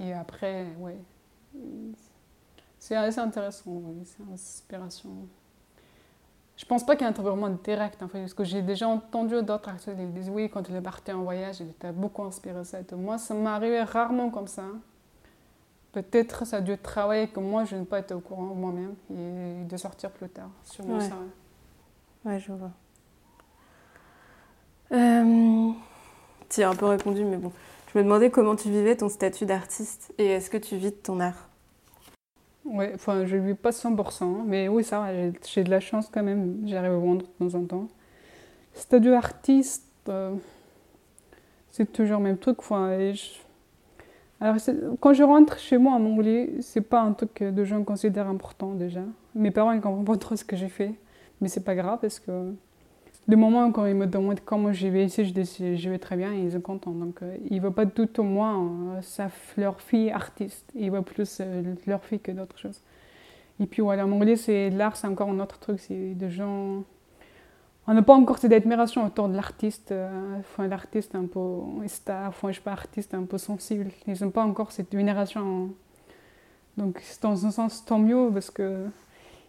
Et 0.00 0.12
après, 0.12 0.66
ouais. 0.78 0.98
C'est 2.78 2.96
assez 2.96 3.20
intéressant, 3.20 3.70
oui. 3.70 4.02
C'est 4.04 4.22
une 4.22 4.32
inspiration. 4.32 5.10
Je 6.56 6.64
pense 6.64 6.84
pas 6.84 6.96
qu'il 6.96 7.06
y 7.06 7.10
ait 7.10 7.18
un 7.18 7.22
vraiment 7.22 7.48
direct, 7.48 8.02
en 8.02 8.08
fait, 8.08 8.20
parce 8.20 8.34
que 8.34 8.44
j'ai 8.44 8.62
déjà 8.62 8.86
entendu 8.86 9.42
d'autres 9.42 9.68
acteurs 9.68 9.96
qui 9.96 10.04
disent 10.06 10.30
oui, 10.30 10.48
quand 10.48 10.68
il 10.68 10.76
est 10.76 10.80
parti 10.80 11.10
en 11.12 11.22
voyage, 11.22 11.60
il 11.60 11.70
était 11.70 11.92
beaucoup 11.92 12.22
inspiré 12.22 12.64
ça. 12.64 12.80
Et 12.80 12.94
Moi, 12.94 13.18
ça 13.18 13.34
m'arrivait 13.34 13.82
rarement 13.82 14.30
comme 14.30 14.46
ça. 14.46 14.64
Peut-être 15.92 16.46
ça 16.46 16.58
a 16.58 16.60
dû 16.60 16.76
travailler 16.78 17.28
que 17.28 17.40
moi, 17.40 17.64
je 17.64 17.76
n'ai 17.76 17.84
pas 17.84 17.98
été 17.98 18.14
au 18.14 18.20
courant 18.20 18.54
moi-même 18.54 18.94
et 19.10 19.64
de 19.64 19.76
sortir 19.76 20.10
plus 20.10 20.28
tard. 20.28 20.48
Sûrement 20.64 20.98
ouais. 20.98 21.08
ça. 21.08 21.16
Ouais, 22.24 22.38
je 22.38 22.52
vois. 22.52 22.70
Euh... 24.92 25.70
Tu 26.48 26.62
as 26.62 26.68
un 26.68 26.74
peu 26.74 26.86
répondu, 26.86 27.24
mais 27.24 27.36
bon. 27.36 27.52
Je 27.92 27.98
me 27.98 28.04
demandais 28.04 28.30
comment 28.30 28.56
tu 28.56 28.70
vivais 28.70 28.96
ton 28.96 29.08
statut 29.08 29.44
d'artiste 29.44 30.14
et 30.16 30.26
est-ce 30.26 30.48
que 30.48 30.56
tu 30.56 30.76
vis 30.76 30.92
de 30.92 30.96
ton 30.96 31.20
art? 31.20 31.48
Oui, 32.64 32.86
enfin, 32.94 33.26
je 33.26 33.36
ne 33.36 33.48
vis 33.48 33.54
pas 33.54 33.70
100%, 33.70 34.44
mais 34.46 34.68
oui, 34.68 34.84
ça 34.84 35.06
j'ai 35.46 35.64
de 35.64 35.70
la 35.70 35.80
chance 35.80 36.08
quand 36.12 36.22
même, 36.22 36.62
j'arrive 36.66 36.92
à 36.92 36.96
vendre 36.96 37.22
de 37.22 37.46
temps 37.46 37.58
en 37.58 37.64
temps. 37.64 37.88
Statut 38.74 39.12
artiste, 39.12 39.84
euh, 40.08 40.34
c'est 41.70 41.92
toujours 41.92 42.18
le 42.18 42.24
même 42.24 42.38
truc. 42.38 42.58
Enfin, 42.60 42.96
Alors, 44.40 44.56
quand 45.00 45.12
je 45.12 45.22
rentre 45.22 45.58
chez 45.58 45.78
moi 45.78 45.94
à 45.96 45.98
Montpellier, 45.98 46.56
c'est 46.60 46.80
pas 46.80 47.00
un 47.00 47.12
truc 47.12 47.34
que 47.34 47.50
de 47.50 47.64
gens 47.64 47.82
considèrent 47.82 48.28
important 48.28 48.74
déjà. 48.74 49.02
Mes 49.34 49.50
parents 49.50 49.74
ne 49.74 49.80
comprennent 49.80 50.04
pas 50.04 50.16
trop 50.16 50.36
ce 50.36 50.44
que 50.44 50.56
j'ai 50.56 50.68
fait, 50.68 50.94
mais 51.40 51.48
c'est 51.48 51.64
pas 51.64 51.74
grave 51.74 51.98
parce 52.00 52.20
que 52.20 52.54
le 53.28 53.36
moment 53.36 53.70
quand 53.70 53.86
ils 53.86 53.94
me 53.94 54.06
demandent 54.06 54.40
comment 54.44 54.72
j'y 54.72 54.90
vais 54.90 55.04
ici, 55.04 55.24
je 55.24 55.32
dis 55.32 55.76
je 55.76 55.90
vais 55.90 55.98
très 55.98 56.16
bien 56.16 56.32
et 56.32 56.40
ils 56.40 56.52
sont 56.52 56.60
contents. 56.60 56.90
Donc 56.90 57.22
euh, 57.22 57.36
ils 57.50 57.56
ne 57.56 57.60
voient 57.60 57.74
pas 57.74 57.86
tout 57.86 58.22
moi, 58.22 58.58
euh, 58.58 59.28
leur 59.56 59.80
fille 59.80 60.10
artiste. 60.10 60.70
Ils 60.74 60.90
voient 60.90 61.04
plus 61.04 61.38
euh, 61.40 61.74
leur 61.86 62.04
fille 62.04 62.20
que 62.20 62.32
d'autres 62.32 62.58
choses. 62.58 62.80
Et 63.60 63.66
puis 63.66 63.82
voilà, 63.82 64.06
en 64.06 64.12
anglais, 64.12 64.36
c'est 64.36 64.70
l'art, 64.70 64.96
c'est 64.96 65.06
encore 65.06 65.28
un 65.28 65.38
autre 65.38 65.58
truc. 65.60 65.78
C'est 65.78 66.14
des 66.14 66.30
gens. 66.30 66.82
On 67.86 67.94
n'a 67.94 68.02
pas 68.02 68.14
encore 68.14 68.38
cette 68.38 68.52
admiration 68.52 69.06
autour 69.06 69.28
de 69.28 69.34
l'artiste. 69.36 69.94
enfin, 70.40 70.66
l'artiste 70.66 71.14
un 71.14 71.26
peu 71.26 71.40
star, 71.86 72.28
enfin, 72.28 72.50
je 72.50 72.56
sais 72.56 72.62
pas, 72.62 72.72
artiste 72.72 73.14
un 73.14 73.24
peu 73.24 73.38
sensible. 73.38 73.90
Ils 74.06 74.22
n'ont 74.22 74.30
pas 74.30 74.44
encore 74.44 74.72
cette 74.72 74.94
vénération. 74.94 75.70
Donc, 76.76 77.02
dans 77.20 77.46
un 77.46 77.50
sens, 77.50 77.84
tant 77.84 77.98
mieux 77.98 78.30
parce 78.32 78.50
que 78.50 78.86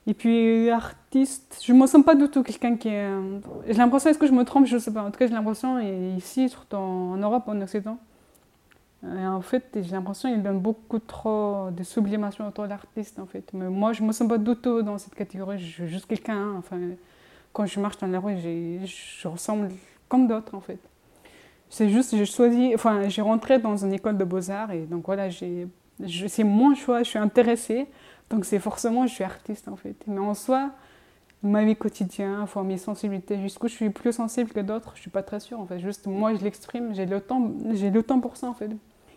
et 0.06 0.14
puis, 0.14 0.70
artiste, 0.70 1.62
je 1.64 1.72
ne 1.72 1.80
me 1.80 1.88
sens 1.88 2.04
pas 2.04 2.16
du 2.16 2.28
tout 2.28 2.44
quelqu'un 2.44 2.76
qui 2.76 2.90
est. 2.90 3.08
J'ai 3.68 3.74
l'impression, 3.74 4.10
est-ce 4.10 4.20
que 4.20 4.28
je 4.28 4.34
me 4.34 4.44
trompe? 4.44 4.66
Je 4.66 4.76
ne 4.76 4.80
sais 4.80 4.92
pas. 4.92 5.02
En 5.04 5.12
tout 5.12 5.18
cas, 5.18 5.28
j'ai 5.28 5.34
l'impression, 5.34 5.80
ici, 6.18 6.50
surtout 6.50 6.76
en 6.76 7.16
Europe, 7.18 7.44
en 7.48 7.62
Occident, 7.62 7.98
et 9.04 9.26
en 9.26 9.42
fait, 9.42 9.66
j'ai 9.82 9.92
l'impression 9.92 10.30
qu'il 10.30 10.42
donne 10.42 10.60
beaucoup 10.60 11.00
trop 11.00 11.70
de 11.72 11.84
sublimation 11.84 12.48
autour 12.48 12.66
de 12.66 12.70
l'artiste, 12.70 13.20
en 13.20 13.26
fait. 13.26 13.50
Mais 13.54 13.70
moi, 13.70 13.94
je 13.94 14.02
ne 14.02 14.08
me 14.08 14.14
sens 14.14 14.28
pas 14.28 14.38
du 14.38 14.56
tout 14.56 14.82
dans 14.82 14.98
cette 14.98 15.16
catégorie. 15.16 15.60
Je 15.60 15.66
suis 15.66 15.88
juste 15.88 16.06
quelqu'un. 16.06 16.38
Hein. 16.38 16.56
Enfin, 16.58 16.78
quand 17.52 17.66
je 17.66 17.80
marche 17.80 17.98
dans 17.98 18.08
la 18.08 18.20
rue, 18.20 18.38
je 18.38 19.28
ressemble 19.28 19.70
comme 20.08 20.28
d'autres, 20.28 20.56
en 20.56 20.62
fait. 20.62 20.80
C'est 21.70 21.90
juste, 21.90 22.16
j'ai 22.16 22.26
choisi. 22.26 22.74
Enfin, 22.76 23.10
j'ai 23.10 23.22
rentré 23.22 23.60
dans 23.60 23.78
une 23.78 23.94
école 23.94 24.18
de 24.18 24.24
beaux-arts, 24.24 24.72
et 24.72 24.82
donc 24.82 25.06
voilà, 25.06 25.30
c'est 25.32 26.44
mon 26.44 26.76
choix, 26.76 27.04
je 27.04 27.10
suis 27.10 27.20
intéressée. 27.20 27.88
Donc 28.34 28.46
c'est 28.46 28.60
forcément, 28.60 29.06
je 29.06 29.14
suis 29.14 29.24
artiste 29.24 29.68
en 29.68 29.76
fait. 29.76 29.96
Mais 30.08 30.20
en 30.20 30.34
soi, 30.34 30.72
ma 31.44 31.64
vie 31.64 31.76
quotidienne, 31.76 32.40
enfin, 32.42 32.64
mes 32.64 32.78
sensibilités, 32.78 33.40
jusqu'où 33.40 33.68
je 33.68 33.74
suis 33.74 33.90
plus 33.92 34.14
sensible 34.14 34.50
que 34.50 34.60
d'autres, 34.60 34.94
je 34.96 35.02
suis 35.02 35.12
pas 35.12 35.22
très 35.22 35.40
sûre 35.40 35.60
en 35.60 35.68
fait. 35.68 35.78
Juste 35.80 36.08
moi, 36.08 36.34
je 36.34 36.44
l'exprime, 36.44 36.96
j'ai 36.96 37.06
le 37.06 37.22
temps, 37.22 37.52
j'ai 37.74 37.92
le 37.92 38.02
temps 38.02 38.20
pour 38.20 38.36
ça 38.36 38.48
en 38.48 38.56
fait. 38.56 38.72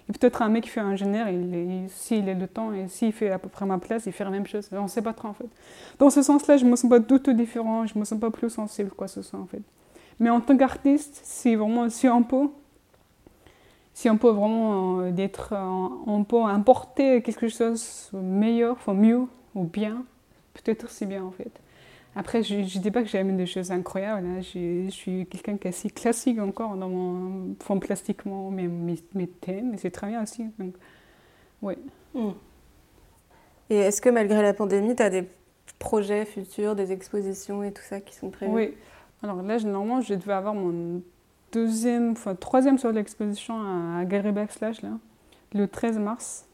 Et 0.08 0.12
peut-être 0.12 0.42
un 0.42 0.50
mec 0.50 0.64
qui 0.64 0.70
fait 0.70 0.80
ingénieur, 0.80 1.28
il 1.30 1.86
s'il 1.88 2.28
a 2.28 2.34
le 2.34 2.46
temps 2.46 2.74
et 2.74 2.88
s'il 2.88 3.12
fait 3.12 3.30
à 3.30 3.38
peu 3.38 3.48
près 3.48 3.64
ma 3.64 3.78
place, 3.78 4.04
il 4.04 4.12
fait 4.12 4.22
la 4.22 4.30
même 4.30 4.46
chose. 4.46 4.68
On 4.70 4.82
ne 4.82 4.88
sait 4.88 5.02
pas 5.02 5.14
trop 5.14 5.28
en 5.28 5.34
fait. 5.34 5.48
Dans 5.98 6.10
ce 6.10 6.20
sens-là, 6.20 6.58
je 6.58 6.66
me 6.66 6.76
sens 6.76 6.90
pas 6.90 6.98
du 6.98 7.18
tout 7.18 7.32
différent, 7.32 7.86
je 7.86 7.98
me 7.98 8.04
sens 8.04 8.20
pas 8.20 8.30
plus 8.30 8.50
sensible 8.50 8.90
quoi 8.90 9.08
ce 9.08 9.22
soit 9.22 9.40
en 9.40 9.46
fait. 9.46 9.62
Mais 10.20 10.28
en 10.28 10.42
tant 10.42 10.58
qu'artiste, 10.58 11.20
c'est 11.24 11.56
vraiment 11.56 11.88
si 11.88 12.06
on 12.06 12.22
peut, 12.22 12.48
si 13.96 14.10
on 14.10 14.18
peut 14.18 14.28
vraiment 14.28 15.00
euh, 15.00 15.10
d'être, 15.10 15.54
euh, 15.54 15.88
on 16.06 16.22
peut 16.22 16.42
importer 16.42 17.22
quelque 17.22 17.48
chose 17.48 18.10
de 18.12 18.18
meilleur, 18.18 18.72
enfin 18.72 18.92
mieux 18.92 19.22
ou 19.54 19.64
bien, 19.64 20.04
peut-être 20.52 20.90
c'est 20.90 21.06
bien 21.06 21.24
en 21.24 21.30
fait. 21.30 21.50
Après, 22.14 22.42
je 22.42 22.56
ne 22.56 22.62
dis 22.62 22.90
pas 22.90 23.02
que 23.02 23.08
j'aime 23.08 23.38
des 23.38 23.46
choses 23.46 23.72
incroyables. 23.72 24.26
Hein. 24.26 24.42
Je, 24.42 24.90
suis 24.90 25.24
quelqu'un 25.24 25.56
qui 25.56 25.66
est 25.66 25.70
assez 25.70 25.88
classique 25.88 26.38
encore 26.38 26.76
dans 26.76 26.90
mon 26.90 27.56
fond 27.58 27.78
plastiquement, 27.78 28.50
mes, 28.50 28.68
mes, 28.68 29.26
thèmes, 29.28 29.74
c'est 29.78 29.90
très 29.90 30.08
bien 30.08 30.22
aussi. 30.22 30.44
Donc, 30.58 30.74
ouais. 31.62 31.78
Hmm. 32.12 32.32
Et 33.70 33.76
est-ce 33.76 34.02
que 34.02 34.10
malgré 34.10 34.42
la 34.42 34.52
pandémie, 34.52 34.94
tu 34.94 35.02
as 35.02 35.10
des 35.10 35.26
projets 35.78 36.26
futurs, 36.26 36.76
des 36.76 36.92
expositions 36.92 37.62
et 37.62 37.72
tout 37.72 37.82
ça 37.82 38.00
qui 38.02 38.14
sont 38.14 38.28
prévus? 38.28 38.52
Oui. 38.52 38.74
Alors 39.22 39.42
là, 39.42 39.58
normalement, 39.60 40.02
je 40.02 40.12
devais 40.12 40.34
avoir 40.34 40.52
mon 40.52 41.00
deuxième, 41.52 42.12
enfin 42.12 42.34
troisième 42.34 42.78
sur 42.78 42.92
l'exposition 42.92 43.54
à, 43.98 44.04
Gary 44.04 44.32
Backslash, 44.32 44.82
là, 44.82 44.90
le 45.52 45.66
13 45.66 45.98
mars. 45.98 46.46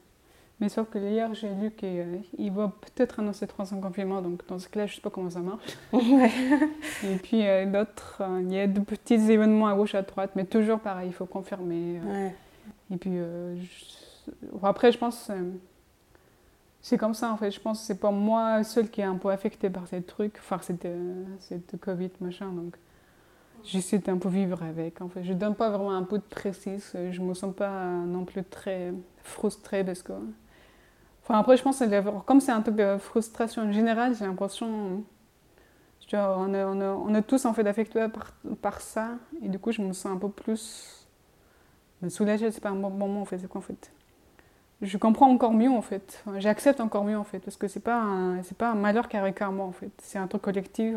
Mais 0.61 0.68
sauf 0.68 0.88
que 0.90 0.98
hier, 0.98 1.35
j'ai 1.35 1.52
lu 1.55 1.72
qu'il 1.72 1.88
euh, 1.88 2.50
va 2.52 2.68
peut-être 2.81 3.18
annoncer 3.18 3.48
300 3.48 3.81
confinements, 3.81 4.22
donc 4.22 4.46
dans 4.46 4.61
ce 4.61 4.68
cas-là, 4.68 4.87
je 4.87 4.92
ne 4.92 4.94
sais 4.96 5.00
pas 5.00 5.11
comment 5.11 5.31
ça 5.31 5.40
marche. 5.40 5.76
Et 5.92 7.16
puis 7.20 7.44
euh, 7.44 7.66
d'autres, 7.66 8.18
euh, 8.20 8.40
il 8.42 8.52
y 8.52 8.61
a 8.61 8.68
de 8.68 8.78
petits 8.78 9.14
événements 9.14 9.66
à 9.66 9.74
gauche, 9.74 9.96
à 9.96 10.02
droite, 10.02 10.31
mais 10.37 10.44
toujours 10.44 10.78
pareil, 10.78 11.09
il 11.09 11.14
faut 11.14 11.26
confirmer. 11.26 12.00
Et 12.92 12.96
puis 12.96 13.18
après, 14.62 14.92
je 14.92 14.98
pense 14.98 15.31
c'est 16.81 16.98
comme 16.98 17.14
ça 17.14 17.33
en 17.33 17.37
fait. 17.37 17.50
Je 17.50 17.61
pense 17.61 17.81
que 17.81 17.87
c'est 17.87 17.98
pas 17.98 18.11
moi 18.11 18.62
seul 18.62 18.88
qui 18.88 19.00
est 19.00 19.05
un 19.05 19.16
peu 19.16 19.31
affecté 19.31 19.70
par 19.70 19.87
ces 19.88 20.02
trucs, 20.02 20.37
enfin 20.38 20.59
cette, 20.62 20.87
cette 21.40 21.81
Covid 21.81 22.11
machin. 22.20 22.52
Donc 22.52 22.76
j'essaie 23.64 24.09
un 24.09 24.18
peu 24.18 24.29
vivre 24.29 24.62
avec. 24.62 25.01
En 25.01 25.09
fait, 25.09 25.25
je 25.25 25.33
donne 25.33 25.55
pas 25.55 25.70
vraiment 25.70 25.92
un 25.92 26.03
peu 26.03 26.18
de 26.18 26.25
précis. 26.25 26.79
Je 26.94 27.20
me 27.20 27.35
sens 27.35 27.55
pas 27.55 27.85
non 27.85 28.25
plus 28.25 28.44
très 28.44 28.92
frustrée 29.22 29.85
parce 29.85 30.03
que. 30.03 30.12
Enfin, 31.22 31.38
après, 31.38 31.57
je 31.57 31.62
pense 31.62 31.79
que 31.79 32.20
comme 32.20 32.40
c'est 32.40 32.53
un 32.53 32.62
truc 32.62 32.77
de 32.77 32.96
frustration 32.98 33.70
générale, 33.72 34.14
j'ai 34.18 34.25
l'impression. 34.25 35.05
On 36.15 36.52
est, 36.52 36.63
on, 36.63 37.15
est, 37.15 37.23
tous 37.23 37.46
en 37.46 37.54
fait 37.54 37.67
affectés 37.67 38.06
par, 38.60 38.81
ça. 38.83 39.13
Et 39.40 39.48
du 39.48 39.58
coup, 39.58 39.73
je 39.73 39.81
me 39.81 39.94
sens 39.94 40.13
un 40.13 40.19
peu 40.19 40.29
plus. 40.29 41.06
Me 42.02 42.10
soulager, 42.10 42.50
c'est 42.50 42.60
pas 42.60 42.71
un 42.71 42.75
bon 42.75 42.90
moment 42.90 43.23
en 43.23 43.25
fait. 43.25 43.38
C'est 43.38 43.48
quoi 43.48 43.60
en 43.60 43.63
fait 43.63 43.90
Je 44.83 44.98
comprends 44.98 45.31
encore 45.31 45.54
mieux 45.54 45.71
en 45.71 45.81
fait. 45.81 46.23
J'accepte 46.37 46.81
encore 46.81 47.04
mieux 47.04 47.17
en 47.17 47.25
fait. 47.25 47.38
Parce 47.38 47.56
que 47.56 47.67
c'est 47.67 47.81
pas, 47.81 48.04
pas 48.58 48.73
un 48.73 48.75
malheur 48.75 49.08
qui 49.08 49.17
arrive 49.17 49.33
qu'à 49.33 49.48
moi 49.50 49.65
en 49.65 49.73
fait. 49.73 49.92
C'est 50.02 50.19
un 50.19 50.27
truc 50.27 50.42
collectif 50.42 50.96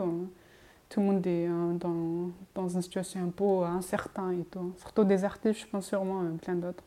tout 0.89 0.99
le 0.99 1.05
monde 1.05 1.27
est 1.27 1.47
euh, 1.47 1.73
dans, 1.73 2.29
dans, 2.53 2.67
une 2.67 2.81
situation 2.81 3.23
un 3.23 3.29
peu 3.29 3.63
incertaine 3.63 4.41
et 4.41 4.45
tout. 4.45 4.73
Surtout 4.77 5.03
des 5.03 5.23
artistes, 5.23 5.61
je 5.61 5.67
pense 5.67 5.87
sûrement 5.87 6.21
euh, 6.21 6.31
plein 6.41 6.55
d'autres. 6.55 6.83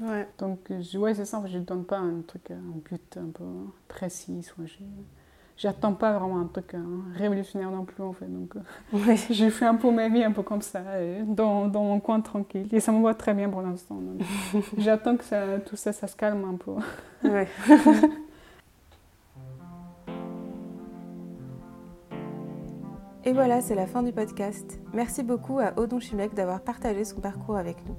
Ouais. 0.00 0.26
Donc, 0.38 0.70
ouais, 0.70 1.14
c'est 1.14 1.24
ça, 1.24 1.42
je 1.46 1.58
ne 1.58 1.64
donne 1.64 1.84
pas 1.84 1.98
un 1.98 2.20
truc, 2.26 2.50
un 2.50 2.78
but 2.88 3.16
un 3.16 3.30
peu 3.30 3.44
précis. 3.86 4.42
Soit 4.42 4.64
j'attends 5.56 5.94
pas 5.94 6.18
vraiment 6.18 6.40
un 6.40 6.46
truc 6.46 6.74
hein, 6.74 6.84
révolutionnaire 7.16 7.70
non 7.70 7.84
plus 7.84 8.02
en 8.02 8.12
fait. 8.12 8.26
Donc 8.26 8.54
j'ai 9.30 9.50
fait 9.50 9.66
un 9.66 9.76
peu 9.76 9.92
ma 9.92 10.08
vie 10.08 10.24
un 10.24 10.32
peu 10.32 10.42
comme 10.42 10.62
ça, 10.62 10.82
dans, 11.26 11.68
dans, 11.68 11.84
mon 11.84 12.00
coin 12.00 12.20
tranquille. 12.20 12.66
Et 12.72 12.80
ça 12.80 12.90
me 12.90 13.00
va 13.04 13.14
très 13.14 13.34
bien 13.34 13.48
pour 13.48 13.62
l'instant. 13.62 14.00
j'attends 14.78 15.16
que 15.16 15.24
ça, 15.24 15.60
tout 15.64 15.76
ça, 15.76 15.92
ça 15.92 16.08
se 16.08 16.16
calme 16.16 16.44
un 16.44 16.56
peu. 16.56 16.72
Ouais. 17.28 17.48
Et 23.26 23.32
voilà, 23.32 23.62
c'est 23.62 23.74
la 23.74 23.86
fin 23.86 24.02
du 24.02 24.12
podcast. 24.12 24.78
Merci 24.92 25.22
beaucoup 25.22 25.58
à 25.58 25.72
Odon 25.78 25.98
Chimek 25.98 26.34
d'avoir 26.34 26.60
partagé 26.60 27.04
son 27.04 27.20
parcours 27.20 27.56
avec 27.56 27.78
nous. 27.86 27.96